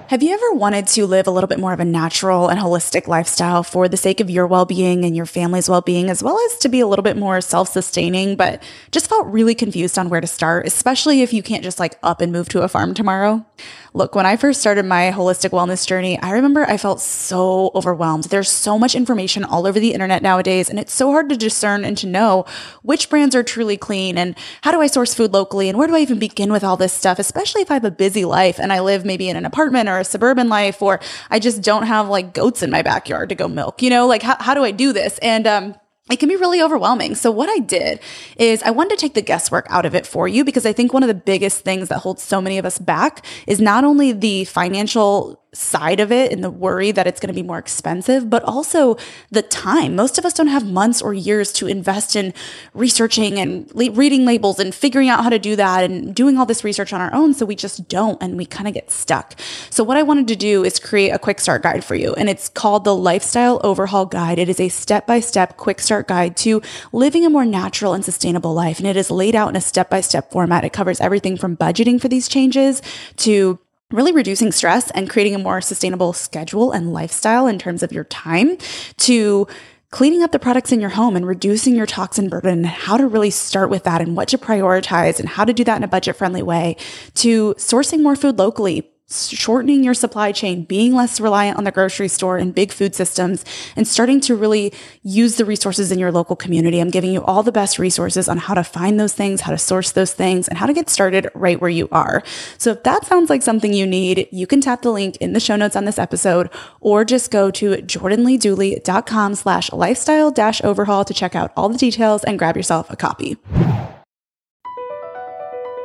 Have 0.08 0.23
you 0.23 0.34
ever 0.34 0.53
wanted 0.53 0.88
to 0.88 1.06
live 1.06 1.27
a 1.27 1.32
little 1.32 1.49
bit 1.49 1.60
more 1.60 1.73
of 1.73 1.82
a 1.82 1.86
natural 1.86 2.47
and 2.47 2.58
holistic 2.58 3.08
lifestyle 3.08 3.62
for 3.62 3.89
the 3.89 3.97
sake 3.97 4.21
of 4.21 4.30
your 4.30 4.47
well 4.47 4.63
being 4.63 5.03
and 5.03 5.13
your 5.13 5.25
family's 5.25 5.67
well 5.67 5.82
being, 5.82 6.10
as 6.10 6.23
well 6.23 6.39
as 6.45 6.58
to 6.60 6.69
be 6.69 6.80
a 6.80 6.88
little 6.88 7.03
bit 7.03 7.17
more 7.17 7.41
self 7.41 7.67
sustaining, 7.67 8.38
but 8.38 8.63
just 8.91 9.10
felt 9.10 9.27
really 9.27 9.53
confused 9.53 9.99
on 9.99 10.10
where 10.10 10.21
to 10.21 10.25
start, 10.27 10.65
especially 10.65 11.21
if 11.23 11.34
you 11.34 11.43
can't 11.43 11.62
just 11.62 11.77
like 11.77 11.99
up 12.03 12.21
and 12.21 12.32
move 12.32 12.47
to 12.49 12.62
a 12.62 12.69
farm 12.69 12.93
tomorrow? 12.93 13.45
Look, 13.93 14.15
when 14.15 14.25
I 14.25 14.38
first 14.38 14.62
started 14.62 14.86
my 14.86 15.12
holistic 15.12 15.49
wellness 15.49 15.86
journey, 15.86 16.19
I 16.21 16.32
remember 16.32 16.63
I 16.65 16.77
felt 16.77 17.01
so 17.01 17.71
overwhelmed. 17.73 18.25
There's 18.25 18.49
so 18.49 18.77
much 18.77 18.95
information 18.95 19.43
all 19.43 19.65
over 19.65 19.80
the 19.80 19.91
internet 19.91 20.21
nowadays, 20.21 20.69
and 20.69 20.80
it's 20.80 20.93
so 20.93 21.12
hard 21.12 21.30
to 21.30 21.36
discern 21.36 21.84
and 21.84 21.97
to 21.97 22.08
know 22.08 22.45
which 22.84 23.10
brands 23.10 23.36
are 23.36 23.43
truly 23.43 23.75
clean 23.75 24.17
and 24.17 24.38
how 24.62 24.71
do 24.71 24.80
I 24.80 24.88
source 24.88 25.13
food 25.13 25.34
locally 25.34 25.67
and 25.67 25.77
where 25.77 25.88
do 25.88 25.95
I 25.95 25.99
even 25.99 26.19
begin 26.19 26.51
with 26.51 26.63
all 26.63 26.77
this 26.77 26.93
stuff, 26.93 27.19
especially 27.19 27.62
if 27.62 27.71
I 27.71 27.73
have 27.73 27.86
a 27.86 27.91
busy 27.91 28.23
life 28.23 28.60
and 28.60 28.71
I 28.71 28.80
live 28.80 29.03
maybe 29.03 29.27
in 29.27 29.36
an 29.36 29.45
apartment 29.58 29.89
or 29.89 29.98
a 29.98 30.04
suburban 30.04 30.50
life, 30.50 30.84
or 30.84 31.00
I 31.32 31.39
just 31.39 31.63
don't 31.63 31.88
have 31.88 32.10
like 32.10 32.34
goats 32.34 32.62
in 32.62 32.70
my 32.70 32.84
backyard 32.84 33.30
to 33.30 33.36
go 33.36 33.48
milk, 33.48 33.82
you 33.82 33.89
know, 33.89 34.06
like 34.06 34.22
how, 34.22 34.38
how 34.39 34.54
do 34.54 34.63
I 34.63 34.70
do 34.72 34.93
this? 34.93 35.17
And, 35.20 35.48
um, 35.48 35.76
it 36.10 36.20
can 36.22 36.30
be 36.30 36.38
really 36.38 36.62
overwhelming. 36.62 37.15
So, 37.15 37.32
what 37.32 37.50
I 37.50 37.60
did 37.60 38.00
is 38.38 38.63
I 38.63 38.70
wanted 38.70 38.91
to 38.91 38.96
take 38.96 39.13
the 39.13 39.22
guesswork 39.22 39.67
out 39.70 39.86
of 39.86 39.93
it 39.93 40.08
for 40.08 40.26
you 40.26 40.46
because 40.46 40.65
I 40.65 40.72
think 40.72 40.93
one 40.93 41.04
of 41.04 41.08
the 41.08 41.13
biggest 41.13 41.65
things 41.65 41.89
that 41.89 41.98
holds 41.98 42.24
so 42.24 42.39
many 42.39 42.58
of 42.58 42.65
us 42.65 42.80
back 42.80 43.26
is 43.46 43.60
not 43.60 43.84
only 43.84 44.13
the 44.13 44.46
financial 44.46 45.43
side 45.54 46.00
of 46.00 46.12
it 46.12 46.32
and 46.32 46.44
the 46.44 46.50
worry 46.50 46.92
that 46.92 47.08
it's 47.08 47.20
going 47.20 47.34
to 47.34 47.34
be 47.34 47.44
more 47.44 47.58
expensive, 47.58 48.30
but 48.30 48.44
also 48.44 48.98
the 49.32 49.42
time. 49.42 49.96
Most 49.96 50.18
of 50.18 50.26
us 50.26 50.34
don't 50.34 50.48
have 50.48 50.70
months 50.70 51.02
or 51.02 51.14
years 51.14 51.52
to 51.54 51.68
invest 51.68 52.16
in 52.16 52.34
researching 52.74 53.40
and 53.40 53.74
le- 53.74 53.92
reading 53.92 54.26
labels 54.26 54.60
and 54.60 54.76
figuring 54.76 55.10
out 55.10 55.24
how 55.24 55.30
to 55.30 55.40
do 55.40 55.56
that 55.56 55.84
and 55.84 56.14
doing 56.14 56.38
all 56.38 56.46
this 56.46 56.64
research 56.64 56.94
on 56.94 57.02
our 57.02 57.14
own. 57.14 57.34
So, 57.34 57.46
we 57.46 57.56
just 57.56 57.88
don't 57.88 58.22
and 58.22 58.38
we 58.38 58.46
kind 58.46 58.68
of 58.68 58.74
get 58.74 58.92
stuck. 58.92 59.40
So, 59.70 59.84
what 59.84 59.98
I 59.98 60.04
wanted 60.04 60.28
to 60.30 60.36
do 60.36 60.64
is 60.64 60.80
create 60.80 61.10
a 61.10 61.20
quick 61.20 61.40
start 61.40 61.64
guide 61.64 61.84
for 61.84 61.96
you, 61.96 62.14
and 62.16 62.30
it's 62.30 62.50
called 62.50 62.84
the 62.84 62.96
Lifestyle 62.96 63.62
Overhaul 63.64 64.06
Guide. 64.06 64.40
It 64.40 64.50
is 64.50 64.60
a 64.60 64.70
step 64.70 65.08
by 65.08 65.20
step 65.20 65.58
quick 65.58 65.80
start 65.80 66.08
guide 66.08 66.38
to 66.38 66.62
living 66.92 67.26
a 67.26 67.30
more 67.30 67.46
natural 67.46 67.94
and 67.94 68.04
sustainable 68.04 68.54
life. 68.54 68.80
And 68.80 68.88
it 68.88 68.98
is 68.98 69.10
laid 69.10 69.36
out 69.36 69.50
in 69.50 69.56
a 69.56 69.62
step 69.62 69.90
by 69.90 70.02
step 70.02 70.32
format. 70.32 70.66
It 70.66 70.74
covers 70.74 71.00
everything 71.00 71.38
from 71.38 71.56
budgeting 71.58 72.00
for 72.00 72.08
these 72.08 72.28
changes 72.28 72.82
to 73.18 73.60
really 73.91 74.12
reducing 74.12 74.52
stress 74.52 74.91
and 74.91 75.10
creating 75.10 75.36
a 75.36 75.39
more 75.39 75.62
sustainable 75.62 76.13
schedule 76.13 76.71
and 76.71 76.91
lifestyle 76.91 77.47
in 77.47 77.58
terms 77.58 77.84
of 77.84 77.91
your 77.91 78.04
time 78.06 78.58
to 78.97 79.47
cleaning 79.91 80.21
up 80.21 80.34
the 80.34 80.39
products 80.39 80.73
in 80.73 80.82
your 80.82 80.89
home 80.89 81.15
and 81.15 81.26
reducing 81.26 81.76
your 81.76 81.86
toxin 81.86 82.28
burden. 82.28 82.65
How 82.65 82.97
to 82.97 83.08
really 83.08 83.30
start 83.30 83.69
with 83.69 83.86
that 83.86 84.02
and 84.02 84.17
what 84.17 84.28
to 84.30 84.38
prioritize 84.38 85.19
and 85.19 85.30
how 85.30 85.45
to 85.45 85.54
do 85.54 85.63
that 85.63 85.78
in 85.78 85.84
a 85.84 85.88
budget 85.88 86.17
friendly 86.17 86.43
way 86.43 86.76
to 87.15 87.54
sourcing 87.56 88.04
more 88.04 88.17
food 88.17 88.38
locally 88.38 88.89
shortening 89.10 89.84
your 89.84 89.93
supply 89.93 90.32
chain, 90.32 90.63
being 90.63 90.93
less 90.93 91.20
reliant 91.20 91.58
on 91.58 91.63
the 91.63 91.72
grocery 91.72 92.10
store 92.10 92.38
and 92.38 92.54
big 92.54 92.72
food 92.72 92.93
systems, 92.93 93.46
and 93.76 93.88
starting 93.88 94.20
to 94.20 94.36
really 94.36 94.74
use 95.02 95.38
the 95.38 95.46
resources 95.46 95.91
in 95.91 96.00
your 96.00 96.12
local 96.12 96.36
community. 96.36 96.80
I'm 96.80 96.89
giving 96.89 97.13
you 97.13 97.24
all 97.24 97.41
the 97.41 97.52
best 97.52 97.80
resources 97.80 98.28
on 98.28 98.38
how 98.38 98.54
to 98.54 98.63
find 98.63 99.00
those 99.00 99.13
things, 99.13 99.41
how 99.41 99.52
to 99.52 99.58
source 99.58 99.91
those 99.91 100.13
things, 100.13 100.48
and 100.48 100.58
how 100.58 100.65
to 100.65 100.74
get 100.74 100.89
started 100.89 101.30
right 101.34 101.60
where 101.62 101.70
you 101.70 101.88
are. 101.91 102.22
So 102.58 102.72
if 102.72 102.84
that 102.84 103.06
sounds 103.06 103.30
like 103.30 103.43
something 103.43 103.74
you 103.74 103.88
need, 103.88 104.28
you 104.32 104.46
can 104.46 104.60
tap 104.60 104.82
the 104.82 104.91
link 104.91 105.15
in 105.17 105.34
the 105.34 105.39
show 105.39 105.56
notes 105.56 105.76
on 105.76 105.86
this 105.86 106.00
episode, 106.00 106.50
or 106.82 107.06
just 107.06 107.32
go 107.32 107.50
to 107.52 107.78
jordanleedooley.com 107.78 109.36
slash 109.36 109.72
lifestyle 109.72 110.32
dash 110.32 110.62
overhaul 110.63 111.06
to 111.06 111.13
check 111.13 111.36
out 111.36 111.54
all 111.56 111.70
the 111.70 111.78
details 111.78 112.24
and 112.26 112.38
grab 112.38 112.58
yourself 112.58 112.89
a 112.89 112.96
copy. 112.96 113.38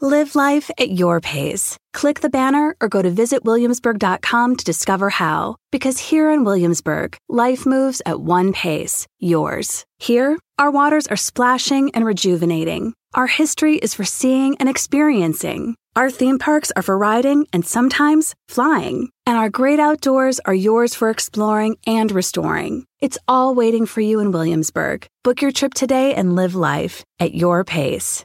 Live 0.00 0.36
life 0.36 0.70
at 0.78 0.90
your 0.90 1.20
pace. 1.20 1.76
Click 1.92 2.20
the 2.20 2.30
banner 2.30 2.76
or 2.80 2.86
go 2.86 3.02
to 3.02 3.10
visitwilliamsburg.com 3.10 4.54
to 4.54 4.64
discover 4.64 5.10
how. 5.10 5.56
Because 5.72 5.98
here 5.98 6.30
in 6.30 6.44
Williamsburg, 6.44 7.16
life 7.28 7.66
moves 7.66 8.00
at 8.06 8.20
one 8.20 8.52
pace, 8.52 9.08
yours. 9.18 9.84
Here, 9.98 10.38
our 10.56 10.70
waters 10.70 11.08
are 11.08 11.16
splashing 11.16 11.90
and 11.96 12.04
rejuvenating. 12.04 12.94
Our 13.14 13.26
history 13.26 13.74
is 13.74 13.92
for 13.92 14.04
seeing 14.04 14.56
and 14.58 14.68
experiencing. 14.68 15.74
Our 15.96 16.10
theme 16.10 16.38
parks 16.38 16.70
are 16.76 16.82
for 16.82 16.96
riding 16.96 17.48
and 17.52 17.66
sometimes 17.66 18.36
flying. 18.46 19.08
And 19.26 19.36
our 19.36 19.50
great 19.50 19.80
outdoors 19.80 20.38
are 20.44 20.54
yours 20.54 20.94
for 20.94 21.10
exploring 21.10 21.76
and 21.88 22.12
restoring. 22.12 22.84
It's 23.00 23.18
all 23.26 23.52
waiting 23.52 23.84
for 23.84 24.00
you 24.00 24.20
in 24.20 24.30
Williamsburg. 24.30 25.08
Book 25.24 25.42
your 25.42 25.50
trip 25.50 25.74
today 25.74 26.14
and 26.14 26.36
live 26.36 26.54
life 26.54 27.04
at 27.18 27.34
your 27.34 27.64
pace. 27.64 28.24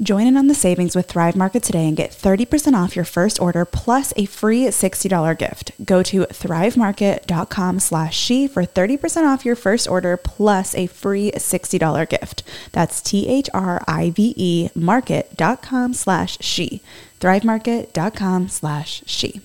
Join 0.00 0.28
in 0.28 0.36
on 0.36 0.46
the 0.46 0.54
savings 0.54 0.94
with 0.94 1.06
Thrive 1.06 1.34
Market 1.34 1.62
today 1.62 1.88
and 1.88 1.96
get 1.96 2.10
30% 2.10 2.74
off 2.74 2.94
your 2.94 3.04
first 3.04 3.40
order 3.40 3.64
plus 3.64 4.12
a 4.16 4.26
free 4.26 4.62
$60 4.66 5.38
gift. 5.38 5.72
Go 5.84 6.04
to 6.04 6.20
thrivemarket.com 6.20 7.80
slash 7.80 8.16
she 8.16 8.46
for 8.46 8.62
30% 8.62 9.26
off 9.26 9.44
your 9.44 9.56
first 9.56 9.88
order 9.88 10.16
plus 10.16 10.74
a 10.76 10.86
free 10.86 11.32
$60 11.32 12.08
gift. 12.08 12.44
That's 12.70 13.00
T-H-R-I-V-E 13.00 14.68
market.com 14.76 15.94
slash 15.94 16.38
she. 16.40 16.80
thrivemarket.com 17.18 18.48
slash 18.48 19.02
she. 19.04 19.40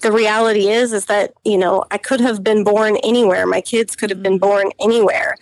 The 0.00 0.12
reality 0.12 0.68
is, 0.68 0.92
is 0.92 1.06
that, 1.06 1.32
you 1.44 1.56
know, 1.56 1.84
I 1.90 1.98
could 1.98 2.20
have 2.20 2.42
been 2.42 2.64
born 2.64 2.96
anywhere. 2.98 3.46
My 3.46 3.60
kids 3.60 3.96
could 3.96 4.10
have 4.10 4.22
been 4.22 4.38
born 4.38 4.70
anywhere. 4.80 5.36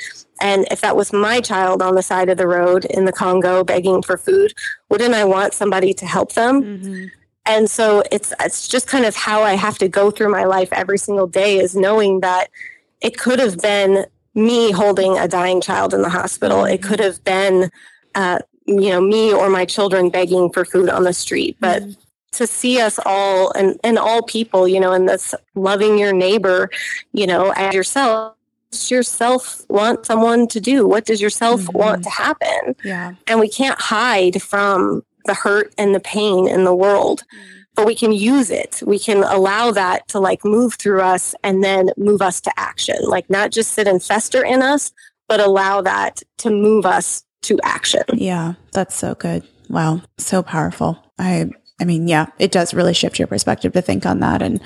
And 0.44 0.66
if 0.70 0.82
that 0.82 0.94
was 0.94 1.10
my 1.10 1.40
child 1.40 1.80
on 1.80 1.94
the 1.94 2.02
side 2.02 2.28
of 2.28 2.36
the 2.36 2.46
road 2.46 2.84
in 2.84 3.06
the 3.06 3.12
Congo 3.12 3.64
begging 3.64 4.02
for 4.02 4.18
food, 4.18 4.52
wouldn't 4.90 5.14
I 5.14 5.24
want 5.24 5.54
somebody 5.54 5.94
to 5.94 6.04
help 6.04 6.34
them? 6.34 6.62
Mm-hmm. 6.62 7.06
And 7.46 7.70
so 7.70 8.02
it's 8.12 8.34
it's 8.40 8.68
just 8.68 8.86
kind 8.86 9.06
of 9.06 9.16
how 9.16 9.42
I 9.42 9.54
have 9.54 9.78
to 9.78 9.88
go 9.88 10.10
through 10.10 10.30
my 10.30 10.44
life 10.44 10.68
every 10.70 10.98
single 10.98 11.26
day 11.26 11.58
is 11.58 11.74
knowing 11.74 12.20
that 12.20 12.50
it 13.00 13.16
could 13.16 13.38
have 13.38 13.56
been 13.58 14.04
me 14.34 14.70
holding 14.70 15.16
a 15.16 15.26
dying 15.26 15.62
child 15.62 15.94
in 15.94 16.02
the 16.02 16.10
hospital. 16.10 16.66
It 16.66 16.82
could 16.82 17.00
have 17.00 17.24
been 17.24 17.70
uh, 18.14 18.40
you 18.66 18.90
know 18.90 19.00
me 19.00 19.32
or 19.32 19.48
my 19.48 19.64
children 19.64 20.10
begging 20.10 20.50
for 20.50 20.66
food 20.66 20.90
on 20.90 21.04
the 21.04 21.14
street, 21.14 21.56
but 21.58 21.82
mm-hmm 21.82 22.00
to 22.32 22.48
see 22.48 22.80
us 22.80 22.98
all 23.06 23.52
and, 23.52 23.78
and 23.84 23.96
all 23.96 24.20
people, 24.20 24.66
you 24.66 24.80
know, 24.80 24.92
and 24.92 25.08
this 25.08 25.36
loving 25.54 25.96
your 25.96 26.12
neighbor, 26.12 26.68
you 27.12 27.28
know, 27.28 27.52
as 27.54 27.72
yourself 27.72 28.34
yourself 28.90 29.64
want 29.68 30.06
someone 30.06 30.46
to 30.48 30.60
do? 30.60 30.86
What 30.86 31.04
does 31.04 31.20
yourself 31.20 31.62
mm-hmm. 31.62 31.78
want 31.78 32.04
to 32.04 32.10
happen? 32.10 32.76
Yeah. 32.84 33.14
And 33.26 33.40
we 33.40 33.48
can't 33.48 33.80
hide 33.80 34.42
from 34.42 35.02
the 35.26 35.34
hurt 35.34 35.74
and 35.78 35.94
the 35.94 36.00
pain 36.00 36.48
in 36.48 36.64
the 36.64 36.74
world, 36.74 37.22
mm-hmm. 37.34 37.62
but 37.74 37.86
we 37.86 37.94
can 37.94 38.12
use 38.12 38.50
it. 38.50 38.82
We 38.86 38.98
can 38.98 39.24
allow 39.24 39.70
that 39.72 40.08
to 40.08 40.20
like 40.20 40.44
move 40.44 40.74
through 40.74 41.00
us 41.00 41.34
and 41.42 41.64
then 41.64 41.90
move 41.96 42.22
us 42.22 42.40
to 42.42 42.52
action. 42.56 42.96
Like 43.02 43.28
not 43.30 43.50
just 43.50 43.72
sit 43.72 43.88
and 43.88 44.02
fester 44.02 44.44
in 44.44 44.62
us, 44.62 44.92
but 45.28 45.40
allow 45.40 45.80
that 45.82 46.22
to 46.38 46.50
move 46.50 46.86
us 46.86 47.24
to 47.42 47.58
action. 47.62 48.02
Yeah, 48.12 48.54
that's 48.72 48.94
so 48.94 49.14
good. 49.14 49.46
Wow, 49.68 50.02
so 50.18 50.42
powerful. 50.42 51.02
I 51.18 51.50
I 51.80 51.84
mean, 51.84 52.06
yeah, 52.06 52.26
it 52.38 52.52
does 52.52 52.74
really 52.74 52.94
shift 52.94 53.18
your 53.18 53.28
perspective 53.28 53.72
to 53.72 53.82
think 53.82 54.06
on 54.06 54.20
that 54.20 54.42
and 54.42 54.60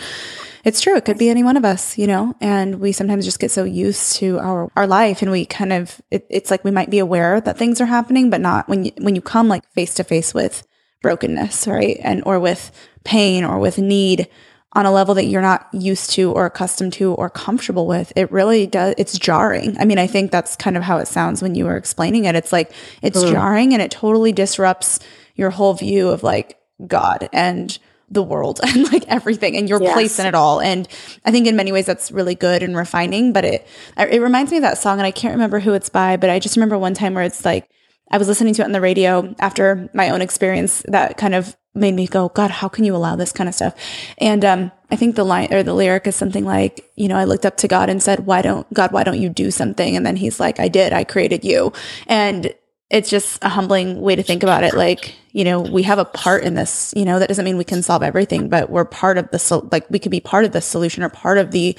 it's 0.69 0.83
true. 0.83 0.97
It 0.97 1.07
could 1.07 1.17
be 1.17 1.31
any 1.31 1.43
one 1.43 1.57
of 1.57 1.65
us, 1.65 1.97
you 1.97 2.07
know, 2.07 2.35
and 2.43 2.79
we 2.79 2.93
sometimes 2.93 3.25
just 3.25 3.41
get 3.41 3.51
so 3.51 3.65
used 3.65 4.17
to 4.17 4.39
our, 4.39 4.71
our 4.77 4.87
life 4.87 5.23
and 5.23 5.31
we 5.31 5.47
kind 5.47 5.73
of, 5.73 5.99
it, 6.11 6.27
it's 6.29 6.51
like 6.51 6.63
we 6.63 6.71
might 6.71 6.91
be 6.91 6.99
aware 6.99 7.41
that 7.41 7.57
things 7.57 7.81
are 7.81 7.87
happening, 7.87 8.29
but 8.29 8.43
not 8.43 8.69
when 8.69 8.85
you, 8.85 8.93
when 8.99 9.15
you 9.15 9.23
come 9.23 9.49
like 9.49 9.67
face 9.73 9.95
to 9.95 10.05
face 10.05 10.35
with 10.35 10.67
brokenness, 11.01 11.67
right? 11.67 11.97
And, 12.03 12.23
or 12.27 12.39
with 12.39 12.71
pain 13.03 13.45
or 13.45 13.59
with 13.59 13.79
need 13.79 14.29
on 14.75 14.85
a 14.85 14.93
level 14.93 15.15
that 15.15 15.25
you're 15.25 15.41
not 15.41 15.69
used 15.73 16.11
to 16.11 16.33
or 16.33 16.45
accustomed 16.45 16.93
to 16.93 17.15
or 17.15 17.31
comfortable 17.31 17.87
with, 17.87 18.13
it 18.15 18.31
really 18.31 18.67
does, 18.67 18.95
it's 18.99 19.19
jarring. 19.19 19.75
I 19.79 19.87
mean, 19.87 19.99
I 19.99 20.07
think 20.07 20.31
that's 20.31 20.55
kind 20.55 20.77
of 20.77 20.83
how 20.83 20.99
it 20.99 21.09
sounds 21.09 21.41
when 21.41 21.55
you 21.55 21.65
were 21.65 21.79
explaining 21.79 22.27
it. 22.27 22.35
It's 22.35 22.53
like, 22.53 22.73
it's 23.01 23.25
mm. 23.25 23.33
jarring 23.33 23.73
and 23.73 23.81
it 23.81 23.91
totally 23.91 24.33
disrupts 24.33 25.01
your 25.35 25.49
whole 25.49 25.73
view 25.73 26.11
of 26.11 26.23
like 26.23 26.59
God 26.87 27.31
and, 27.33 27.79
the 28.11 28.23
world 28.23 28.61
and 28.67 28.91
like 28.93 29.07
everything 29.09 29.57
and 29.57 29.69
your 29.69 29.83
yes. 29.83 29.93
place 29.93 30.19
in 30.19 30.27
it 30.27 30.35
all. 30.35 30.61
And 30.61 30.89
I 31.25 31.31
think 31.31 31.47
in 31.47 31.57
many 31.57 31.73
ways 31.73 31.87
that's 31.87 32.11
really 32.11 32.35
good 32.35 32.63
and 32.63 32.77
refining, 32.77 33.33
but 33.33 33.45
it 33.45 33.67
it 33.97 34.21
reminds 34.21 34.51
me 34.51 34.59
of 34.59 34.63
that 34.63 34.79
song 34.79 34.99
and 34.99 35.07
I 35.07 35.11
can't 35.11 35.35
remember 35.35 35.61
who 35.61 35.75
it's 35.75 35.89
by, 35.89 36.17
but 36.17 36.31
I 36.31 36.39
just 36.39 36.57
remember 36.57 36.79
one 36.79 36.95
time 36.95 37.15
where 37.15 37.25
it's 37.25 37.45
like 37.45 37.69
I 38.11 38.19
was 38.19 38.29
listening 38.29 38.55
to 38.55 38.63
it 38.63 38.65
on 38.65 38.73
the 38.73 38.81
radio 38.81 39.35
after 39.39 39.91
my 39.93 40.11
own 40.11 40.23
experience 40.23 40.83
that 40.89 41.17
kind 41.17 41.35
of 41.35 41.57
made 41.75 41.95
me 41.95 42.07
go, 42.07 42.29
God, 42.31 42.51
how 42.51 42.69
can 42.69 42.85
you 42.85 42.97
allow 42.97 43.17
this 43.17 43.33
kind 43.33 43.49
of 43.49 43.55
stuff? 43.55 43.75
And 44.19 44.45
um, 44.45 44.73
I 44.91 44.97
think 44.97 45.15
the 45.15 45.25
line 45.25 45.53
or 45.53 45.63
the 45.63 45.75
lyric 45.75 46.07
is 46.07 46.17
something 46.17 46.45
like, 46.45 46.91
you 46.97 47.09
know, 47.09 47.17
I 47.17 47.25
looked 47.25 47.47
up 47.47 47.57
to 47.59 47.69
God 47.69 47.89
and 47.89 48.03
said, 48.03 48.27
Why 48.27 48.43
don't 48.43 48.73
God, 48.73 48.93
why 48.93 49.05
don't 49.05 49.21
you 49.21 49.29
do 49.29 49.51
something? 49.51 49.97
And 49.97 50.05
then 50.05 50.17
he's 50.17 50.41
like, 50.41 50.59
I 50.59 50.69
did, 50.69 50.93
I 50.93 51.05
created 51.05 51.45
you. 51.45 51.73
And 52.07 52.53
it's 52.91 53.11
just 53.11 53.43
a 53.43 53.49
humbling 53.49 54.01
way 54.01 54.17
to 54.17 54.23
think 54.23 54.43
about 54.43 54.65
it. 54.65 54.75
Like, 54.75 55.15
you 55.33 55.45
know, 55.45 55.61
we 55.61 55.83
have 55.83 55.99
a 55.99 56.05
part 56.05 56.43
in 56.43 56.55
this, 56.55 56.95
you 56.97 57.05
know, 57.05 57.19
that 57.19 57.29
doesn't 57.29 57.45
mean 57.45 57.59
we 57.59 57.65
can 57.65 57.83
solve 57.83 58.03
everything, 58.03 58.49
but 58.49 58.71
we're 58.71 58.87
part 58.87 59.19
of 59.19 59.31
the, 59.31 59.39
so, 59.39 59.69
like 59.71 59.89
we 59.91 59.99
could 59.99 60.11
be 60.11 60.21
part 60.21 60.45
of 60.45 60.53
the 60.53 60.61
solution 60.61 61.03
or 61.03 61.11
part 61.11 61.39
of 61.39 61.51
the, 61.51 61.77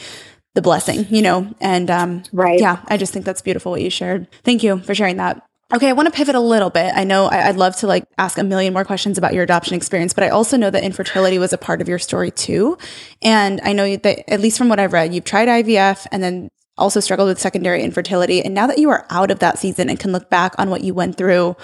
the 0.53 0.61
blessing, 0.61 1.07
you 1.09 1.21
know? 1.21 1.51
And, 1.59 1.89
um, 1.89 2.23
right. 2.31 2.59
Yeah. 2.59 2.83
I 2.87 2.97
just 2.97 3.11
think 3.11 3.25
that's 3.25 3.41
beautiful 3.41 3.71
what 3.71 3.81
you 3.81 3.89
shared. 3.89 4.27
Thank 4.43 4.61
you 4.61 4.79
for 4.79 4.93
sharing 4.93 5.17
that. 5.17 5.43
Okay, 5.71 5.87
I 5.87 5.93
want 5.93 6.07
to 6.07 6.11
pivot 6.11 6.33
a 6.33 6.39
little 6.39 6.71
bit. 6.71 6.91
I 6.95 7.03
know 7.03 7.25
I, 7.25 7.47
would 7.47 7.57
love 7.57 7.75
to 7.77 7.87
like 7.87 8.03
ask 8.17 8.39
a 8.39 8.43
million 8.43 8.73
more 8.73 8.83
questions 8.83 9.19
about 9.19 9.35
your 9.35 9.43
adoption 9.43 9.75
experience, 9.75 10.13
but 10.13 10.23
I 10.23 10.29
also 10.29 10.57
know 10.57 10.71
that 10.71 10.83
infertility 10.83 11.37
was 11.37 11.53
a 11.53 11.59
part 11.59 11.79
of 11.79 11.87
your 11.87 11.99
story 11.99 12.31
too. 12.31 12.75
And 13.21 13.61
I 13.63 13.73
know 13.73 13.95
that 13.95 14.31
at 14.31 14.39
least 14.39 14.57
from 14.57 14.67
what 14.67 14.79
I've 14.79 14.93
read, 14.93 15.13
you've 15.13 15.25
tried 15.25 15.47
IVF 15.47 16.07
and 16.11 16.23
then 16.23 16.49
also 16.79 16.99
struggled 16.99 17.27
with 17.27 17.39
secondary 17.39 17.83
infertility. 17.83 18.41
And 18.41 18.53
now 18.53 18.67
that 18.67 18.79
you 18.79 18.89
are 18.89 19.05
out 19.09 19.29
of 19.29 19.39
that 19.39 19.59
season 19.59 19.89
and 19.89 19.99
can 19.99 20.11
look 20.11 20.29
back 20.29 20.55
on 20.57 20.69
what 20.69 20.83
you 20.83 20.93
went 20.93 21.17
through, 21.17 21.55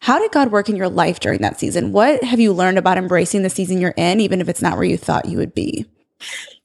how 0.00 0.18
did 0.18 0.30
God 0.30 0.52
work 0.52 0.68
in 0.68 0.76
your 0.76 0.88
life 0.88 1.18
during 1.18 1.40
that 1.40 1.58
season? 1.58 1.92
What 1.92 2.22
have 2.22 2.38
you 2.38 2.52
learned 2.52 2.78
about 2.78 2.98
embracing 2.98 3.42
the 3.42 3.50
season 3.50 3.80
you're 3.80 3.94
in, 3.96 4.20
even 4.20 4.40
if 4.40 4.48
it's 4.48 4.62
not 4.62 4.76
where 4.76 4.86
you 4.86 4.96
thought 4.96 5.26
you 5.26 5.38
would 5.38 5.54
be? 5.54 5.86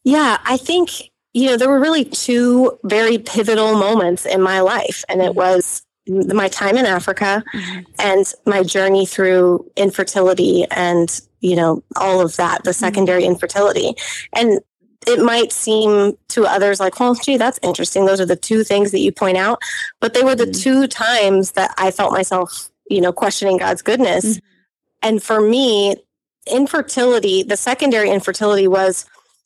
Yeah, 0.04 0.38
I 0.46 0.58
think, 0.58 1.12
you 1.34 1.48
know, 1.48 1.58
there 1.58 1.70
were 1.70 1.80
really 1.80 2.06
two 2.06 2.78
very 2.84 3.18
pivotal 3.18 3.74
moments 3.74 4.26
in 4.26 4.42
my 4.42 4.60
life. 4.60 5.04
And 5.10 5.22
it 5.22 5.30
mm-hmm. 5.32 5.38
was 5.38 5.84
my 6.08 6.50
time 6.50 6.78
in 6.78 6.86
Africa 6.86 7.44
mm-hmm. 7.54 7.80
and 7.98 8.32
my 8.46 8.62
journey 8.62 9.06
through 9.06 9.66
infertility 9.78 10.66
and, 10.70 11.22
you 11.40 11.56
know, 11.56 11.82
all 11.96 12.22
of 12.22 12.36
that, 12.36 12.64
the 12.64 12.72
mm-hmm. 12.72 12.80
secondary 12.80 13.24
infertility. 13.24 13.96
And 14.34 14.60
it 15.08 15.24
might 15.24 15.52
seem 15.52 16.18
to 16.30 16.46
others 16.46 16.80
like, 16.80 17.00
well, 17.00 17.16
gee, 17.16 17.38
that's 17.38 17.60
interesting. 17.64 18.06
Those 18.06 18.22
are 18.22 18.26
the 18.26 18.36
two 18.36 18.64
things 18.64 18.92
that 18.92 19.00
you 19.00 19.12
point 19.12 19.38
out. 19.38 19.62
But 20.00 20.14
they 20.14 20.24
were 20.24 20.36
the 20.36 20.46
mm-hmm. 20.46 20.62
two 20.62 20.88
times 20.88 21.52
that 21.52 21.74
I 21.78 21.92
felt 21.92 22.12
myself, 22.12 22.70
you 22.90 23.02
know, 23.02 23.14
questioning 23.14 23.58
God's 23.58 23.82
goodness. 23.82 24.26
Mm-hmm. 24.26 24.46
And 25.04 25.24
for 25.24 25.42
me, 25.42 25.96
infertility, 26.50 27.44
the 27.44 27.58
secondary 27.58 28.10
infertility 28.10 28.68
was 28.68 29.06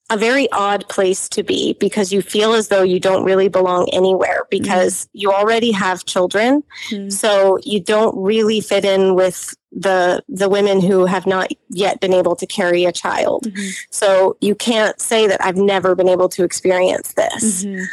a 0.09 0.17
very 0.17 0.49
odd 0.51 0.87
place 0.87 1.27
to 1.27 1.43
be 1.43 1.73
because 1.73 2.13
you 2.13 2.21
feel 2.21 2.53
as 2.53 2.69
though 2.69 2.83
you 2.83 2.99
don't 2.99 3.25
really 3.25 3.49
belong 3.49 3.89
anywhere 3.91 4.43
because 4.49 5.05
mm 5.05 5.07
you 5.13 5.31
already 5.31 5.71
have 5.71 6.05
children. 6.05 6.63
mm 6.91 7.11
So 7.11 7.57
you 7.63 7.79
don't 7.79 8.15
really 8.15 8.61
fit 8.61 8.85
in 8.85 9.15
with 9.15 9.55
the 9.77 10.23
the 10.27 10.49
women 10.49 10.81
who 10.81 11.05
have 11.05 11.27
not 11.27 11.51
yet 11.69 11.99
been 11.99 12.13
able 12.13 12.35
to 12.35 12.47
carry 12.47 12.83
a 12.83 12.91
child. 12.91 13.43
Mm-hmm. 13.43 13.69
So 13.91 14.35
you 14.41 14.55
can't 14.55 14.99
say 14.99 15.27
that 15.27 15.43
I've 15.43 15.55
never 15.55 15.93
been 15.93 16.09
able 16.09 16.29
to 16.29 16.43
experience 16.43 17.13
this. 17.13 17.63
Mm-hmm. 17.63 17.83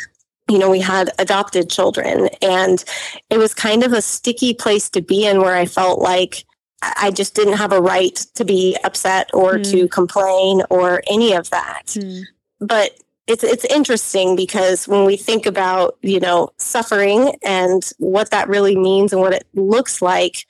You 0.51 0.59
know, 0.59 0.70
we 0.70 0.80
had 0.80 1.11
adopted 1.18 1.70
children 1.70 2.28
and 2.41 2.82
it 3.30 3.39
was 3.39 3.55
kind 3.55 3.82
of 3.82 3.93
a 3.93 4.03
sticky 4.03 4.55
place 4.55 4.89
to 4.91 5.03
be 5.03 5.26
in 5.26 5.41
where 5.41 5.57
I 5.57 5.66
felt 5.66 6.01
like 6.01 6.45
I 6.82 7.11
just 7.11 7.35
didn't 7.35 7.59
have 7.59 7.72
a 7.72 7.80
right 7.80 8.14
to 8.35 8.45
be 8.45 8.76
upset 8.85 9.30
or 9.32 9.55
mm. 9.55 9.70
to 9.70 9.89
complain 9.89 10.62
or 10.68 11.03
any 11.09 11.32
of 11.32 11.49
that. 11.51 11.87
Mm. 11.89 12.24
But 12.61 12.99
it's 13.26 13.45
it's 13.45 13.64
interesting 13.66 14.37
because 14.37 14.87
when 14.87 15.05
we 15.05 15.16
think 15.16 15.47
about 15.47 15.97
you 16.03 16.20
know 16.20 16.51
suffering 16.59 17.35
and 17.43 17.91
what 17.99 18.30
that 18.30 18.49
really 18.49 18.76
means 18.76 19.12
and 19.12 19.20
what 19.20 19.32
it 19.32 19.47
looks 19.55 20.03
like 20.03 20.47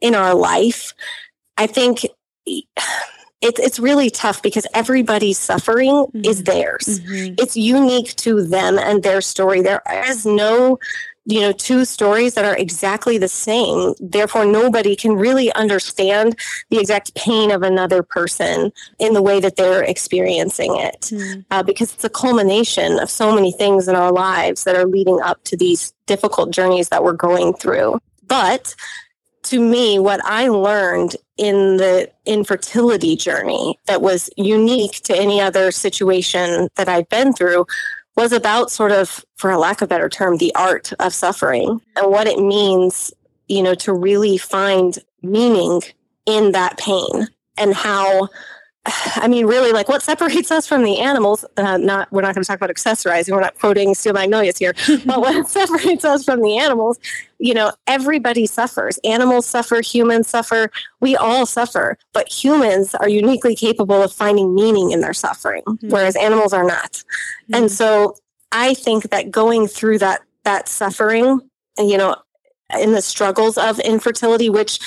in 0.00 0.14
our 0.14 0.34
life, 0.34 0.94
I 1.56 1.66
think 1.66 2.06
it's 3.40 3.60
it's 3.60 3.78
really 3.78 4.10
tough 4.10 4.42
because 4.42 4.66
everybody's 4.74 5.38
suffering 5.38 5.92
mm-hmm. 5.92 6.24
is 6.24 6.44
theirs. 6.44 7.00
Mm-hmm. 7.00 7.34
It's 7.38 7.56
unique 7.56 8.16
to 8.16 8.42
them 8.42 8.78
and 8.78 9.02
their 9.02 9.20
story. 9.20 9.62
There 9.62 9.82
is 10.06 10.26
no 10.26 10.78
you 11.28 11.40
know 11.40 11.52
two 11.52 11.84
stories 11.84 12.34
that 12.34 12.44
are 12.46 12.56
exactly 12.56 13.18
the 13.18 13.28
same 13.28 13.92
therefore 14.00 14.46
nobody 14.46 14.96
can 14.96 15.12
really 15.12 15.52
understand 15.52 16.34
the 16.70 16.80
exact 16.80 17.14
pain 17.14 17.50
of 17.50 17.62
another 17.62 18.02
person 18.02 18.72
in 18.98 19.12
the 19.12 19.22
way 19.22 19.38
that 19.38 19.56
they're 19.56 19.82
experiencing 19.82 20.74
it 20.76 21.02
mm. 21.12 21.44
uh, 21.50 21.62
because 21.62 21.92
it's 21.92 22.04
a 22.04 22.08
culmination 22.08 22.98
of 22.98 23.10
so 23.10 23.34
many 23.34 23.52
things 23.52 23.88
in 23.88 23.94
our 23.94 24.10
lives 24.10 24.64
that 24.64 24.74
are 24.74 24.86
leading 24.86 25.20
up 25.20 25.44
to 25.44 25.56
these 25.56 25.92
difficult 26.06 26.50
journeys 26.50 26.88
that 26.88 27.04
we're 27.04 27.12
going 27.12 27.52
through 27.52 28.00
but 28.26 28.74
to 29.42 29.60
me 29.60 29.98
what 29.98 30.20
i 30.24 30.48
learned 30.48 31.16
in 31.36 31.76
the 31.76 32.10
infertility 32.26 33.16
journey 33.16 33.78
that 33.86 34.02
was 34.02 34.30
unique 34.36 35.00
to 35.02 35.16
any 35.16 35.40
other 35.40 35.70
situation 35.70 36.68
that 36.76 36.88
i've 36.88 37.08
been 37.08 37.32
through 37.32 37.64
was 38.18 38.32
about 38.32 38.68
sort 38.68 38.90
of, 38.90 39.24
for 39.36 39.48
a 39.48 39.58
lack 39.58 39.80
of 39.80 39.86
a 39.86 39.88
better 39.88 40.08
term, 40.08 40.38
the 40.38 40.52
art 40.56 40.92
of 40.98 41.14
suffering 41.14 41.80
and 41.94 42.10
what 42.10 42.26
it 42.26 42.40
means, 42.40 43.12
you 43.46 43.62
know, 43.62 43.76
to 43.76 43.92
really 43.92 44.36
find 44.36 44.98
meaning 45.22 45.80
in 46.26 46.50
that 46.50 46.76
pain 46.78 47.28
and 47.56 47.74
how 47.74 48.28
I 49.16 49.28
mean, 49.28 49.46
really, 49.46 49.72
like 49.72 49.88
what 49.88 50.02
separates 50.02 50.50
us 50.50 50.66
from 50.66 50.82
the 50.82 50.98
animals? 50.98 51.44
Uh, 51.56 51.76
not 51.76 52.10
we're 52.12 52.22
not 52.22 52.34
going 52.34 52.42
to 52.42 52.46
talk 52.46 52.56
about 52.56 52.70
accessorizing. 52.70 53.32
We're 53.32 53.40
not 53.40 53.58
quoting 53.58 53.94
Steel 53.94 54.12
Magnolias 54.12 54.58
here, 54.58 54.74
but 55.06 55.20
what 55.20 55.48
separates 55.48 56.04
us 56.04 56.24
from 56.24 56.42
the 56.42 56.58
animals? 56.58 56.98
You 57.38 57.54
know, 57.54 57.72
everybody 57.86 58.46
suffers. 58.46 58.98
Animals 59.04 59.46
suffer. 59.46 59.80
Humans 59.80 60.28
suffer. 60.28 60.70
We 61.00 61.16
all 61.16 61.46
suffer. 61.46 61.96
But 62.12 62.28
humans 62.28 62.94
are 62.94 63.08
uniquely 63.08 63.54
capable 63.54 64.02
of 64.02 64.12
finding 64.12 64.54
meaning 64.54 64.90
in 64.90 65.00
their 65.00 65.14
suffering, 65.14 65.62
mm-hmm. 65.62 65.88
whereas 65.88 66.16
animals 66.16 66.52
are 66.52 66.64
not. 66.64 66.92
Mm-hmm. 66.92 67.54
And 67.54 67.70
so, 67.70 68.16
I 68.50 68.74
think 68.74 69.10
that 69.10 69.30
going 69.30 69.66
through 69.66 69.98
that 69.98 70.22
that 70.44 70.68
suffering, 70.68 71.40
you 71.76 71.98
know, 71.98 72.16
in 72.78 72.92
the 72.92 73.02
struggles 73.02 73.56
of 73.56 73.78
infertility, 73.80 74.50
which 74.50 74.78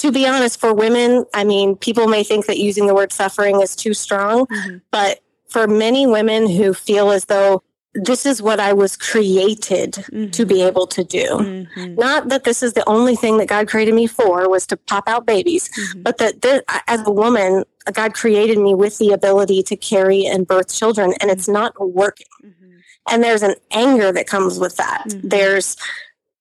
to 0.00 0.10
be 0.10 0.26
honest, 0.26 0.58
for 0.58 0.72
women, 0.72 1.26
I 1.34 1.44
mean, 1.44 1.76
people 1.76 2.08
may 2.08 2.24
think 2.24 2.46
that 2.46 2.56
using 2.56 2.86
the 2.86 2.94
word 2.94 3.12
suffering 3.12 3.60
is 3.60 3.76
too 3.76 3.92
strong, 3.92 4.46
mm-hmm. 4.46 4.78
but 4.90 5.20
for 5.50 5.66
many 5.66 6.06
women 6.06 6.48
who 6.48 6.72
feel 6.72 7.10
as 7.10 7.26
though 7.26 7.62
this 7.92 8.24
is 8.24 8.40
what 8.40 8.60
I 8.60 8.72
was 8.72 8.96
created 8.96 9.92
mm-hmm. 9.92 10.30
to 10.30 10.46
be 10.46 10.62
able 10.62 10.86
to 10.86 11.04
do. 11.04 11.26
Mm-hmm. 11.26 11.96
Not 11.96 12.30
that 12.30 12.44
this 12.44 12.62
is 12.62 12.72
the 12.72 12.88
only 12.88 13.14
thing 13.14 13.36
that 13.38 13.48
God 13.48 13.68
created 13.68 13.94
me 13.94 14.06
for 14.06 14.48
was 14.48 14.66
to 14.68 14.76
pop 14.78 15.06
out 15.06 15.26
babies, 15.26 15.68
mm-hmm. 15.68 16.02
but 16.02 16.16
that 16.16 16.40
this, 16.40 16.62
as 16.86 17.06
a 17.06 17.10
woman, 17.10 17.64
God 17.92 18.14
created 18.14 18.58
me 18.58 18.74
with 18.74 18.96
the 18.96 19.10
ability 19.10 19.62
to 19.64 19.76
carry 19.76 20.24
and 20.24 20.46
birth 20.46 20.72
children, 20.72 21.12
and 21.20 21.30
it's 21.30 21.48
not 21.48 21.74
working. 21.78 22.28
Mm-hmm. 22.42 22.76
And 23.10 23.22
there's 23.22 23.42
an 23.42 23.56
anger 23.70 24.12
that 24.12 24.26
comes 24.26 24.58
with 24.58 24.76
that. 24.76 25.04
Mm-hmm. 25.08 25.28
There's, 25.28 25.76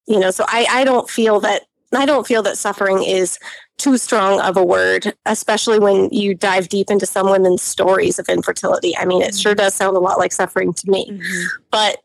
you 0.08 0.20
know, 0.20 0.32
so 0.32 0.46
I, 0.48 0.66
I 0.70 0.84
don't 0.86 1.10
feel 1.10 1.42
that 1.42 1.64
I 1.94 2.06
don't 2.06 2.28
feel 2.28 2.44
that 2.44 2.58
suffering 2.58 3.04
is 3.04 3.40
too 3.78 3.98
strong 3.98 4.40
of 4.42 4.58
a 4.58 4.64
word, 4.64 5.14
especially 5.26 5.80
when 5.80 6.10
you 6.12 6.36
dive 6.36 6.70
deep 6.70 6.92
into 6.92 7.06
some 7.06 7.30
women's 7.32 7.64
stories 7.64 8.20
of 8.20 8.28
infertility. 8.30 8.96
I 8.98 9.06
mean, 9.06 9.22
it 9.22 9.36
sure 9.36 9.56
does 9.56 9.74
sound 9.74 9.96
a 9.96 10.00
lot 10.00 10.20
like 10.20 10.32
suffering 10.32 10.74
to 10.74 10.92
me. 10.92 11.10
Mm-hmm. 11.10 11.64
But 11.72 11.98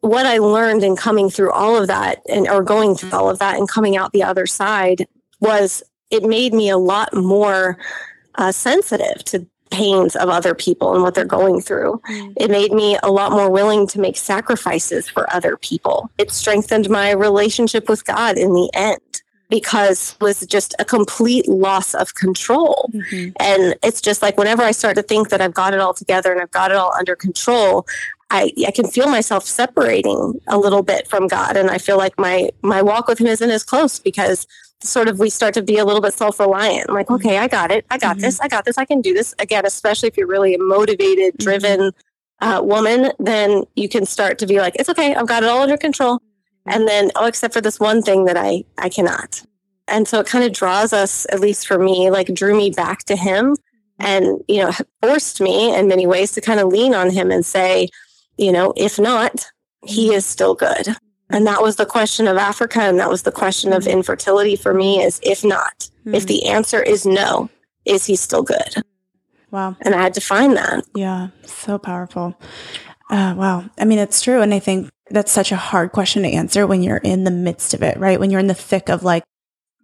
what 0.00 0.26
I 0.26 0.38
learned 0.38 0.84
in 0.84 0.96
coming 0.96 1.28
through 1.28 1.52
all 1.52 1.76
of 1.76 1.88
that 1.88 2.20
and 2.28 2.48
or 2.48 2.62
going 2.62 2.94
through 2.94 3.10
all 3.10 3.28
of 3.28 3.40
that 3.40 3.58
and 3.58 3.68
coming 3.68 3.96
out 3.96 4.12
the 4.12 4.22
other 4.22 4.46
side 4.46 5.06
was 5.40 5.82
it 6.10 6.22
made 6.22 6.54
me 6.54 6.68
a 6.70 6.78
lot 6.78 7.12
more 7.14 7.78
uh, 8.36 8.52
sensitive 8.52 9.24
to 9.24 9.46
pains 9.70 10.16
of 10.16 10.28
other 10.28 10.54
people 10.54 10.94
and 10.94 11.02
what 11.02 11.14
they're 11.14 11.24
going 11.24 11.60
through. 11.60 12.00
Mm. 12.08 12.34
It 12.36 12.50
made 12.50 12.72
me 12.72 12.98
a 13.02 13.10
lot 13.10 13.32
more 13.32 13.50
willing 13.50 13.86
to 13.88 14.00
make 14.00 14.16
sacrifices 14.16 15.08
for 15.08 15.32
other 15.32 15.56
people. 15.56 16.10
It 16.18 16.30
strengthened 16.30 16.88
my 16.90 17.12
relationship 17.12 17.88
with 17.88 18.04
God 18.04 18.38
in 18.38 18.52
the 18.52 18.70
end 18.74 19.00
because 19.48 20.14
it 20.20 20.22
was 20.22 20.46
just 20.46 20.74
a 20.78 20.84
complete 20.84 21.48
loss 21.48 21.94
of 21.94 22.14
control. 22.14 22.90
Mm-hmm. 22.92 23.30
And 23.40 23.76
it's 23.82 24.00
just 24.00 24.20
like 24.22 24.36
whenever 24.36 24.62
I 24.62 24.72
start 24.72 24.96
to 24.96 25.02
think 25.02 25.30
that 25.30 25.40
I've 25.40 25.54
got 25.54 25.74
it 25.74 25.80
all 25.80 25.94
together 25.94 26.32
and 26.32 26.40
I've 26.40 26.50
got 26.50 26.70
it 26.70 26.76
all 26.76 26.92
under 26.98 27.16
control, 27.16 27.86
I, 28.30 28.52
I 28.66 28.70
can 28.70 28.86
feel 28.86 29.08
myself 29.08 29.44
separating 29.44 30.40
a 30.48 30.58
little 30.58 30.82
bit 30.82 31.08
from 31.08 31.28
God. 31.28 31.56
And 31.56 31.70
I 31.70 31.78
feel 31.78 31.96
like 31.96 32.18
my 32.18 32.50
my 32.62 32.82
walk 32.82 33.08
with 33.08 33.20
him 33.20 33.26
isn't 33.26 33.50
as 33.50 33.64
close 33.64 33.98
because 33.98 34.46
sort 34.82 35.08
of 35.08 35.18
we 35.18 35.30
start 35.30 35.54
to 35.54 35.62
be 35.62 35.78
a 35.78 35.84
little 35.84 36.00
bit 36.00 36.14
self-reliant. 36.14 36.86
I'm 36.88 36.94
like, 36.94 37.06
mm-hmm. 37.06 37.26
okay, 37.26 37.38
I 37.38 37.48
got 37.48 37.70
it. 37.70 37.84
I 37.90 37.98
got 37.98 38.16
mm-hmm. 38.16 38.22
this. 38.22 38.40
I 38.40 38.48
got 38.48 38.64
this. 38.64 38.78
I 38.78 38.84
can 38.84 39.00
do 39.00 39.12
this. 39.12 39.34
Again, 39.38 39.66
especially 39.66 40.08
if 40.08 40.16
you're 40.16 40.26
really 40.26 40.54
a 40.54 40.58
motivated, 40.58 41.34
mm-hmm. 41.34 41.44
driven 41.44 41.92
uh, 42.40 42.60
woman, 42.62 43.12
then 43.18 43.64
you 43.74 43.88
can 43.88 44.06
start 44.06 44.38
to 44.38 44.46
be 44.46 44.58
like, 44.58 44.76
it's 44.76 44.88
okay. 44.88 45.14
I've 45.14 45.26
got 45.26 45.42
it 45.42 45.48
all 45.48 45.62
under 45.62 45.76
control. 45.76 46.18
Mm-hmm. 46.18 46.70
And 46.70 46.88
then, 46.88 47.10
oh, 47.16 47.26
except 47.26 47.54
for 47.54 47.60
this 47.60 47.80
one 47.80 48.02
thing 48.02 48.24
that 48.26 48.36
I 48.36 48.64
I 48.76 48.88
cannot. 48.88 49.42
And 49.88 50.06
so 50.06 50.20
it 50.20 50.26
kind 50.26 50.44
of 50.44 50.52
draws 50.52 50.92
us, 50.92 51.26
at 51.32 51.40
least 51.40 51.66
for 51.66 51.78
me, 51.78 52.10
like 52.10 52.32
drew 52.34 52.56
me 52.56 52.70
back 52.70 53.04
to 53.04 53.16
him, 53.16 53.56
mm-hmm. 53.56 54.06
and 54.06 54.42
you 54.46 54.62
know, 54.62 54.72
forced 55.02 55.40
me 55.40 55.74
in 55.74 55.88
many 55.88 56.06
ways 56.06 56.32
to 56.32 56.40
kind 56.40 56.60
of 56.60 56.68
lean 56.68 56.94
on 56.94 57.10
him 57.10 57.30
and 57.30 57.44
say, 57.44 57.88
you 58.36 58.52
know, 58.52 58.72
if 58.76 58.98
not, 58.98 59.46
he 59.84 60.14
is 60.14 60.26
still 60.26 60.54
good 60.54 60.96
and 61.30 61.46
that 61.46 61.62
was 61.62 61.76
the 61.76 61.86
question 61.86 62.26
of 62.26 62.36
Africa. 62.36 62.80
And 62.80 62.98
that 62.98 63.10
was 63.10 63.22
the 63.22 63.32
question 63.32 63.72
of 63.72 63.82
mm-hmm. 63.82 63.98
infertility 63.98 64.56
for 64.56 64.72
me 64.72 65.02
is 65.02 65.20
if 65.22 65.44
not, 65.44 65.78
mm-hmm. 65.78 66.14
if 66.14 66.26
the 66.26 66.46
answer 66.46 66.82
is 66.82 67.04
no, 67.04 67.50
is 67.84 68.06
he 68.06 68.16
still 68.16 68.42
good? 68.42 68.82
Wow. 69.50 69.76
And 69.80 69.94
I 69.94 70.02
had 70.02 70.14
to 70.14 70.20
find 70.20 70.56
that. 70.56 70.84
Yeah. 70.94 71.28
So 71.44 71.78
powerful. 71.78 72.38
Uh, 73.10 73.34
wow. 73.36 73.64
I 73.78 73.84
mean, 73.84 73.98
it's 73.98 74.20
true. 74.20 74.42
And 74.42 74.52
I 74.52 74.58
think 74.58 74.90
that's 75.10 75.32
such 75.32 75.52
a 75.52 75.56
hard 75.56 75.92
question 75.92 76.22
to 76.22 76.28
answer 76.28 76.66
when 76.66 76.82
you're 76.82 76.98
in 76.98 77.24
the 77.24 77.30
midst 77.30 77.72
of 77.72 77.82
it, 77.82 77.98
right? 77.98 78.20
When 78.20 78.30
you're 78.30 78.40
in 78.40 78.46
the 78.46 78.54
thick 78.54 78.90
of 78.90 79.02
like 79.02 79.24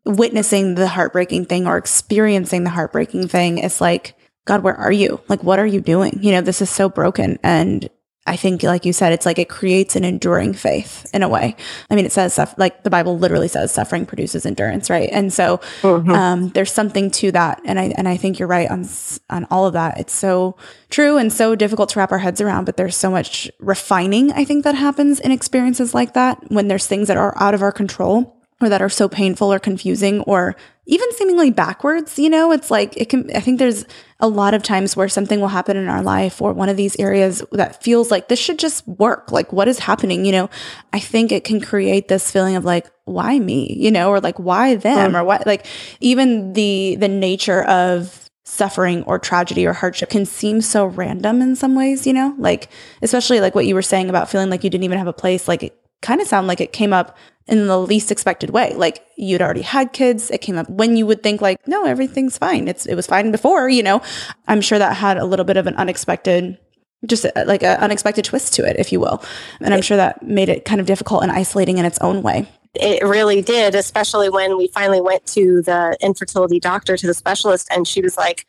witnessing 0.05 0.74
the 0.74 0.88
heartbreaking 0.88 1.47
thing 1.47 1.66
or 1.66 1.78
experiencing 1.78 2.64
the 2.64 2.70
heartbreaking 2.70 3.28
thing. 3.28 3.59
It's 3.59 3.80
like, 3.80 4.14
God, 4.45 4.62
where 4.62 4.76
are 4.76 4.92
you? 4.92 5.20
Like, 5.28 5.42
what 5.42 5.59
are 5.59 5.66
you 5.66 5.80
doing? 5.80 6.18
You 6.20 6.32
know, 6.32 6.42
this 6.42 6.61
is 6.61 6.68
so 6.68 6.90
broken. 6.90 7.38
And 7.42 7.88
I 8.27 8.37
think, 8.37 8.62
like 8.62 8.87
you 8.87 8.95
said, 8.95 9.12
it's 9.12 9.27
like 9.27 9.39
it 9.39 9.51
creates 9.51 9.97
an 9.97 10.05
enduring 10.05 10.55
faith 10.55 11.07
in 11.12 11.22
a 11.22 11.29
way. 11.29 11.57
I 11.91 11.95
mean, 11.95 12.07
it 12.07 12.12
says 12.12 12.33
stuff 12.33 12.55
like 12.57 12.83
the 12.83 12.89
Bible 12.89 13.18
literally 13.18 13.49
says 13.49 13.70
suffering 13.70 14.07
produces 14.07 14.47
endurance, 14.47 14.89
right? 14.89 15.11
And 15.12 15.31
so 15.31 15.59
mm-hmm. 15.83 16.11
um, 16.11 16.49
there's 16.51 16.72
something 16.72 17.11
to 17.12 17.33
that, 17.33 17.61
and 17.66 17.79
I 17.79 17.93
and 17.99 18.09
I 18.09 18.16
think 18.16 18.39
you're 18.39 18.49
right 18.49 18.70
on 18.70 18.89
on 19.29 19.47
all 19.51 19.66
of 19.66 19.75
that. 19.75 20.01
It's 20.01 20.14
so 20.14 20.57
true 20.89 21.18
and 21.18 21.31
so 21.33 21.55
difficult 21.55 21.91
to 21.91 21.99
wrap 21.99 22.12
our 22.12 22.18
heads 22.18 22.41
around, 22.41 22.64
but 22.64 22.77
there's 22.77 22.97
so 22.97 23.11
much 23.11 23.51
refining 23.59 24.33
I 24.33 24.45
think 24.45 24.64
that 24.64 24.75
happens 24.75 25.20
in 25.20 25.31
experiences 25.31 25.95
like 25.95 26.14
that 26.14 26.51
when 26.51 26.68
there's 26.68 26.87
things 26.87 27.09
that 27.09 27.16
are 27.16 27.35
out 27.41 27.55
of 27.55 27.62
our 27.62 27.72
control 27.72 28.43
or 28.65 28.69
that 28.69 28.83
are 28.83 28.89
so 28.89 29.09
painful 29.09 29.53
or 29.53 29.59
confusing 29.59 30.21
or 30.23 30.57
even 30.87 31.11
seemingly 31.12 31.51
backwards, 31.51 32.19
you 32.19 32.29
know, 32.29 32.53
it's 32.53 32.71
like 32.71 32.97
it 32.97 33.09
can 33.09 33.31
I 33.35 33.41
think 33.41 33.59
there's 33.59 33.87
a 34.21 34.29
lot 34.29 34.55
of 34.55 34.62
times 34.62 34.97
where 34.97 35.09
something 35.09 35.41
will 35.41 35.49
happen 35.49 35.77
in 35.77 35.89
our 35.89 36.03
life 36.03 36.43
or 36.43 36.53
one 36.53 36.69
of 36.69 36.77
these 36.77 36.97
areas 36.99 37.43
that 37.53 37.83
feels 37.83 38.11
like 38.11 38.29
this 38.29 38.39
should 38.39 38.59
just 38.59 38.87
work. 38.87 39.33
Like 39.33 39.53
what 39.53 39.67
is 39.67 39.79
happening, 39.79 40.25
you 40.25 40.33
know? 40.33 40.51
I 40.93 41.01
think 41.01 41.33
it 41.33 41.45
can 41.45 41.61
create 41.61 42.09
this 42.09 42.31
feeling 42.31 42.57
of 42.57 42.65
like 42.65 42.91
why 43.05 43.39
me, 43.39 43.75
you 43.79 43.91
know, 43.91 44.11
or 44.11 44.21
like 44.21 44.39
why 44.39 44.75
them 44.75 45.12
mm. 45.12 45.21
or 45.21 45.25
what 45.25 45.47
like 45.47 45.67
even 46.01 46.53
the 46.53 46.97
the 46.97 47.09
nature 47.09 47.62
of 47.65 48.29
suffering 48.45 49.03
or 49.05 49.19
tragedy 49.19 49.67
or 49.67 49.73
hardship 49.73 50.11
can 50.11 50.27
seem 50.27 50.61
so 50.61 50.85
random 50.85 51.41
in 51.41 51.57
some 51.57 51.75
ways, 51.75 52.07
you 52.07 52.12
know? 52.12 52.35
Like 52.37 52.69
especially 53.01 53.41
like 53.41 53.55
what 53.55 53.67
you 53.67 53.75
were 53.75 53.83
saying 53.83 54.11
about 54.11 54.29
feeling 54.29 54.51
like 54.51 54.65
you 54.65 54.71
didn't 54.71 54.85
even 54.85 54.99
have 54.99 55.07
a 55.07 55.15
place 55.15 55.49
like 55.49 55.62
it 55.62 55.81
kind 56.03 56.21
of 56.21 56.29
sound 56.29 56.47
like 56.47 56.61
it 56.61 56.73
came 56.73 56.93
up 56.93 57.17
in 57.47 57.66
the 57.66 57.78
least 57.78 58.11
expected 58.11 58.51
way. 58.51 58.74
Like 58.74 59.05
you'd 59.16 59.42
already 59.42 59.62
had 59.62 59.92
kids. 59.92 60.30
It 60.30 60.38
came 60.38 60.57
up 60.57 60.68
when 60.70 60.97
you 60.97 61.07
would 61.07 61.22
think 61.22 61.40
like, 61.40 61.66
no, 61.66 61.84
everything's 61.84 62.38
fine. 62.38 62.68
It's, 62.68 62.86
it 62.86 62.95
was 62.95 63.07
fine 63.07 63.30
before, 63.30 63.68
you 63.68 63.82
know, 63.82 64.01
I'm 64.49 64.61
sure 64.61 64.78
that 64.78 64.97
had 64.97 65.18
a 65.18 65.24
little 65.24 65.45
bit 65.45 65.57
of 65.57 65.66
an 65.66 65.74
unexpected, 65.76 66.59
just 67.05 67.26
uh, 67.26 67.45
like 67.47 67.62
an 67.62 67.78
unexpected 67.80 68.24
twist 68.24 68.55
to 68.55 68.68
it, 68.68 68.76
if 68.78 68.92
you 68.92 69.01
will. 69.01 69.22
And 69.61 69.74
I'm 69.74 69.82
sure 69.82 69.97
that 69.97 70.22
made 70.22 70.49
it 70.49 70.64
kind 70.64 70.80
of 70.80 70.86
difficult 70.86 71.22
and 71.22 71.30
isolating 71.30 71.78
in 71.78 71.84
its 71.84 71.99
own 71.99 72.22
way. 72.22 72.49
It 72.74 73.05
really 73.05 73.40
did, 73.40 73.74
especially 73.74 74.30
when 74.30 74.57
we 74.57 74.66
finally 74.68 75.01
went 75.01 75.26
to 75.26 75.62
the 75.62 75.97
infertility 76.01 76.59
doctor, 76.59 76.97
to 76.97 77.07
the 77.07 77.14
specialist, 77.14 77.68
and 77.70 77.86
she 77.86 78.01
was 78.01 78.16
like, 78.16 78.47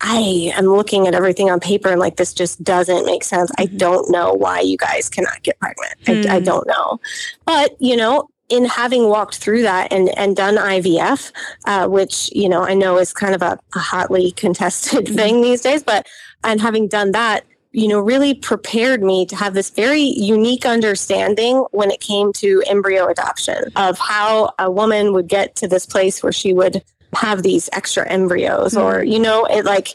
I 0.00 0.52
am 0.54 0.66
looking 0.66 1.06
at 1.06 1.14
everything 1.14 1.50
on 1.50 1.60
paper 1.60 1.88
and 1.88 2.00
like 2.00 2.16
this 2.16 2.34
just 2.34 2.62
doesn't 2.62 3.06
make 3.06 3.24
sense. 3.24 3.50
I 3.58 3.66
mm-hmm. 3.66 3.76
don't 3.78 4.10
know 4.10 4.32
why 4.34 4.60
you 4.60 4.76
guys 4.76 5.08
cannot 5.08 5.42
get 5.42 5.58
pregnant. 5.58 5.94
Mm. 6.04 6.26
I, 6.26 6.36
I, 6.36 6.40
mm. 6.40 6.44
don't 6.44 6.66
know. 6.66 7.00
But, 7.46 7.76
you 7.80 7.96
know, 7.96 8.28
in 8.48 8.64
having 8.66 9.08
walked 9.08 9.38
through 9.38 9.62
that 9.62 9.92
and, 9.92 10.16
and 10.18 10.36
done 10.36 10.56
IVF, 10.56 11.32
uh, 11.64 11.88
which, 11.88 12.30
you 12.32 12.48
know, 12.48 12.62
I 12.62 12.74
know 12.74 12.98
is 12.98 13.12
kind 13.12 13.34
of 13.34 13.42
a, 13.42 13.58
a 13.74 13.78
hotly 13.78 14.30
contested 14.36 15.06
mm-hmm. 15.06 15.14
thing 15.14 15.40
these 15.40 15.62
days, 15.62 15.82
but 15.82 16.06
and 16.44 16.60
having 16.60 16.88
done 16.88 17.12
that, 17.12 17.44
you 17.72 17.88
know, 17.88 18.00
really 18.00 18.34
prepared 18.34 19.02
me 19.02 19.26
to 19.26 19.36
have 19.36 19.54
this 19.54 19.70
very 19.70 20.00
unique 20.00 20.64
understanding 20.64 21.64
when 21.72 21.90
it 21.90 22.00
came 22.00 22.32
to 22.34 22.62
embryo 22.66 23.06
adoption 23.06 23.64
of 23.76 23.98
how 23.98 24.54
a 24.58 24.70
woman 24.70 25.12
would 25.12 25.28
get 25.28 25.56
to 25.56 25.68
this 25.68 25.84
place 25.84 26.22
where 26.22 26.32
she 26.32 26.54
would 26.54 26.82
have 27.16 27.42
these 27.42 27.68
extra 27.72 28.08
embryos 28.08 28.74
mm-hmm. 28.74 28.82
or, 28.82 29.02
you 29.02 29.18
know, 29.18 29.44
it 29.46 29.64
like, 29.64 29.94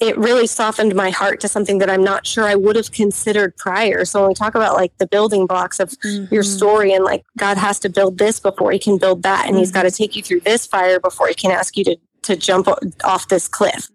it 0.00 0.18
really 0.18 0.48
softened 0.48 0.96
my 0.96 1.10
heart 1.10 1.38
to 1.40 1.48
something 1.48 1.78
that 1.78 1.88
I'm 1.88 2.02
not 2.02 2.26
sure 2.26 2.44
I 2.44 2.56
would 2.56 2.74
have 2.74 2.90
considered 2.90 3.56
prior. 3.56 4.04
So 4.04 4.20
when 4.20 4.30
we 4.30 4.34
talk 4.34 4.56
about 4.56 4.74
like 4.74 4.96
the 4.98 5.06
building 5.06 5.46
blocks 5.46 5.78
of 5.78 5.90
mm-hmm. 5.90 6.34
your 6.34 6.42
story 6.42 6.92
and 6.92 7.04
like 7.04 7.24
God 7.38 7.56
has 7.56 7.78
to 7.80 7.88
build 7.88 8.18
this 8.18 8.40
before 8.40 8.72
he 8.72 8.80
can 8.80 8.98
build 8.98 9.22
that 9.22 9.44
and 9.44 9.52
mm-hmm. 9.52 9.58
he's 9.60 9.70
got 9.70 9.84
to 9.84 9.92
take 9.92 10.16
you 10.16 10.22
through 10.22 10.40
this 10.40 10.66
fire 10.66 10.98
before 10.98 11.28
he 11.28 11.34
can 11.34 11.52
ask 11.52 11.76
you 11.76 11.84
to 11.84 11.96
to 12.22 12.36
jump 12.36 12.68
off 13.04 13.28
this 13.28 13.48
cliff. 13.48 13.90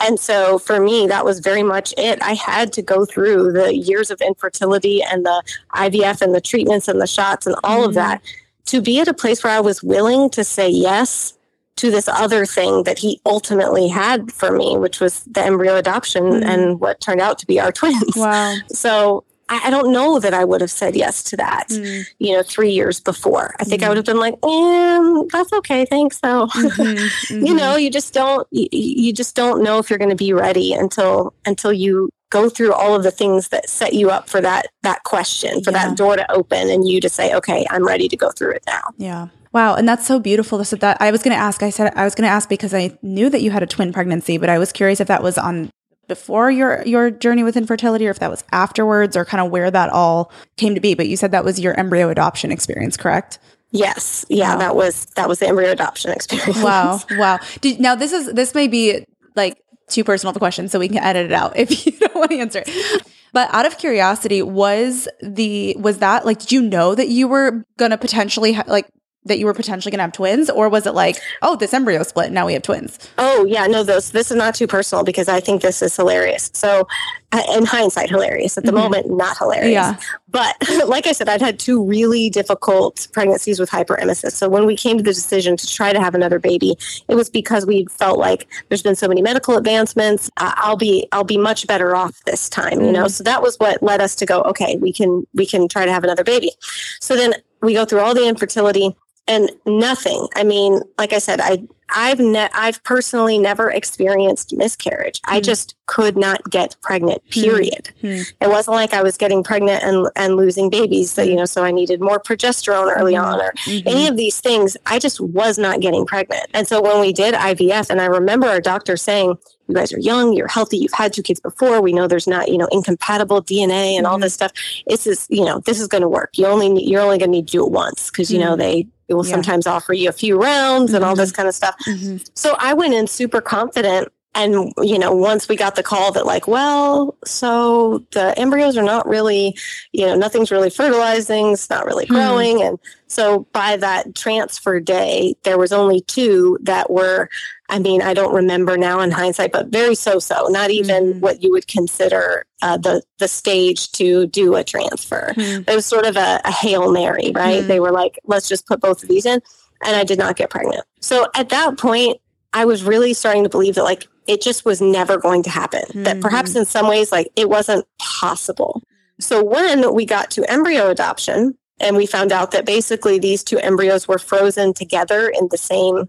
And 0.00 0.20
so 0.20 0.58
for 0.58 0.80
me, 0.80 1.06
that 1.06 1.24
was 1.24 1.40
very 1.40 1.62
much 1.62 1.94
it. 1.96 2.20
I 2.22 2.34
had 2.34 2.72
to 2.74 2.82
go 2.82 3.04
through 3.06 3.52
the 3.52 3.74
years 3.74 4.10
of 4.10 4.20
infertility 4.20 5.02
and 5.02 5.24
the 5.24 5.42
IVF 5.74 6.20
and 6.20 6.34
the 6.34 6.40
treatments 6.40 6.88
and 6.88 7.00
the 7.00 7.06
shots 7.06 7.46
and 7.46 7.56
all 7.64 7.80
mm-hmm. 7.80 7.88
of 7.88 7.94
that 7.94 8.22
to 8.66 8.82
be 8.82 9.00
at 9.00 9.08
a 9.08 9.14
place 9.14 9.42
where 9.42 9.52
I 9.52 9.60
was 9.60 9.82
willing 9.82 10.28
to 10.30 10.44
say 10.44 10.68
yes 10.68 11.35
to 11.76 11.90
this 11.90 12.08
other 12.08 12.46
thing 12.46 12.84
that 12.84 12.98
he 12.98 13.20
ultimately 13.26 13.88
had 13.88 14.32
for 14.32 14.50
me, 14.50 14.76
which 14.76 15.00
was 15.00 15.24
the 15.24 15.42
embryo 15.42 15.76
adoption 15.76 16.24
mm-hmm. 16.24 16.48
and 16.48 16.80
what 16.80 17.00
turned 17.00 17.20
out 17.20 17.38
to 17.38 17.46
be 17.46 17.60
our 17.60 17.72
twins. 17.80 18.16
Wow. 18.16 18.56
So 18.68 19.24
I, 19.48 19.70
don't 19.70 19.92
know 19.92 20.18
that 20.18 20.34
I 20.34 20.44
would 20.44 20.60
have 20.60 20.70
said 20.70 20.96
yes 20.96 21.22
to 21.24 21.36
that, 21.36 21.68
mm. 21.68 22.04
you 22.18 22.32
know, 22.32 22.42
three 22.42 22.70
years 22.70 22.98
before. 22.98 23.54
I 23.60 23.64
think 23.64 23.82
mm. 23.82 23.86
I 23.86 23.88
would 23.88 23.96
have 23.96 24.06
been 24.06 24.18
like, 24.18 24.34
eh, 24.34 25.22
that's 25.30 25.52
okay. 25.52 25.84
Thanks 25.84 26.18
So, 26.18 26.46
Mm-hmm, 26.46 26.82
mm-hmm. 27.34 27.46
you 27.46 27.54
know, 27.54 27.76
you 27.76 27.90
just 27.90 28.12
don't, 28.12 28.46
you, 28.50 28.68
you 28.72 29.12
just 29.12 29.36
don't 29.36 29.62
know 29.62 29.78
if 29.78 29.88
you're 29.88 29.98
going 29.98 30.10
to 30.10 30.16
be 30.16 30.32
ready 30.32 30.72
until, 30.72 31.34
until 31.44 31.72
you 31.72 32.10
go 32.30 32.48
through 32.48 32.72
all 32.72 32.94
of 32.94 33.04
the 33.04 33.10
things 33.10 33.48
that 33.48 33.68
set 33.68 33.92
you 33.92 34.10
up 34.10 34.28
for 34.28 34.40
that, 34.40 34.66
that 34.82 35.04
question, 35.04 35.62
for 35.62 35.70
yeah. 35.70 35.88
that 35.88 35.96
door 35.96 36.16
to 36.16 36.30
open 36.32 36.68
and 36.68 36.88
you 36.88 37.00
to 37.00 37.08
say, 37.08 37.32
okay, 37.34 37.64
I'm 37.70 37.86
ready 37.86 38.08
to 38.08 38.16
go 38.16 38.30
through 38.32 38.52
it 38.52 38.64
now. 38.66 38.82
Yeah. 38.98 39.28
Wow, 39.56 39.74
and 39.74 39.88
that's 39.88 40.06
so 40.06 40.20
beautiful. 40.20 40.62
So 40.66 40.76
that 40.76 40.98
I 41.00 41.10
was 41.10 41.22
going 41.22 41.34
to 41.34 41.42
ask. 41.42 41.62
I 41.62 41.70
said 41.70 41.90
I 41.96 42.04
was 42.04 42.14
going 42.14 42.26
to 42.26 42.30
ask 42.30 42.46
because 42.46 42.74
I 42.74 42.98
knew 43.00 43.30
that 43.30 43.40
you 43.40 43.50
had 43.50 43.62
a 43.62 43.66
twin 43.66 43.90
pregnancy, 43.90 44.36
but 44.36 44.50
I 44.50 44.58
was 44.58 44.70
curious 44.70 45.00
if 45.00 45.08
that 45.08 45.22
was 45.22 45.38
on 45.38 45.70
before 46.08 46.50
your 46.50 46.86
your 46.86 47.10
journey 47.10 47.42
with 47.42 47.56
infertility 47.56 48.06
or 48.06 48.10
if 48.10 48.18
that 48.18 48.30
was 48.30 48.44
afterwards 48.52 49.16
or 49.16 49.24
kind 49.24 49.42
of 49.42 49.50
where 49.50 49.70
that 49.70 49.88
all 49.88 50.30
came 50.58 50.74
to 50.74 50.80
be 50.80 50.94
but 50.94 51.08
you 51.08 51.16
said 51.16 51.32
that 51.32 51.42
was 51.42 51.58
your 51.58 51.72
embryo 51.80 52.10
adoption 52.10 52.52
experience 52.52 52.96
correct 52.96 53.40
yes 53.72 54.24
yeah 54.28 54.52
wow. 54.52 54.58
that 54.58 54.76
was 54.76 55.06
that 55.16 55.28
was 55.28 55.40
the 55.40 55.48
embryo 55.48 55.72
adoption 55.72 56.12
experience 56.12 56.62
wow 56.62 57.00
wow 57.12 57.40
Did, 57.60 57.80
now 57.80 57.96
this 57.96 58.12
is 58.12 58.32
this 58.34 58.54
may 58.54 58.68
be 58.68 59.04
like 59.34 59.60
too 59.88 60.04
personal 60.04 60.30
of 60.30 60.36
a 60.36 60.38
question 60.38 60.68
so 60.68 60.78
we 60.78 60.86
can 60.86 60.98
edit 60.98 61.26
it 61.26 61.32
out 61.32 61.56
if 61.56 61.86
you 61.86 61.90
don't 61.98 62.14
want 62.14 62.30
to 62.30 62.38
answer 62.38 62.62
it 62.64 63.02
but 63.32 63.52
out 63.52 63.66
of 63.66 63.76
curiosity 63.76 64.42
was 64.42 65.08
the 65.22 65.74
was 65.80 65.98
that 65.98 66.24
like 66.24 66.38
did 66.38 66.52
you 66.52 66.62
know 66.62 66.94
that 66.94 67.08
you 67.08 67.26
were 67.26 67.64
gonna 67.78 67.98
potentially 67.98 68.52
ha- 68.52 68.64
like 68.68 68.86
that 69.26 69.38
you 69.38 69.46
were 69.46 69.54
potentially 69.54 69.90
going 69.90 69.98
to 69.98 70.04
have 70.04 70.12
twins 70.12 70.48
or 70.48 70.68
was 70.68 70.86
it 70.86 70.94
like 70.94 71.16
oh 71.42 71.56
this 71.56 71.74
embryo 71.74 72.02
split 72.02 72.32
now 72.32 72.46
we 72.46 72.52
have 72.52 72.62
twins 72.62 72.98
oh 73.18 73.44
yeah 73.44 73.66
no 73.66 73.82
those 73.82 74.10
this 74.10 74.30
is 74.30 74.36
not 74.36 74.54
too 74.54 74.66
personal 74.66 75.04
because 75.04 75.28
i 75.28 75.40
think 75.40 75.62
this 75.62 75.82
is 75.82 75.94
hilarious 75.94 76.50
so 76.54 76.86
uh, 77.32 77.42
in 77.56 77.66
hindsight 77.66 78.08
hilarious 78.08 78.56
at 78.56 78.64
the 78.64 78.70
mm-hmm. 78.70 78.80
moment 78.80 79.10
not 79.10 79.36
hilarious 79.36 79.72
yeah. 79.72 79.96
but 80.30 80.56
like 80.86 81.06
i 81.06 81.12
said 81.12 81.28
i'd 81.28 81.40
had 81.40 81.58
two 81.58 81.84
really 81.84 82.30
difficult 82.30 83.08
pregnancies 83.12 83.58
with 83.58 83.68
hyperemesis 83.68 84.32
so 84.32 84.48
when 84.48 84.64
we 84.64 84.76
came 84.76 84.96
to 84.96 85.02
the 85.02 85.12
decision 85.12 85.56
to 85.56 85.66
try 85.66 85.92
to 85.92 86.00
have 86.00 86.14
another 86.14 86.38
baby 86.38 86.76
it 87.08 87.14
was 87.14 87.28
because 87.28 87.66
we 87.66 87.84
felt 87.86 88.18
like 88.18 88.46
there's 88.68 88.82
been 88.82 88.96
so 88.96 89.08
many 89.08 89.20
medical 89.20 89.56
advancements 89.56 90.30
uh, 90.36 90.52
i'll 90.56 90.76
be 90.76 91.06
i'll 91.12 91.24
be 91.24 91.38
much 91.38 91.66
better 91.66 91.96
off 91.96 92.22
this 92.24 92.48
time 92.48 92.74
mm-hmm. 92.74 92.84
you 92.84 92.92
know 92.92 93.00
mm-hmm. 93.00 93.08
so 93.08 93.24
that 93.24 93.42
was 93.42 93.56
what 93.56 93.82
led 93.82 94.00
us 94.00 94.14
to 94.14 94.24
go 94.24 94.42
okay 94.42 94.76
we 94.76 94.92
can 94.92 95.26
we 95.34 95.44
can 95.44 95.66
try 95.68 95.84
to 95.84 95.92
have 95.92 96.04
another 96.04 96.24
baby 96.24 96.52
so 97.00 97.16
then 97.16 97.34
we 97.62 97.74
go 97.74 97.84
through 97.84 98.00
all 98.00 98.14
the 98.14 98.28
infertility 98.28 98.94
and 99.28 99.50
nothing. 99.66 100.28
I 100.34 100.44
mean, 100.44 100.80
like 100.98 101.12
I 101.12 101.18
said, 101.18 101.40
I 101.40 101.62
I've 101.94 102.18
ne- 102.18 102.48
I've 102.52 102.82
personally 102.84 103.38
never 103.38 103.70
experienced 103.70 104.54
miscarriage. 104.56 105.20
Mm. 105.22 105.32
I 105.32 105.36
hmm. 105.36 105.42
just 105.42 105.76
could 105.86 106.16
not 106.16 106.42
get 106.50 106.76
pregnant. 106.82 107.22
Hmm. 107.32 107.40
Period. 107.40 107.90
Mm. 108.02 108.32
It 108.40 108.48
wasn't 108.48 108.74
like 108.74 108.92
I 108.92 109.02
was 109.02 109.16
getting 109.16 109.42
pregnant 109.42 109.82
and 109.84 110.08
and 110.16 110.36
losing 110.36 110.68
babies. 110.68 111.14
That 111.14 111.26
you 111.26 111.32
hmm. 111.32 111.38
know, 111.38 111.44
so 111.44 111.64
I 111.64 111.70
needed 111.70 112.00
more 112.00 112.18
progesterone 112.18 112.94
early 112.96 113.14
mm-hmm. 113.14 113.24
on, 113.24 113.40
or 113.40 113.52
mm-hmm. 113.52 113.88
any 113.88 114.08
of 114.08 114.16
these 114.16 114.40
things. 114.40 114.76
I 114.86 114.98
just 114.98 115.20
was 115.20 115.58
not 115.58 115.80
getting 115.80 116.06
pregnant. 116.06 116.46
And 116.54 116.66
so 116.66 116.80
when 116.82 117.00
we 117.00 117.12
did 117.12 117.34
IVF, 117.34 117.90
and 117.90 118.00
I 118.00 118.06
remember 118.06 118.46
our 118.48 118.60
doctor 118.60 118.96
saying, 118.96 119.38
"You 119.68 119.74
guys 119.74 119.92
are 119.92 120.00
young. 120.00 120.32
You're 120.32 120.48
healthy. 120.48 120.78
You've 120.78 120.92
had 120.92 121.12
two 121.12 121.22
kids 121.22 121.40
before. 121.40 121.80
We 121.80 121.92
know 121.92 122.08
there's 122.08 122.26
not 122.26 122.48
you 122.48 122.58
know 122.58 122.68
incompatible 122.72 123.42
DNA 123.42 123.96
and 123.96 124.04
mm-hmm. 124.04 124.06
all 124.06 124.18
this 124.18 124.34
stuff. 124.34 124.52
This 124.86 125.06
is 125.06 125.26
you 125.30 125.44
know 125.44 125.60
this 125.60 125.80
is 125.80 125.86
going 125.86 126.02
to 126.02 126.08
work. 126.08 126.30
You 126.36 126.46
only 126.46 126.84
you're 126.84 127.02
only 127.02 127.18
going 127.18 127.30
to 127.30 127.36
need 127.38 127.48
to 127.48 127.52
do 127.52 127.66
it 127.66 127.70
once 127.70 128.10
because 128.10 128.30
you 128.30 128.38
know 128.38 128.56
they 128.56 128.88
it 129.08 129.14
will 129.14 129.26
yeah. 129.26 129.32
sometimes 129.32 129.66
offer 129.66 129.92
you 129.92 130.08
a 130.08 130.12
few 130.12 130.40
rounds 130.40 130.92
and 130.92 131.04
all 131.04 131.14
this 131.14 131.30
mm-hmm. 131.30 131.36
kind 131.36 131.48
of 131.48 131.54
stuff. 131.54 131.75
Mm-hmm. 131.86 132.18
So 132.34 132.56
I 132.58 132.74
went 132.74 132.94
in 132.94 133.06
super 133.06 133.40
confident. 133.40 134.08
And, 134.38 134.74
you 134.82 134.98
know, 134.98 135.14
once 135.14 135.48
we 135.48 135.56
got 135.56 135.76
the 135.76 135.82
call 135.82 136.12
that, 136.12 136.26
like, 136.26 136.46
well, 136.46 137.16
so 137.24 138.04
the 138.12 138.38
embryos 138.38 138.76
are 138.76 138.82
not 138.82 139.08
really, 139.08 139.56
you 139.92 140.04
know, 140.04 140.14
nothing's 140.14 140.50
really 140.50 140.68
fertilizing, 140.68 141.52
it's 141.52 141.70
not 141.70 141.86
really 141.86 142.04
hmm. 142.04 142.12
growing. 142.12 142.58
Mm. 142.58 142.68
And 142.68 142.78
so 143.06 143.46
by 143.54 143.78
that 143.78 144.14
transfer 144.14 144.78
day, 144.78 145.36
there 145.44 145.56
was 145.56 145.72
only 145.72 146.02
two 146.02 146.58
that 146.64 146.90
were, 146.90 147.30
I 147.70 147.78
mean, 147.78 148.02
I 148.02 148.12
don't 148.12 148.34
remember 148.34 148.76
now 148.76 149.00
in 149.00 149.10
hindsight, 149.10 149.52
but 149.52 149.68
very 149.68 149.94
so-so, 149.94 150.48
not 150.50 150.70
even 150.70 151.14
mm. 151.14 151.20
what 151.20 151.42
you 151.42 151.50
would 151.52 151.66
consider 151.66 152.44
uh, 152.60 152.76
the 152.76 153.02
the 153.18 153.28
stage 153.28 153.90
to 153.92 154.26
do 154.26 154.54
a 154.54 154.62
transfer. 154.62 155.32
Mm. 155.34 155.66
It 155.66 155.74
was 155.74 155.86
sort 155.86 156.04
of 156.04 156.18
a, 156.18 156.42
a 156.44 156.52
hail 156.52 156.92
mary, 156.92 157.32
right? 157.34 157.62
Mm. 157.62 157.68
They 157.68 157.80
were 157.80 157.90
like, 157.90 158.18
let's 158.24 158.50
just 158.50 158.66
put 158.66 158.82
both 158.82 159.02
of 159.02 159.08
these 159.08 159.24
in, 159.24 159.40
and 159.84 159.96
I 159.96 160.04
did 160.04 160.18
not 160.18 160.36
get 160.36 160.50
pregnant. 160.50 160.84
So 161.00 161.26
at 161.34 161.48
that 161.50 161.78
point, 161.78 162.18
I 162.52 162.64
was 162.64 162.82
really 162.82 163.14
starting 163.14 163.44
to 163.44 163.48
believe 163.48 163.74
that 163.74 163.84
like 163.84 164.06
it 164.26 164.42
just 164.42 164.64
was 164.64 164.80
never 164.80 165.18
going 165.18 165.42
to 165.44 165.50
happen. 165.50 165.82
Mm-hmm. 165.82 166.02
That 166.04 166.20
perhaps 166.20 166.56
in 166.56 166.64
some 166.64 166.88
ways, 166.88 167.12
like 167.12 167.30
it 167.36 167.48
wasn't 167.48 167.86
possible. 167.98 168.82
So 169.20 169.42
when 169.42 169.94
we 169.94 170.04
got 170.04 170.30
to 170.32 170.50
embryo 170.50 170.90
adoption, 170.90 171.56
and 171.78 171.96
we 171.96 172.06
found 172.06 172.32
out 172.32 172.52
that 172.52 172.64
basically 172.64 173.18
these 173.18 173.44
two 173.44 173.58
embryos 173.58 174.08
were 174.08 174.18
frozen 174.18 174.72
together 174.72 175.28
in 175.28 175.48
the 175.50 175.58
same 175.58 176.08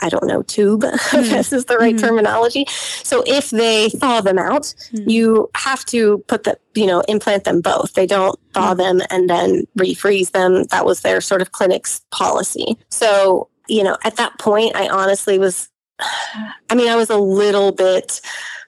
I 0.00 0.08
don't 0.08 0.26
know, 0.26 0.42
tube, 0.42 0.82
mm. 0.82 1.30
this 1.30 1.52
is 1.52 1.66
the 1.66 1.76
right 1.76 1.94
mm-hmm. 1.94 2.04
terminology. 2.04 2.64
So 2.68 3.22
if 3.26 3.50
they 3.50 3.90
thaw 3.90 4.20
them 4.20 4.38
out, 4.38 4.74
mm. 4.92 5.10
you 5.10 5.50
have 5.54 5.84
to 5.86 6.18
put 6.28 6.44
the, 6.44 6.58
you 6.74 6.86
know, 6.86 7.00
implant 7.08 7.44
them 7.44 7.60
both. 7.60 7.92
They 7.92 8.06
don't 8.06 8.38
thaw 8.52 8.74
mm. 8.74 8.78
them 8.78 9.00
and 9.10 9.28
then 9.28 9.66
refreeze 9.78 10.30
them. 10.30 10.64
That 10.64 10.86
was 10.86 11.02
their 11.02 11.20
sort 11.20 11.42
of 11.42 11.52
clinic's 11.52 12.00
policy. 12.10 12.78
So, 12.88 13.48
you 13.68 13.84
know, 13.84 13.96
at 14.04 14.16
that 14.16 14.38
point, 14.38 14.74
I 14.74 14.88
honestly 14.88 15.38
was, 15.38 15.68
I 16.70 16.74
mean, 16.74 16.88
I 16.88 16.96
was 16.96 17.10
a 17.10 17.18
little 17.18 17.72
bit 17.72 18.20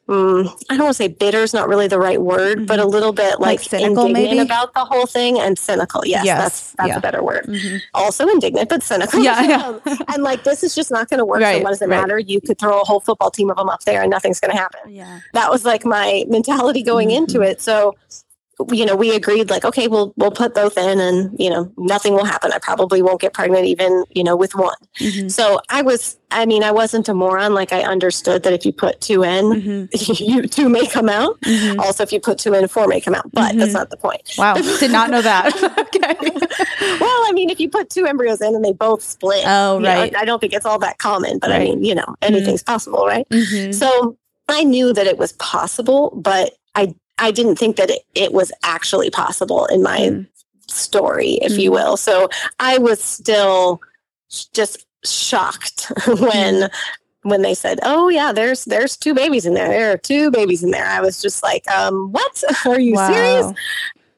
um, 0.07 0.51
I 0.69 0.77
don't 0.77 0.85
want 0.85 0.97
to 0.97 1.03
say 1.03 1.09
bitter 1.09 1.39
is 1.39 1.55
not 1.55 1.67
really 1.67 1.89
the 1.89 1.99
right 1.99 2.21
word, 2.21 2.59
mm-hmm. 2.59 2.67
but 2.67 2.79
a 2.79 2.83
mm-hmm. 2.83 2.91
little 2.91 3.13
bit 3.13 3.41
like, 3.41 3.59
like 3.59 3.61
cynical, 3.61 4.09
maybe 4.11 4.39
about 4.39 4.75
the 4.75 4.85
whole 4.85 5.07
thing 5.07 5.39
and 5.41 5.59
cynical. 5.59 6.05
Yes, 6.05 6.27
yes. 6.27 6.39
that's 6.39 6.73
that's 6.73 6.89
yeah. 6.89 6.97
a 6.99 7.01
better 7.01 7.23
word. 7.23 7.47
Mm-hmm. 7.47 7.79
Also 7.95 8.29
indignant, 8.29 8.69
but 8.69 8.83
cynical. 8.83 9.23
Yeah, 9.23 9.43
yeah. 9.43 9.97
and 10.09 10.23
like 10.23 10.45
this 10.45 10.63
is 10.63 10.75
just 10.75 10.91
not 10.91 11.09
going 11.09 11.19
to 11.19 11.25
work. 11.25 11.41
Right, 11.41 11.59
so 11.59 11.63
what 11.63 11.71
does 11.71 11.81
it 11.81 11.89
right. 11.89 12.01
matter? 12.01 12.19
You 12.19 12.43
could 12.43 12.59
throw 12.59 12.83
a 12.83 12.85
whole 12.85 13.01
football 13.01 13.31
team 13.31 13.51
of 13.51 13.57
them 13.57 13.71
up 13.71 13.85
there, 13.85 14.03
and 14.03 14.11
nothing's 14.11 14.41
going 14.41 14.51
to 14.51 14.59
happen. 14.59 14.93
Yeah, 14.93 15.21
that 15.33 15.51
was 15.51 15.65
like 15.65 15.87
my 15.87 16.25
mentality 16.29 16.83
going 16.83 17.09
mm-hmm. 17.09 17.25
into 17.25 17.41
it. 17.41 17.63
So 17.63 17.95
you 18.71 18.87
know, 18.87 18.97
we 18.97 19.15
agreed 19.15 19.51
like, 19.51 19.65
okay, 19.65 19.89
we'll 19.89 20.13
we'll 20.17 20.31
put 20.31 20.55
both 20.55 20.79
in, 20.79 21.01
and 21.01 21.35
you 21.39 21.51
know, 21.51 21.73
nothing 21.77 22.15
will 22.15 22.25
happen. 22.25 22.53
I 22.53 22.59
probably 22.59 23.03
won't 23.03 23.21
get 23.21 23.33
pregnant 23.33 23.67
even, 23.67 24.05
you 24.11 24.23
know, 24.23 24.37
with 24.37 24.55
one. 24.55 24.77
Mm-hmm. 24.99 25.29
So 25.29 25.61
I 25.71 25.83
was, 25.83 26.17
I 26.31 26.47
mean, 26.47 26.63
I 26.63 26.71
wasn't 26.71 27.09
a 27.09 27.15
moron. 27.15 27.55
Like 27.55 27.73
I 27.73 27.83
understood 27.83 28.43
that 28.45 28.53
if 28.53 28.65
you 28.65 28.73
put 28.73 29.01
two 29.01 29.23
in, 29.23 29.45
mm-hmm. 29.45 30.25
you 30.25 30.43
two 30.43 30.69
may 30.69 30.87
come 30.87 31.09
out. 31.09 31.41
Mm-hmm. 31.41 31.81
Also, 31.81 32.03
if 32.03 32.13
you 32.13 32.21
put 32.21 32.39
two 32.39 32.55
in, 32.55 32.69
four 32.69 32.87
may 32.87 33.01
come 33.01 33.15
out. 33.15 33.31
But 33.33 33.57
that's 33.57 33.71
mm-hmm. 33.71 33.73
not 33.73 33.91
the 33.91 33.97
point. 33.97 34.23
Wow, 34.39 34.55
did 34.55 34.93
not 34.93 35.11
know 35.11 35.23
that. 35.23 35.55
okay. 35.79 36.17
well, 37.01 37.23
I 37.27 37.33
mean, 37.33 37.51
if 37.51 37.61
you 37.61 37.69
put 37.69 37.91
two 37.91 38.07
embryos 38.07 38.41
in 38.41 38.55
and 38.55 38.65
they 38.65 38.73
both 38.73 39.03
split, 39.03 39.45
oh 39.47 39.81
right, 39.81 40.13
know, 40.13 40.19
I 40.19 40.25
don't 40.25 40.41
think 40.41 40.53
it's 40.53 40.67
all 40.67 40.79
that 40.79 40.99
common. 40.99 41.39
But 41.39 41.51
right. 41.51 41.61
I 41.61 41.65
mean, 41.65 41.85
you 41.85 41.95
know, 41.95 42.17
anything's 42.23 42.63
mm-hmm. 42.63 42.73
possible, 42.73 43.07
right? 43.07 43.29
Mm-hmm. 43.31 43.73
So 43.73 44.17
I 44.49 44.65
knew 44.65 44.93
that 44.93 45.07
it 45.07 45.19
was 45.19 45.33
possible, 45.33 46.13
but 46.17 46.53
I 46.75 46.95
I 47.19 47.31
didn't 47.31 47.57
think 47.57 47.77
that 47.77 47.91
it, 47.91 48.03
it 48.15 48.33
was 48.33 48.53
actually 48.63 49.11
possible 49.11 49.67
in 49.67 49.83
my 49.83 49.99
mm. 49.99 50.27
story, 50.69 51.35
if 51.43 51.53
mm. 51.53 51.63
you 51.63 51.73
will. 51.73 51.97
So 51.97 52.29
I 52.59 52.79
was 52.79 53.03
still 53.03 53.81
just 54.53 54.87
shocked 55.05 55.93
when 56.07 56.55
mm. 56.55 56.71
when 57.23 57.43
they 57.43 57.55
said, 57.55 57.79
"Oh 57.83 58.09
yeah, 58.09 58.33
there's 58.33 58.65
there's 58.65 58.97
two 58.97 59.15
babies 59.15 59.47
in 59.47 59.55
there. 59.55 59.69
There 59.69 59.93
are 59.93 59.99
two 59.99 60.31
babies 60.31 60.63
in 60.63 60.71
there." 60.71 60.87
I 60.87 61.01
was 61.01 61.21
just 61.21 61.43
like, 61.43 61.69
um, 61.71 62.13
"What? 62.13 62.43
Are 62.67 62.81
you 62.81 62.95
wow. 62.95 63.13
serious?" 63.13 63.53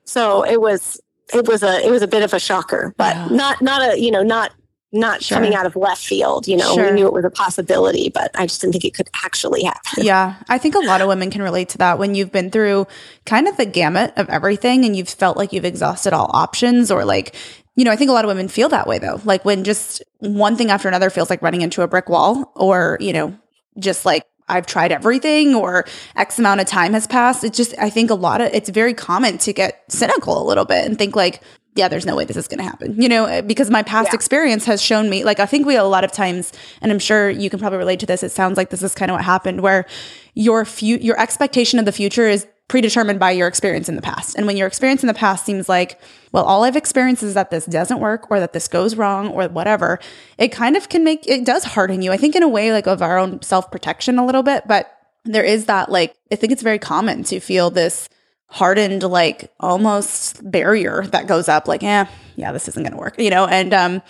So 0.04 0.44
it 0.44 0.60
was 0.60 1.00
it 1.34 1.46
was 1.46 1.62
a 1.62 1.84
it 1.84 1.90
was 1.90 2.02
a 2.02 2.08
bit 2.08 2.22
of 2.22 2.32
a 2.32 2.40
shocker, 2.40 2.94
but 2.96 3.30
not 3.30 3.60
not 3.60 3.82
a 3.82 4.00
you 4.00 4.10
know 4.10 4.22
not 4.22 4.52
not 4.96 5.22
Sure. 5.22 5.36
coming 5.36 5.54
out 5.54 5.66
of 5.66 5.76
left 5.76 6.04
field. 6.04 6.48
You 6.48 6.56
know, 6.56 6.74
Sure. 6.74 6.86
we 6.86 6.90
knew 6.92 7.06
it 7.06 7.12
was 7.12 7.24
a 7.24 7.30
possibility, 7.30 8.08
but 8.08 8.30
I 8.34 8.46
just 8.46 8.60
didn't 8.60 8.72
think 8.72 8.84
it 8.84 8.94
could 8.94 9.08
actually 9.24 9.64
happen. 9.64 10.04
Yeah, 10.04 10.34
I 10.48 10.58
think 10.58 10.74
a 10.74 10.80
lot 10.80 11.00
of 11.00 11.08
women 11.08 11.30
can 11.30 11.42
relate 11.42 11.68
to 11.70 11.78
that 11.78 11.98
when 11.98 12.14
you've 12.14 12.32
been 12.32 12.50
through 12.50 12.86
kind 13.24 13.46
of 13.48 13.56
the 13.56 13.66
gamut 13.66 14.12
of 14.16 14.28
everything 14.28 14.84
and 14.84 14.96
you've 14.96 15.08
felt 15.08 15.36
like 15.36 15.52
you've 15.52 15.64
exhausted 15.64 16.12
all 16.12 16.30
options 16.32 16.90
or 16.90 17.04
like 17.04 17.34
you 17.78 17.84
know, 17.84 17.90
I 17.90 17.96
think 17.96 18.08
a 18.08 18.14
lot 18.14 18.24
of 18.24 18.28
women 18.28 18.48
feel 18.48 18.70
that 18.70 18.86
way 18.86 18.98
though. 18.98 19.20
Like 19.24 19.44
when 19.44 19.62
just 19.62 20.02
one 20.20 20.56
thing 20.56 20.70
after 20.70 20.88
another 20.88 21.10
feels 21.10 21.28
like 21.28 21.42
running 21.42 21.60
into 21.60 21.82
a 21.82 21.86
brick 21.86 22.08
wall 22.08 22.50
or, 22.56 22.96
you 23.02 23.12
know, 23.12 23.36
just 23.78 24.06
like 24.06 24.24
I've 24.48 24.64
tried 24.64 24.92
everything 24.92 25.54
or 25.54 25.84
X 26.16 26.38
amount 26.38 26.60
of 26.62 26.66
time 26.66 26.94
has 26.94 27.06
passed. 27.06 27.44
It's 27.44 27.56
just, 27.56 27.74
I 27.78 27.90
think 27.90 28.10
a 28.10 28.14
lot 28.14 28.40
of, 28.40 28.50
it's 28.54 28.70
very 28.70 28.94
common 28.94 29.36
to 29.38 29.52
get 29.52 29.82
cynical 29.92 30.42
a 30.42 30.46
little 30.46 30.64
bit 30.64 30.86
and 30.86 30.96
think 30.96 31.14
like, 31.14 31.42
yeah, 31.76 31.88
there's 31.88 32.06
no 32.06 32.16
way 32.16 32.24
this 32.24 32.36
is 32.36 32.48
going 32.48 32.58
to 32.58 32.64
happen, 32.64 33.00
you 33.00 33.08
know, 33.08 33.26
eh, 33.26 33.40
because 33.40 33.70
my 33.70 33.82
past 33.82 34.08
Yeah. 34.10 34.14
experience 34.16 34.64
has 34.64 34.82
shown 34.82 35.08
me, 35.10 35.24
like, 35.24 35.38
I 35.40 35.46
think 35.46 35.66
we 35.66 35.76
a 35.76 35.84
lot 35.84 36.04
of 36.04 36.12
times, 36.12 36.52
and 36.80 36.90
I'm 36.90 36.98
sure 36.98 37.30
you 37.30 37.50
can 37.50 37.58
probably 37.60 37.78
relate 37.78 38.00
to 38.00 38.06
this. 38.06 38.22
It 38.22 38.32
sounds 38.32 38.56
like 38.56 38.70
this 38.70 38.82
is 38.82 38.94
kind 38.94 39.10
of 39.10 39.16
what 39.16 39.24
happened 39.24 39.60
where 39.60 39.86
your 40.34 40.64
fu- 40.64 40.86
your 41.00 41.18
expectation 41.20 41.78
of 41.78 41.84
the 41.84 41.92
future 41.92 42.26
is 42.28 42.46
predetermined 42.68 43.20
by 43.20 43.30
your 43.30 43.46
experience 43.46 43.88
in 43.88 43.94
the 43.94 44.02
past. 44.02 44.34
And 44.36 44.44
when 44.46 44.56
your 44.56 44.66
experience 44.66 45.02
in 45.02 45.06
the 45.06 45.14
past 45.14 45.44
seems 45.46 45.68
like, 45.68 46.00
well, 46.32 46.44
all 46.44 46.64
I've 46.64 46.74
experienced 46.76 47.22
is 47.22 47.34
that 47.34 47.50
this 47.50 47.64
doesn't 47.64 48.00
work 48.00 48.28
or 48.30 48.40
that 48.40 48.52
this 48.52 48.66
goes 48.66 48.96
wrong 48.96 49.28
or 49.28 49.46
whatever, 49.48 50.00
it 50.36 50.48
kind 50.48 50.76
of 50.76 50.88
can 50.88 51.04
make 51.04 51.24
it 51.28 51.44
does 51.44 51.62
harden 51.62 52.02
you. 52.02 52.10
I 52.10 52.16
think 52.16 52.34
in 52.34 52.42
a 52.42 52.48
way 52.48 52.72
like 52.72 52.88
of 52.88 53.02
our 53.02 53.18
own 53.18 53.40
self-protection 53.42 54.18
a 54.18 54.26
little 54.26 54.42
bit, 54.42 54.64
but 54.66 54.90
there 55.24 55.44
is 55.44 55.66
that 55.66 55.90
like 55.92 56.14
I 56.32 56.34
think 56.36 56.52
it's 56.52 56.62
very 56.62 56.78
common 56.80 57.22
to 57.24 57.38
feel 57.38 57.70
this 57.70 58.08
hardened 58.48 59.02
like 59.02 59.52
almost 59.60 60.48
barrier 60.50 61.04
that 61.06 61.26
goes 61.26 61.48
up 61.48 61.66
like, 61.68 61.82
yeah 61.82 62.06
yeah, 62.36 62.52
this 62.52 62.68
isn't 62.68 62.82
going 62.82 62.92
to 62.92 62.98
work, 62.98 63.18
you 63.18 63.30
know, 63.30 63.46
and 63.46 63.74
um 63.74 64.02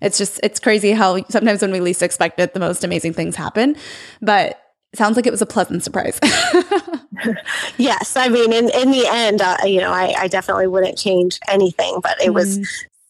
it's 0.00 0.18
just 0.18 0.38
it's 0.42 0.60
crazy 0.60 0.92
how 0.92 1.22
sometimes 1.28 1.62
when 1.62 1.72
we 1.72 1.80
least 1.80 2.02
expect 2.02 2.38
it 2.38 2.54
the 2.54 2.60
most 2.60 2.84
amazing 2.84 3.12
things 3.12 3.36
happen, 3.36 3.76
but 4.20 4.60
it 4.92 4.98
sounds 4.98 5.16
like 5.16 5.26
it 5.26 5.30
was 5.30 5.42
a 5.42 5.46
pleasant 5.46 5.82
surprise. 5.82 6.20
Yes, 7.78 8.16
I 8.16 8.28
mean, 8.28 8.52
in 8.52 8.70
in 8.70 8.92
the 8.92 9.04
end, 9.10 9.40
uh, 9.42 9.56
you 9.64 9.80
know, 9.80 9.90
I, 9.90 10.14
I 10.16 10.28
definitely 10.28 10.68
wouldn't 10.68 10.96
change 10.96 11.40
anything, 11.48 11.98
but 12.00 12.20
it 12.22 12.32
was, 12.32 12.58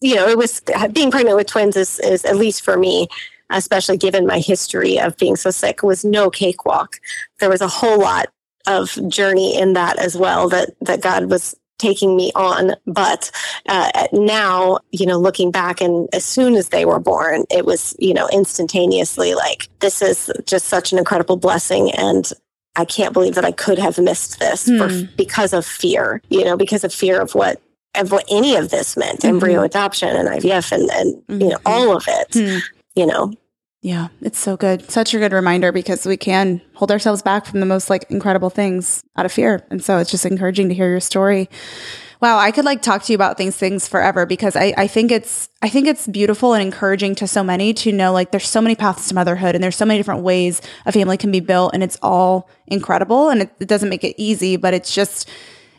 you 0.00 0.14
know, 0.14 0.26
it 0.26 0.38
was 0.38 0.62
being 0.92 1.10
pregnant 1.10 1.36
with 1.36 1.46
twins 1.46 1.76
is 1.76 1.98
is 2.00 2.24
at 2.24 2.36
least 2.36 2.64
for 2.64 2.78
me, 2.78 3.08
especially 3.50 3.98
given 3.98 4.26
my 4.26 4.38
history 4.38 4.98
of 4.98 5.14
being 5.18 5.36
so 5.36 5.50
sick, 5.50 5.82
was 5.82 6.06
no 6.06 6.30
cakewalk. 6.30 6.96
There 7.38 7.50
was 7.50 7.60
a 7.60 7.68
whole 7.68 7.98
lot 8.00 8.28
of 8.68 8.96
journey 9.08 9.58
in 9.58 9.72
that 9.72 9.98
as 9.98 10.16
well 10.16 10.48
that 10.50 10.70
that 10.82 11.00
God 11.02 11.30
was 11.30 11.54
taking 11.78 12.16
me 12.16 12.32
on 12.34 12.72
but 12.86 13.30
uh, 13.68 13.90
now 14.12 14.78
you 14.90 15.06
know 15.06 15.16
looking 15.18 15.50
back 15.52 15.80
and 15.80 16.08
as 16.12 16.24
soon 16.24 16.54
as 16.56 16.70
they 16.70 16.84
were 16.84 16.98
born 16.98 17.44
it 17.50 17.64
was 17.64 17.94
you 18.00 18.12
know 18.12 18.28
instantaneously 18.32 19.34
like 19.34 19.68
this 19.78 20.02
is 20.02 20.30
just 20.44 20.66
such 20.66 20.92
an 20.92 20.98
incredible 20.98 21.36
blessing 21.36 21.90
and 21.92 22.30
I 22.76 22.84
can't 22.84 23.12
believe 23.12 23.34
that 23.36 23.44
I 23.44 23.50
could 23.52 23.78
have 23.78 23.98
missed 23.98 24.38
this 24.38 24.64
for, 24.64 24.88
Hmm. 24.88 25.02
because 25.16 25.52
of 25.52 25.66
fear, 25.66 26.22
you 26.28 26.44
know, 26.44 26.56
because 26.56 26.84
of 26.84 26.94
fear 26.94 27.20
of 27.20 27.34
what 27.34 27.60
of 27.96 28.12
what 28.12 28.24
any 28.30 28.54
of 28.54 28.68
this 28.70 28.96
meant, 28.96 29.24
embryo 29.24 29.62
adoption 29.62 30.14
and 30.14 30.28
IVF 30.28 30.70
and, 30.70 30.88
and 30.92 31.42
you 31.42 31.48
know, 31.48 31.56
Mhm. 31.56 31.62
all 31.66 31.96
of 31.96 32.04
it, 32.06 32.28
Hmm. 32.34 32.58
you 32.94 33.06
know. 33.06 33.32
Yeah, 33.80 34.08
it's 34.20 34.38
so 34.38 34.56
good. 34.56 34.90
Such 34.90 35.14
a 35.14 35.18
good 35.18 35.32
reminder 35.32 35.70
because 35.70 36.04
we 36.04 36.16
can 36.16 36.60
hold 36.74 36.90
ourselves 36.90 37.22
back 37.22 37.46
from 37.46 37.60
the 37.60 37.66
most 37.66 37.88
like 37.88 38.10
incredible 38.10 38.50
things 38.50 39.04
out 39.16 39.24
of 39.24 39.32
fear. 39.32 39.64
And 39.70 39.82
so 39.82 39.98
it's 39.98 40.10
just 40.10 40.26
encouraging 40.26 40.68
to 40.68 40.74
hear 40.74 40.88
your 40.90 41.00
story. 41.00 41.48
Wow, 42.20 42.38
I 42.38 42.50
could 42.50 42.64
like 42.64 42.82
talk 42.82 43.04
to 43.04 43.12
you 43.12 43.14
about 43.14 43.36
these 43.36 43.56
things 43.56 43.86
forever 43.86 44.26
because 44.26 44.56
I, 44.56 44.74
I 44.76 44.88
think 44.88 45.12
it's 45.12 45.48
I 45.62 45.68
think 45.68 45.86
it's 45.86 46.08
beautiful 46.08 46.52
and 46.52 46.60
encouraging 46.60 47.14
to 47.16 47.28
so 47.28 47.44
many 47.44 47.72
to 47.74 47.92
know 47.92 48.12
like 48.12 48.32
there's 48.32 48.48
so 48.48 48.60
many 48.60 48.74
paths 48.74 49.08
to 49.08 49.14
motherhood 49.14 49.54
and 49.54 49.62
there's 49.62 49.76
so 49.76 49.84
many 49.84 50.00
different 50.00 50.22
ways 50.22 50.60
a 50.84 50.90
family 50.90 51.16
can 51.16 51.30
be 51.30 51.38
built 51.38 51.74
and 51.74 51.84
it's 51.84 51.96
all 52.02 52.48
incredible 52.66 53.28
and 53.28 53.42
it, 53.42 53.52
it 53.60 53.68
doesn't 53.68 53.88
make 53.88 54.02
it 54.02 54.16
easy, 54.18 54.56
but 54.56 54.74
it's 54.74 54.92
just 54.92 55.28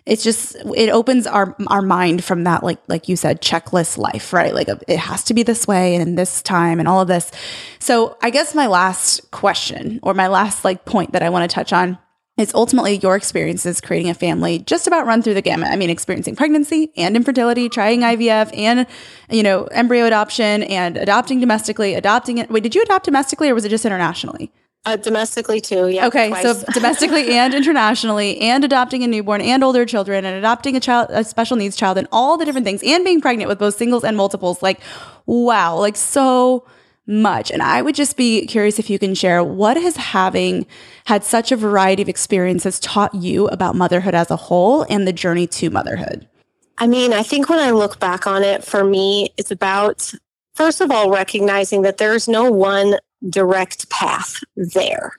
it's 0.06 0.24
just 0.24 0.56
it 0.76 0.90
opens 0.90 1.28
our 1.28 1.56
our 1.68 1.82
mind 1.82 2.24
from 2.24 2.44
that 2.44 2.64
like 2.64 2.80
like 2.88 3.08
you 3.10 3.16
said 3.16 3.42
checklist 3.42 3.98
life 3.98 4.34
right? 4.34 4.54
Like 4.54 4.70
it 4.88 5.00
has 5.00 5.24
to 5.26 5.34
be 5.34 5.44
this 5.44 5.68
way 5.68 5.96
and 5.96 6.18
this 6.18 6.42
time 6.42 6.80
and 6.80 6.88
all 6.88 7.02
of 7.02 7.08
this. 7.08 7.32
So 7.80 8.18
i 8.22 8.30
guess 8.30 8.56
my 8.56 8.68
last 8.68 9.32
question 9.32 10.00
or 10.04 10.14
my 10.14 10.28
last 10.28 10.66
like 10.66 10.86
point 10.86 11.14
that 11.14 11.24
i 11.24 11.30
want 11.30 11.50
to 11.50 11.54
touch 11.54 11.74
on 11.74 11.98
is 12.38 12.54
ultimately 12.54 12.98
your 12.98 13.16
experiences 13.16 13.82
creating 13.82 14.10
a 14.10 14.14
family 14.14 14.60
just 14.60 14.88
about 14.88 15.06
run 15.06 15.22
through 15.22 15.34
the 15.34 15.42
gamut. 15.42 15.70
I 15.70 15.76
mean 15.76 15.90
experiencing 15.90 16.36
pregnancy 16.36 16.92
and 16.96 17.16
infertility 17.16 17.70
trying 17.70 18.02
ivf 18.02 18.58
and 18.58 18.88
you 19.30 19.44
know 19.44 19.66
embryo 19.66 20.06
adoption 20.06 20.64
and 20.64 20.98
adopting 20.98 21.40
domestically 21.40 21.94
adopting 21.96 22.38
it. 22.38 22.50
Wait 22.50 22.64
did 22.64 22.76
you 22.76 22.82
adopt 22.82 23.06
domestically 23.06 23.50
or 23.50 23.56
was 23.56 23.66
it 23.66 23.70
just 23.70 23.86
internationally 23.86 24.52
Uh, 24.86 24.96
domestically 24.96 25.60
too, 25.60 25.90
yeah. 25.90 26.08
Okay, 26.08 26.30
twice. 26.30 26.42
so 26.42 26.64
domestically 26.74 27.34
and 27.34 27.54
internationally, 27.54 28.40
and 28.40 28.64
adopting 28.64 29.04
a 29.04 29.08
newborn 29.08 29.42
and 29.42 29.64
older 29.64 29.86
children, 29.86 30.26
and 30.26 30.38
adopting 30.38 30.76
a 30.76 30.80
child, 30.80 31.10
a 31.12 31.24
special 31.24 31.58
needs 31.58 31.76
child, 31.76 31.98
and 31.98 32.08
all 32.12 32.38
the 32.38 32.46
different 32.46 32.66
things, 32.66 32.82
and 32.84 33.04
being 33.04 33.20
pregnant 33.20 33.50
with 33.50 33.60
both 33.60 33.76
singles 33.76 34.04
and 34.04 34.16
multiples. 34.16 34.64
Like, 34.64 34.80
wow, 35.26 35.76
like 35.78 35.98
so 35.98 36.66
much. 37.10 37.52
And 37.52 37.62
I 37.62 37.82
would 37.82 37.96
just 37.96 38.16
be 38.16 38.46
curious 38.46 38.80
if 38.80 38.90
you 38.90 39.00
can 39.00 39.16
share 39.16 39.44
what 39.44 39.76
has 39.78 39.98
having 39.98 40.66
had 41.06 41.24
such 41.24 41.52
a 41.52 41.58
variety 41.58 42.02
of 42.04 42.08
experiences 42.08 42.80
taught 42.80 43.14
you 43.16 43.48
about 43.48 43.76
motherhood 43.76 44.14
as 44.14 44.30
a 44.32 44.36
whole 44.36 44.84
and 44.84 45.08
the 45.08 45.14
journey 45.14 45.48
to 45.48 45.70
motherhood. 45.70 46.28
I 46.78 46.88
mean, 46.88 47.12
I 47.12 47.24
think 47.24 47.50
when 47.50 47.60
I 47.60 47.72
look 47.72 48.00
back 48.00 48.28
on 48.28 48.44
it, 48.44 48.64
for 48.64 48.84
me, 48.84 49.34
it's 49.38 49.52
about, 49.52 50.14
first 50.54 50.80
of 50.80 50.92
all, 50.92 51.10
recognizing 51.10 51.82
that 51.82 51.98
there's 51.98 52.28
no 52.28 52.50
one 52.50 52.96
direct 53.28 53.90
path 53.90 54.40
there. 54.56 55.14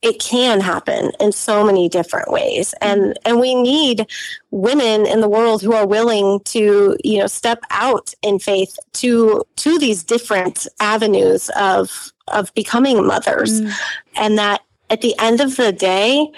It 0.00 0.18
can 0.18 0.60
happen 0.60 1.12
in 1.20 1.30
so 1.30 1.64
many 1.64 1.88
different 1.88 2.32
ways. 2.32 2.74
And 2.80 3.00
mm-hmm. 3.00 3.12
and 3.24 3.40
we 3.40 3.54
need 3.54 4.06
women 4.50 5.06
in 5.06 5.20
the 5.20 5.28
world 5.28 5.62
who 5.62 5.74
are 5.74 5.86
willing 5.86 6.40
to, 6.46 6.96
you 7.04 7.18
know, 7.18 7.28
step 7.28 7.62
out 7.70 8.12
in 8.22 8.38
faith 8.38 8.76
to 8.94 9.44
to 9.56 9.78
these 9.78 10.02
different 10.02 10.66
avenues 10.80 11.50
of 11.56 12.12
of 12.28 12.52
becoming 12.54 13.06
mothers. 13.06 13.60
Mm. 13.60 13.72
And 14.16 14.38
that 14.38 14.62
at 14.90 15.02
the 15.02 15.14
end 15.18 15.40
of 15.40 15.56
the 15.56 15.72
day, 15.72 16.28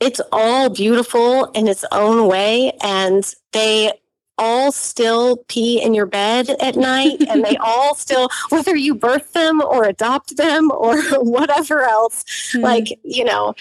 it's 0.00 0.20
all 0.32 0.70
beautiful 0.70 1.46
in 1.46 1.68
its 1.68 1.84
own 1.92 2.26
way 2.26 2.72
and 2.82 3.34
they 3.52 3.92
all 4.40 4.72
still 4.72 5.36
pee 5.48 5.80
in 5.82 5.92
your 5.94 6.06
bed 6.06 6.48
at 6.60 6.74
night 6.74 7.18
and 7.28 7.44
they 7.44 7.56
all 7.60 7.94
still 7.94 8.28
whether 8.48 8.74
you 8.74 8.94
birth 8.94 9.32
them 9.34 9.60
or 9.60 9.84
adopt 9.84 10.36
them 10.36 10.70
or 10.72 11.00
whatever 11.36 11.82
else 11.82 12.24
like 12.54 12.98
you 13.04 13.22
know 13.22 13.54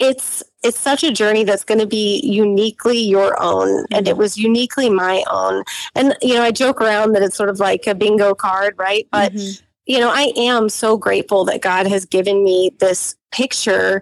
it's 0.00 0.42
it's 0.64 0.78
such 0.78 1.04
a 1.04 1.12
journey 1.12 1.44
that's 1.44 1.62
going 1.62 1.78
to 1.78 1.86
be 1.86 2.20
uniquely 2.24 2.98
your 2.98 3.40
own 3.40 3.84
and 3.92 4.08
it 4.08 4.16
was 4.16 4.36
uniquely 4.36 4.90
my 4.90 5.22
own. 5.30 5.62
And 5.94 6.16
you 6.20 6.34
know 6.34 6.42
i 6.42 6.50
joke 6.50 6.80
around 6.80 7.12
that 7.12 7.22
it's 7.22 7.36
sort 7.36 7.48
of 7.48 7.60
like 7.60 7.86
a 7.86 7.94
bingo 7.94 8.34
card 8.34 8.74
right? 8.76 9.06
But 9.12 9.32
Mhm. 9.32 9.62
you 9.86 10.00
know, 10.00 10.10
I 10.10 10.32
am 10.34 10.70
so 10.70 10.96
grateful 10.96 11.44
that 11.44 11.60
God 11.60 11.86
has 11.86 12.06
given 12.06 12.42
me 12.42 12.70
this 12.78 13.16
picture 13.32 14.00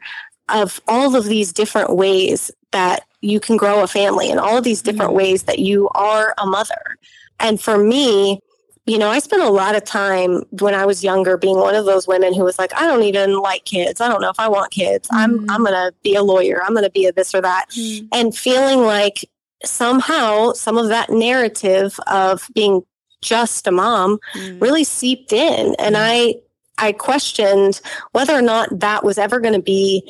of 0.49 0.81
all 0.87 1.17
of 1.17 1.25
these 1.25 1.53
different 1.53 1.97
ways 1.97 2.53
that 2.71 3.03
you 3.23 3.41
can 3.41 3.57
grow 3.57 3.83
a 3.83 3.87
family 3.87 4.31
and 4.31 4.39
all 4.39 4.59
of 4.59 4.65
these 4.65 4.83
different 4.83 5.11
mm-hmm. 5.11 5.19
ways 5.19 5.45
that 5.45 5.59
you 5.59 5.89
are 5.91 6.35
a 6.39 6.47
mother. 6.47 6.99
And 7.41 7.61
for 7.61 7.79
me, 7.79 8.41
you 8.85 8.99
know, 8.99 9.09
I 9.09 9.21
spent 9.21 9.43
a 9.43 9.49
lot 9.49 9.77
of 9.77 9.85
time 9.85 10.43
when 10.51 10.75
I 10.75 10.85
was 10.85 11.05
younger 11.05 11.37
being 11.37 11.57
one 11.57 11.77
of 11.77 11.85
those 11.85 12.09
women 12.09 12.35
who 12.35 12.43
was 12.43 12.59
like, 12.59 12.75
I 12.75 12.87
don't 12.87 13.05
even 13.05 13.39
like 13.39 13.65
kids. 13.65 14.01
I 14.01 14.09
don't 14.09 14.21
know 14.21 14.31
if 14.31 14.41
I 14.41 14.49
want 14.49 14.73
kids. 14.73 15.09
I'm 15.13 15.39
mm-hmm. 15.39 15.51
I'm 15.51 15.65
going 15.65 15.73
to 15.73 15.95
be 16.03 16.17
a 16.17 16.23
lawyer. 16.23 16.61
I'm 16.65 16.73
going 16.73 16.85
to 16.85 16.91
be 16.91 17.07
a 17.07 17.13
this 17.13 17.35
or 17.35 17.41
that. 17.41 17.67
Mm. 17.71 18.09
And 18.13 18.37
feeling 18.37 18.81
like 18.81 19.25
somehow 19.65 20.53
some 20.53 20.77
of 20.77 20.89
that 20.89 21.11
narrative 21.11 21.99
of 22.09 22.49
being 22.55 22.83
just 23.21 23.67
a 23.69 23.71
mom 23.71 24.19
mm. 24.35 24.61
really 24.61 24.85
seeped 24.85 25.33
in 25.33 25.77
and 25.79 25.95
mm. 25.95 26.01
i 26.01 26.35
i 26.79 26.91
questioned 26.91 27.81
whether 28.11 28.35
or 28.35 28.43
not 28.43 28.81
that 28.81 29.05
was 29.05 29.17
ever 29.17 29.39
going 29.39 29.55
to 29.55 29.63
be 29.63 30.03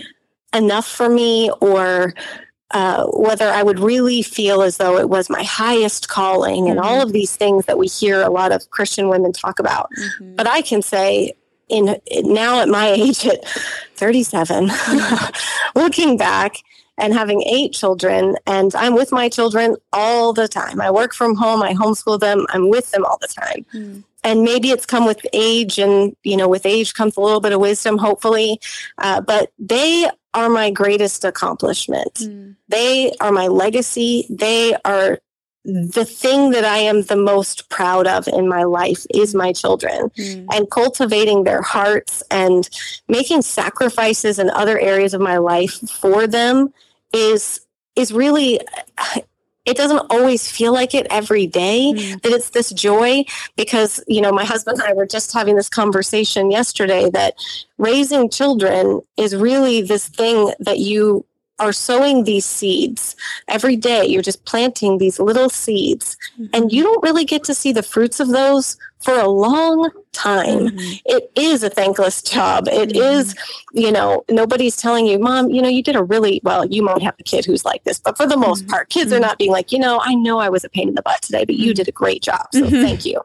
enough 0.55 0.87
for 0.87 1.09
me 1.09 1.51
or 1.61 2.15
uh, 2.73 3.07
whether 3.07 3.49
I 3.49 3.63
would 3.63 3.79
really 3.79 4.23
feel 4.23 4.63
as 4.63 4.79
though 4.79 4.99
it 4.99 5.09
was 5.09 5.29
my 5.29 5.43
highest 5.43 6.09
calling 6.09 6.69
and 6.69 6.81
all 6.81 7.03
of 7.03 7.13
these 7.13 7.37
things 7.37 7.67
that 7.67 7.79
we 7.79 7.87
hear 7.87 8.23
a 8.23 8.31
lot 8.31 8.53
of 8.53 8.71
Christian 8.71 9.09
women 9.09 9.33
talk 9.33 9.59
about. 9.59 9.91
But 10.37 10.47
I 10.47 10.63
can 10.63 10.83
say, 10.83 11.35
in 11.69 11.97
now 12.25 12.61
at 12.61 12.69
my 12.69 12.89
age 12.97 13.27
at 13.27 13.47
37, 13.97 14.71
looking 15.75 16.17
back 16.17 16.57
and 16.99 17.15
having 17.15 17.43
eight 17.43 17.73
children, 17.73 18.37
and 18.47 18.75
I'm 18.75 18.95
with 18.95 19.13
my 19.13 19.29
children 19.29 19.77
all 19.93 20.33
the 20.33 20.49
time. 20.49 20.81
I 20.81 20.91
work 20.91 21.15
from 21.15 21.35
home, 21.37 21.63
I 21.63 21.75
homeschool 21.75 22.21
them, 22.21 22.47
I'm 22.51 22.69
with 22.69 22.91
them 22.91 23.05
all 23.05 23.19
the 23.21 23.29
time 23.29 24.05
and 24.25 24.43
maybe 24.43 24.71
it's 24.71 24.87
come 24.87 25.05
with 25.05 25.25
age 25.33 25.79
and 25.79 26.15
you 26.23 26.37
know 26.37 26.49
with 26.49 26.65
age 26.67 26.95
comes 26.95 27.17
a 27.17 27.21
little 27.21 27.41
bit 27.41 27.53
of 27.53 27.61
wisdom 27.61 27.99
hopefully 27.99 28.61
uh, 28.99 29.21
but 29.21 29.53
they 29.59 30.09
are 30.35 30.49
my 30.49 30.71
greatest 30.71 31.25
accomplishment. 31.25 32.21
They 32.69 33.13
are 33.21 33.33
my 33.33 33.49
legacy. 33.49 34.27
They 34.31 34.75
are 34.85 35.19
the 35.65 36.05
thing 36.05 36.51
that 36.51 36.65
I 36.65 36.79
am 36.79 37.03
the 37.03 37.17
most 37.17 37.69
proud 37.69 38.07
of 38.07 38.27
in 38.27 38.49
my 38.49 38.65
life 38.65 39.07
is 39.15 39.35
my 39.35 39.53
children. 39.53 40.11
Mm. 40.19 40.47
and 40.53 40.71
cultivating 40.71 41.45
their 41.45 41.63
hearts 41.63 42.23
and 42.31 42.69
making 43.09 43.43
sacrifices 43.43 44.39
in 44.39 44.51
other 44.51 44.79
areas 44.79 45.15
of 45.15 45.21
my 45.21 45.39
life 45.39 45.75
for 45.89 46.27
them 46.27 46.73
is 47.13 47.61
is 47.95 48.13
really 48.13 48.61
it 49.65 49.77
doesn't 49.77 50.07
always 50.11 50.51
feel 50.51 50.73
like 50.73 50.95
it 50.95 51.07
every 51.11 51.47
day 51.47 51.93
mm. 51.95 52.23
that 52.23 52.33
it's 52.33 52.51
this 52.51 52.71
joy 52.71 53.25
because 53.57 54.03
you 54.09 54.21
know 54.21 54.33
my 54.33 54.45
husband 54.45 54.81
and 54.81 54.89
I 54.89 54.93
were 54.93 55.07
just 55.07 55.33
having 55.33 55.57
this 55.57 55.69
conversation 55.69 56.51
yesterday 56.51 57.11
that 57.11 57.35
raising 57.79 58.29
children 58.29 59.01
is 59.17 59.37
really 59.37 59.83
this 59.83 60.09
thing 60.09 60.53
that 60.61 60.79
you 60.79 61.25
are 61.59 61.73
sowing 61.73 62.25
these 62.25 62.45
seeds 62.45 63.15
every 63.47 63.77
day. 63.77 64.05
You're 64.05 64.23
just 64.23 64.45
planting 64.45 64.99
these 64.99 65.21
little 65.21 65.49
seeds, 65.49 66.17
mm-hmm. 66.35 66.47
and 66.53 66.73
you 66.73 66.83
don't 66.83 67.03
really 67.03 67.25
get 67.25 67.45
to 67.45 67.55
see 67.55 67.73
the 67.73 67.83
fruits 67.83 68.21
of 68.21 68.29
those 68.29 68.77
for 69.01 69.15
a 69.19 69.29
long 69.29 69.91
time. 70.13 70.69
Mm-hmm. 70.69 70.93
It 71.05 71.31
is 71.37 71.63
a 71.63 71.71
thankless 71.71 72.23
job. 72.23 72.69
It 72.69 72.91
mm-hmm. 72.91 73.03
is, 73.03 73.35
you 73.73 73.91
know, 73.93 74.25
nobody's 74.31 74.77
telling 74.77 75.07
you, 75.07 75.19
Mom, 75.19 75.51
you 75.51 75.61
know, 75.61 75.69
you 75.69 75.83
did 75.83 75.97
a 75.97 76.03
really 76.03 76.41
well. 76.45 76.65
You 76.65 76.85
won't 76.85 77.03
have 77.03 77.17
a 77.19 77.23
kid 77.23 77.45
who's 77.45 77.65
like 77.65 77.85
this, 77.85 77.99
but 77.99 78.17
for 78.17 78.27
the 78.27 78.37
most 78.37 78.63
mm-hmm. 78.63 78.71
part, 78.71 78.89
kids 78.91 79.13
are 79.13 79.17
mm-hmm. 79.17 79.23
not 79.23 79.39
being 79.39 79.51
like, 79.51 79.73
you 79.73 79.79
know, 79.79 80.01
I 80.03 80.15
know 80.15 80.39
I 80.39 80.49
was 80.49 80.65
a 80.65 80.69
pain 80.69 80.89
in 80.89 80.95
the 80.95 81.03
butt 81.03 81.23
today, 81.23 81.45
but 81.45 81.57
you 81.57 81.71
mm-hmm. 81.71 81.75
did 81.75 81.89
a 81.89 81.93
great 81.93 82.23
job. 82.23 82.47
So 82.53 82.69
thank 82.69 83.05
you. 83.05 83.21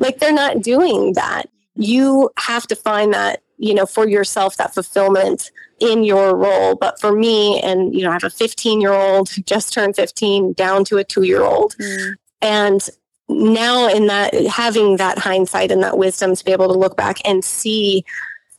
Like 0.00 0.18
they're 0.18 0.32
not 0.32 0.62
doing 0.62 1.12
that. 1.14 1.48
You 1.74 2.30
have 2.38 2.66
to 2.68 2.76
find 2.76 3.12
that, 3.12 3.42
you 3.58 3.74
know, 3.74 3.84
for 3.84 4.08
yourself, 4.08 4.56
that 4.56 4.74
fulfillment 4.74 5.50
in 5.80 6.04
your 6.04 6.36
role. 6.36 6.74
But 6.74 7.00
for 7.00 7.12
me, 7.12 7.60
and 7.60 7.94
you 7.94 8.02
know, 8.02 8.10
I 8.10 8.14
have 8.14 8.24
a 8.24 8.30
15 8.30 8.80
year 8.80 8.92
old 8.92 9.30
just 9.46 9.72
turned 9.72 9.96
15 9.96 10.54
down 10.54 10.84
to 10.86 10.98
a 10.98 11.04
two 11.04 11.22
year 11.22 11.42
old. 11.42 11.76
Mm. 11.76 12.14
And 12.42 12.88
now 13.28 13.88
in 13.88 14.06
that 14.06 14.34
having 14.46 14.96
that 14.96 15.18
hindsight 15.18 15.70
and 15.70 15.82
that 15.82 15.98
wisdom 15.98 16.34
to 16.34 16.44
be 16.44 16.52
able 16.52 16.68
to 16.68 16.78
look 16.78 16.96
back 16.96 17.18
and 17.24 17.44
see 17.44 18.04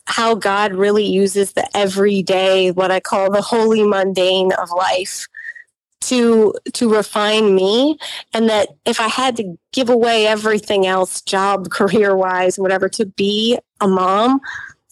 how 0.05 0.36
God 0.36 0.74
really 0.74 1.05
uses 1.05 1.53
the 1.53 1.68
everyday, 1.76 2.72
what 2.72 2.91
I 2.91 2.99
call 2.99 3.32
the 3.32 3.41
holy 3.41 3.84
mundane 3.84 4.51
of 4.53 4.70
life 4.72 5.28
to 5.99 6.53
to 6.74 6.93
refine 6.93 7.55
me 7.55 7.97
and 8.34 8.49
that 8.49 8.70
if 8.86 8.99
i 8.99 9.07
had 9.07 9.36
to 9.36 9.57
give 9.74 9.89
away 9.89 10.28
everything 10.28 10.86
else 10.86 11.22
job 11.22 11.70
career 11.72 12.15
wise 12.15 12.59
whatever 12.59 12.88
to 12.88 13.05
be 13.05 13.57
a 13.82 13.88
mom 13.88 14.39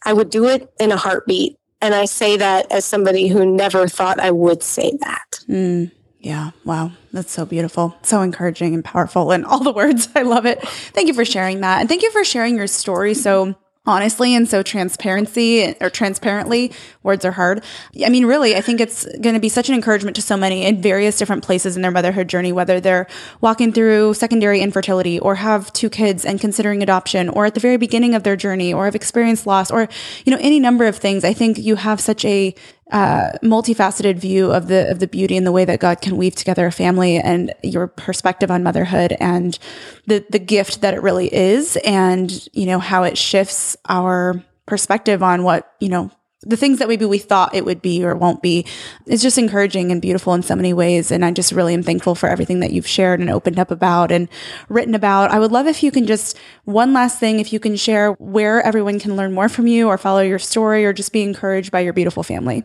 i 0.04 0.12
would 0.12 0.30
do 0.30 0.48
it 0.48 0.74
in 0.80 0.92
a 0.92 0.98
heartbeat 0.98 1.58
and 1.86 1.94
I 1.94 2.06
say 2.06 2.38
that 2.38 2.72
as 2.72 2.84
somebody 2.84 3.28
who 3.28 3.46
never 3.46 3.88
thought 3.88 4.20
I 4.20 4.32
would 4.32 4.64
say 4.64 4.98
that. 5.00 5.40
Mm, 5.48 5.92
yeah. 6.20 6.52
Wow. 6.64 6.92
That's 7.14 7.32
so 7.32 7.46
beautiful. 7.46 7.96
So 8.02 8.22
encouraging 8.22 8.74
and 8.74 8.84
powerful 8.84 9.32
and 9.32 9.46
all 9.46 9.64
the 9.64 9.72
words. 9.72 10.10
I 10.16 10.24
love 10.24 10.46
it. 10.46 10.62
Thank 10.68 11.08
you 11.08 11.14
for 11.14 11.24
sharing 11.24 11.62
that. 11.62 11.80
And 11.80 11.88
thank 11.88 12.02
you 12.02 12.12
for 12.12 12.24
sharing 12.24 12.58
your 12.58 12.68
story 12.68 13.14
so 13.14 13.56
honestly 13.86 14.36
and 14.36 14.48
so 14.48 14.64
transparency 14.64 15.76
or 15.82 15.90
transparently 15.90 16.72
words 17.04 17.24
are 17.26 17.32
hard. 17.32 17.64
I 18.04 18.10
mean 18.10 18.26
really 18.26 18.56
i 18.56 18.62
think 18.62 18.80
it's 18.82 19.06
going 19.20 19.36
to 19.36 19.40
be 19.40 19.50
such 19.50 19.70
an 19.70 19.76
encouragement 19.76 20.16
to 20.16 20.22
so 20.22 20.38
many 20.38 20.66
in 20.66 20.82
various 20.82 21.18
different 21.18 21.44
places 21.44 21.76
in 21.76 21.82
their 21.82 21.92
motherhood 21.92 22.28
journey 22.28 22.52
whether 22.52 22.80
they're 22.80 23.08
walking 23.42 23.72
through 23.72 24.14
secondary 24.14 24.62
infertility 24.62 25.20
or 25.20 25.36
have 25.36 25.72
two 25.74 25.90
kids 25.90 26.26
and 26.26 26.40
considering 26.40 26.82
adoption 26.82 27.30
or 27.30 27.46
at 27.46 27.54
the 27.54 27.60
very 27.60 27.78
beginning 27.78 28.16
of 28.16 28.24
their 28.24 28.36
journey 28.36 28.74
or 28.74 28.86
have 28.86 28.96
experienced 28.96 29.46
loss 29.48 29.72
or 29.72 29.88
you 30.26 30.32
know 30.32 30.40
any 30.42 30.60
number 30.60 30.86
of 30.86 30.98
things. 30.98 31.24
I 31.24 31.34
think 31.34 31.58
you 31.58 31.76
have 31.76 32.00
such 32.00 32.26
a 32.26 32.54
uh, 32.92 33.32
multifaceted 33.42 34.18
view 34.18 34.52
of 34.52 34.68
the 34.68 34.90
of 34.92 35.00
the 35.00 35.08
beauty 35.08 35.36
and 35.36 35.46
the 35.46 35.52
way 35.52 35.66
that 35.66 35.80
God 35.80 36.02
can 36.02 36.18
weave 36.18 36.36
together 36.36 36.68
a 36.68 36.72
family 36.72 37.18
and 37.18 37.54
your 37.64 37.88
perspective 37.88 38.52
on 38.52 38.62
motherhood 38.62 39.16
and 39.20 39.58
the 40.06 40.24
the 40.30 40.40
gift 40.40 40.82
that 40.82 40.94
it 40.94 41.02
really 41.02 41.34
is 41.34 41.78
and 41.78 42.48
you 42.54 42.68
know 42.68 42.78
how 42.78 43.02
it 43.02 43.18
shifts 43.18 43.76
our 43.90 44.44
perspective 44.68 45.24
on 45.24 45.44
what 45.44 45.74
you 45.80 45.90
know 45.90 46.12
the 46.46 46.58
things 46.58 46.80
that 46.80 46.88
maybe 46.88 47.06
we 47.06 47.18
thought 47.18 47.56
it 47.56 47.66
would 47.66 47.82
be 47.82 48.04
or 48.06 48.16
won't 48.16 48.42
be 48.42 48.66
it's 49.06 49.24
just 49.24 49.38
encouraging 49.38 49.92
and 49.92 50.02
beautiful 50.02 50.34
in 50.34 50.44
so 50.44 50.56
many 50.56 50.74
ways. 50.74 51.12
And 51.12 51.26
i 51.26 51.32
just 51.32 51.52
really 51.52 51.74
am 51.74 51.84
thankful 51.84 52.16
for 52.16 52.30
everything 52.30 52.60
that 52.60 52.72
you've 52.72 52.88
shared 52.88 53.20
and 53.20 53.30
opened 53.30 53.60
up 53.60 53.72
about 53.72 54.12
and 54.12 54.30
written 54.70 54.96
about. 54.96 55.32
I 55.32 55.40
would 55.40 55.52
love 55.52 55.68
if 55.68 55.84
you 55.84 55.92
can 55.92 56.06
just 56.06 56.38
one 56.66 56.94
last 56.94 57.20
thing 57.20 57.40
if 57.40 57.52
you 57.52 57.60
can 57.60 57.76
share 57.76 58.12
where 58.14 58.62
everyone 58.62 59.00
can 59.00 59.16
learn 59.16 59.34
more 59.34 59.50
from 59.50 59.68
you 59.68 59.88
or 59.88 59.98
follow 59.98 60.22
your 60.22 60.40
story 60.40 60.86
or 60.86 60.94
just 60.94 61.12
be 61.12 61.24
encouraged 61.24 61.72
by 61.72 61.80
your 61.82 61.94
beautiful 61.94 62.24
family 62.24 62.64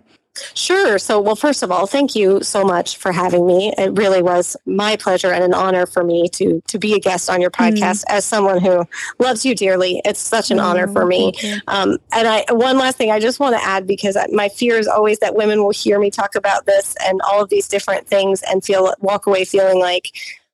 Sure. 0.55 0.99
So, 0.99 1.21
well, 1.21 1.37
first 1.37 1.63
of 1.63 1.73
all, 1.73 1.87
thank 1.87 2.15
you 2.15 2.43
so 2.43 2.65
much 2.65 2.97
for 2.97 3.11
having 3.11 3.47
me. 3.47 3.73
It 3.77 3.93
really 3.99 4.23
was 4.23 4.57
my 4.65 4.97
pleasure 4.97 5.33
and 5.33 5.43
an 5.43 5.55
honor 5.55 5.87
for 5.87 6.05
me 6.05 6.29
to 6.31 6.63
to 6.69 6.79
be 6.79 6.95
a 6.95 7.01
guest 7.01 7.29
on 7.29 7.41
your 7.41 7.51
mm-hmm. 7.51 7.75
podcast. 7.75 8.05
Mm. 8.05 8.17
As 8.17 8.25
someone 8.25 8.61
who 8.61 8.87
loves 9.19 9.45
you 9.45 9.55
dearly, 9.55 10.01
it's 10.05 10.21
such 10.21 10.51
an 10.51 10.59
mm, 10.59 10.65
honor 10.65 10.87
for 10.87 11.05
me. 11.05 11.33
Um, 11.67 11.99
and 12.13 12.29
I, 12.29 12.45
one 12.51 12.79
last 12.79 12.97
thing, 12.97 13.11
I 13.11 13.19
just 13.19 13.41
want 13.41 13.57
to 13.57 13.63
add 13.63 13.87
because 13.87 14.17
my 14.33 14.49
fear 14.49 14.79
is 14.79 14.87
always 14.87 15.19
that 15.19 15.35
women 15.35 15.63
will 15.63 15.73
hear 15.73 15.99
me 15.99 16.11
talk 16.11 16.35
about 16.35 16.65
this 16.67 16.95
and 17.05 17.21
all 17.23 17.43
of 17.43 17.49
these 17.49 17.69
different 17.69 18.07
things 18.07 18.43
and 18.49 18.65
feel 18.65 18.95
walk 19.01 19.27
away 19.27 19.45
feeling 19.45 19.79
like 19.79 20.13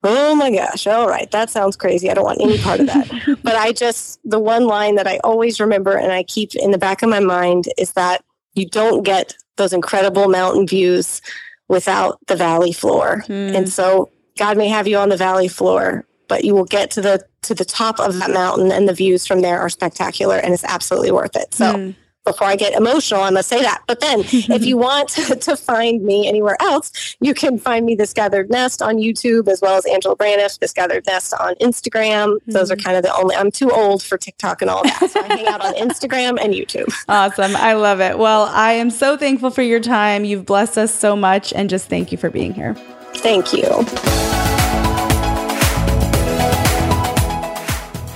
oh 0.09 0.37
my 0.37 0.53
gosh, 0.53 0.87
all 0.87 1.09
right, 1.09 1.29
that 1.33 1.51
sounds 1.51 1.74
crazy. 1.74 2.09
I 2.09 2.14
don't 2.14 2.24
want 2.24 2.41
any 2.41 2.59
part 2.59 2.79
of 2.79 2.87
that. 2.87 3.39
but 3.43 3.57
I 3.57 3.72
just, 3.72 4.20
the 4.24 4.39
one 4.39 4.66
line 4.66 4.95
that 4.97 5.09
I 5.09 5.18
always 5.24 5.59
remember 5.59 5.97
and 5.97 6.12
I 6.12 6.22
keep 6.22 6.55
in 6.55 6.70
the 6.70 6.79
back 6.79 7.03
of 7.03 7.09
my 7.09 7.18
mind 7.18 7.64
is 7.77 7.93
that 7.95 8.22
you 8.55 8.66
don't 8.66 9.03
get 9.03 9.35
those 9.57 9.73
incredible 9.73 10.29
mountain 10.29 10.67
views 10.67 11.21
without 11.69 12.19
the 12.27 12.37
valley 12.37 12.73
floor. 12.73 13.25
Mm. 13.27 13.57
And 13.57 13.69
so 13.69 14.11
God 14.39 14.57
may 14.57 14.69
have 14.69 14.87
you 14.87 14.97
on 14.99 15.09
the 15.09 15.17
valley 15.17 15.49
floor, 15.49 16.05
but 16.29 16.45
you 16.45 16.55
will 16.55 16.65
get 16.65 16.91
to 16.93 17.01
the 17.01 17.25
to 17.43 17.55
the 17.55 17.65
top 17.65 18.01
of 18.01 18.19
that 18.19 18.31
mountain 18.31 18.73
and 18.73 18.89
the 18.89 18.93
views 18.93 19.27
from 19.27 19.41
there 19.41 19.61
are 19.61 19.69
spectacular 19.69 20.37
and 20.37 20.53
it's 20.53 20.65
absolutely 20.65 21.13
worth 21.13 21.37
it. 21.37 21.55
So 21.55 21.75
mm 21.75 21.95
before 22.27 22.47
I 22.47 22.57
get 22.57 22.74
emotional, 22.74 23.22
I 23.22 23.31
must 23.31 23.49
say 23.49 23.62
that. 23.62 23.83
But 23.87 24.01
then 24.01 24.20
if 24.27 24.66
you 24.66 24.77
want 24.77 25.09
to, 25.41 25.57
find 25.57 26.03
me 26.03 26.29
anywhere 26.29 26.57
else, 26.61 27.16
you 27.20 27.33
can 27.33 27.59
find 27.59 27.87
me 27.87 27.95
This 27.95 28.12
Gathered 28.12 28.51
Nest 28.51 28.83
on 28.83 28.97
YouTube 28.97 29.49
as 29.49 29.62
well 29.62 29.79
as 29.79 29.87
Angela 29.87 30.14
Braniff, 30.14 30.59
This 30.59 30.72
Gathered 30.72 31.07
Nest 31.07 31.33
on 31.41 31.55
Instagram. 31.55 32.35
Mm-hmm. 32.35 32.53
Those 32.53 32.70
are 32.70 32.77
kind 32.77 32.97
of 32.97 33.03
the 33.03 33.16
only, 33.16 33.35
I'm 33.35 33.51
too 33.51 33.70
old 33.70 34.03
for 34.03 34.18
TikTok 34.18 34.61
and 34.61 34.70
all 34.70 34.83
that. 34.83 35.11
So 35.11 35.20
I 35.20 35.29
hang 35.29 35.47
out 35.47 35.64
on 35.64 35.72
Instagram 35.74 36.39
and 36.43 36.53
YouTube. 36.53 36.93
Awesome. 37.09 37.55
I 37.57 37.74
love 37.74 38.01
it. 38.01 38.18
Well, 38.18 38.45
I 38.53 38.72
am 38.72 38.91
so 38.91 39.16
thankful 39.16 39.51
for 39.51 39.62
your 39.62 39.81
time. 39.81 40.24
You've 40.24 40.45
blessed 40.45 40.77
us 40.77 40.93
so 40.93 41.14
much 41.14 41.53
and 41.53 41.70
just 41.70 41.89
thank 41.89 42.11
you 42.11 42.18
for 42.18 42.31
being 42.31 42.53
here. 42.53 42.74
Thank 43.14 43.53
you. 43.53 43.64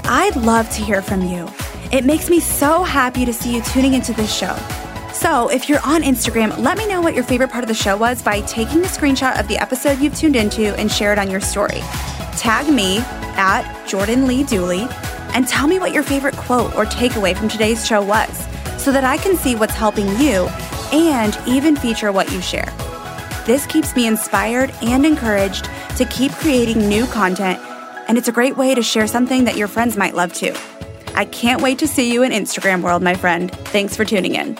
I'd 0.04 0.36
love 0.36 0.68
to 0.70 0.82
hear 0.82 1.02
from 1.02 1.22
you. 1.22 1.48
It 1.92 2.04
makes 2.04 2.30
me 2.30 2.38
so 2.38 2.84
happy 2.84 3.24
to 3.24 3.32
see 3.32 3.52
you 3.52 3.62
tuning 3.62 3.94
into 3.94 4.12
this 4.12 4.32
show. 4.32 4.56
So, 5.12 5.48
if 5.48 5.68
you're 5.68 5.84
on 5.84 6.02
Instagram, 6.02 6.56
let 6.58 6.78
me 6.78 6.86
know 6.86 7.00
what 7.00 7.14
your 7.14 7.24
favorite 7.24 7.50
part 7.50 7.64
of 7.64 7.68
the 7.68 7.74
show 7.74 7.96
was 7.96 8.22
by 8.22 8.42
taking 8.42 8.78
a 8.78 8.86
screenshot 8.86 9.38
of 9.40 9.48
the 9.48 9.58
episode 9.58 9.98
you've 9.98 10.14
tuned 10.14 10.36
into 10.36 10.74
and 10.78 10.90
share 10.90 11.12
it 11.12 11.18
on 11.18 11.28
your 11.28 11.40
story. 11.40 11.80
Tag 12.36 12.72
me 12.72 12.98
at 13.36 13.86
Jordan 13.88 14.28
Lee 14.28 14.44
Dooley 14.44 14.86
and 15.34 15.48
tell 15.48 15.66
me 15.66 15.80
what 15.80 15.92
your 15.92 16.04
favorite 16.04 16.36
quote 16.36 16.74
or 16.76 16.84
takeaway 16.84 17.36
from 17.36 17.48
today's 17.48 17.84
show 17.84 18.00
was 18.02 18.30
so 18.80 18.92
that 18.92 19.02
I 19.02 19.18
can 19.18 19.36
see 19.36 19.56
what's 19.56 19.74
helping 19.74 20.06
you 20.20 20.48
and 20.92 21.36
even 21.48 21.74
feature 21.74 22.12
what 22.12 22.30
you 22.30 22.40
share. 22.40 22.72
This 23.46 23.66
keeps 23.66 23.96
me 23.96 24.06
inspired 24.06 24.70
and 24.80 25.04
encouraged 25.04 25.68
to 25.96 26.04
keep 26.04 26.30
creating 26.32 26.88
new 26.88 27.04
content, 27.06 27.58
and 28.06 28.16
it's 28.16 28.28
a 28.28 28.32
great 28.32 28.56
way 28.56 28.76
to 28.76 28.82
share 28.82 29.08
something 29.08 29.42
that 29.44 29.56
your 29.56 29.68
friends 29.68 29.96
might 29.96 30.14
love 30.14 30.32
too. 30.32 30.54
I 31.14 31.24
can't 31.24 31.62
wait 31.62 31.78
to 31.80 31.88
see 31.88 32.12
you 32.12 32.22
in 32.22 32.32
Instagram 32.32 32.82
world, 32.82 33.02
my 33.02 33.14
friend. 33.14 33.50
Thanks 33.50 33.96
for 33.96 34.04
tuning 34.04 34.34
in. 34.34 34.58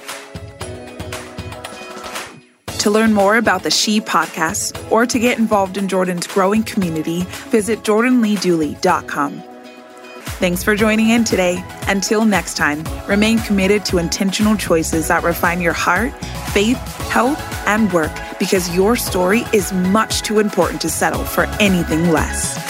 To 2.80 2.90
learn 2.90 3.12
more 3.12 3.36
about 3.36 3.62
the 3.62 3.70
She 3.70 4.01
podcast 4.01 4.90
or 4.90 5.05
to 5.05 5.18
get 5.18 5.38
involved 5.38 5.76
in 5.76 5.86
Jordan's 5.86 6.26
growing 6.26 6.62
community, 6.62 7.24
visit 7.51 7.80
jordanleedooley.com. 7.80 9.42
Thanks 10.40 10.64
for 10.64 10.74
joining 10.74 11.11
in 11.11 11.24
today. 11.24 11.62
Until 11.88 12.24
next 12.24 12.57
time, 12.57 12.82
remain 13.07 13.38
committed 13.40 13.84
to 13.84 13.98
intentional 13.98 14.57
choices 14.57 15.09
that 15.09 15.22
refine 15.22 15.61
your 15.61 15.74
heart, 15.74 16.14
faith, 16.55 16.78
health, 17.11 17.38
and 17.66 17.92
work 17.92 18.12
because 18.38 18.74
your 18.74 18.96
story 18.96 19.42
is 19.53 19.74
much 19.74 20.22
too 20.22 20.38
important 20.38 20.80
to 20.80 20.88
settle 20.88 21.24
for 21.24 21.44
anything 21.61 22.09
less. 22.09 22.69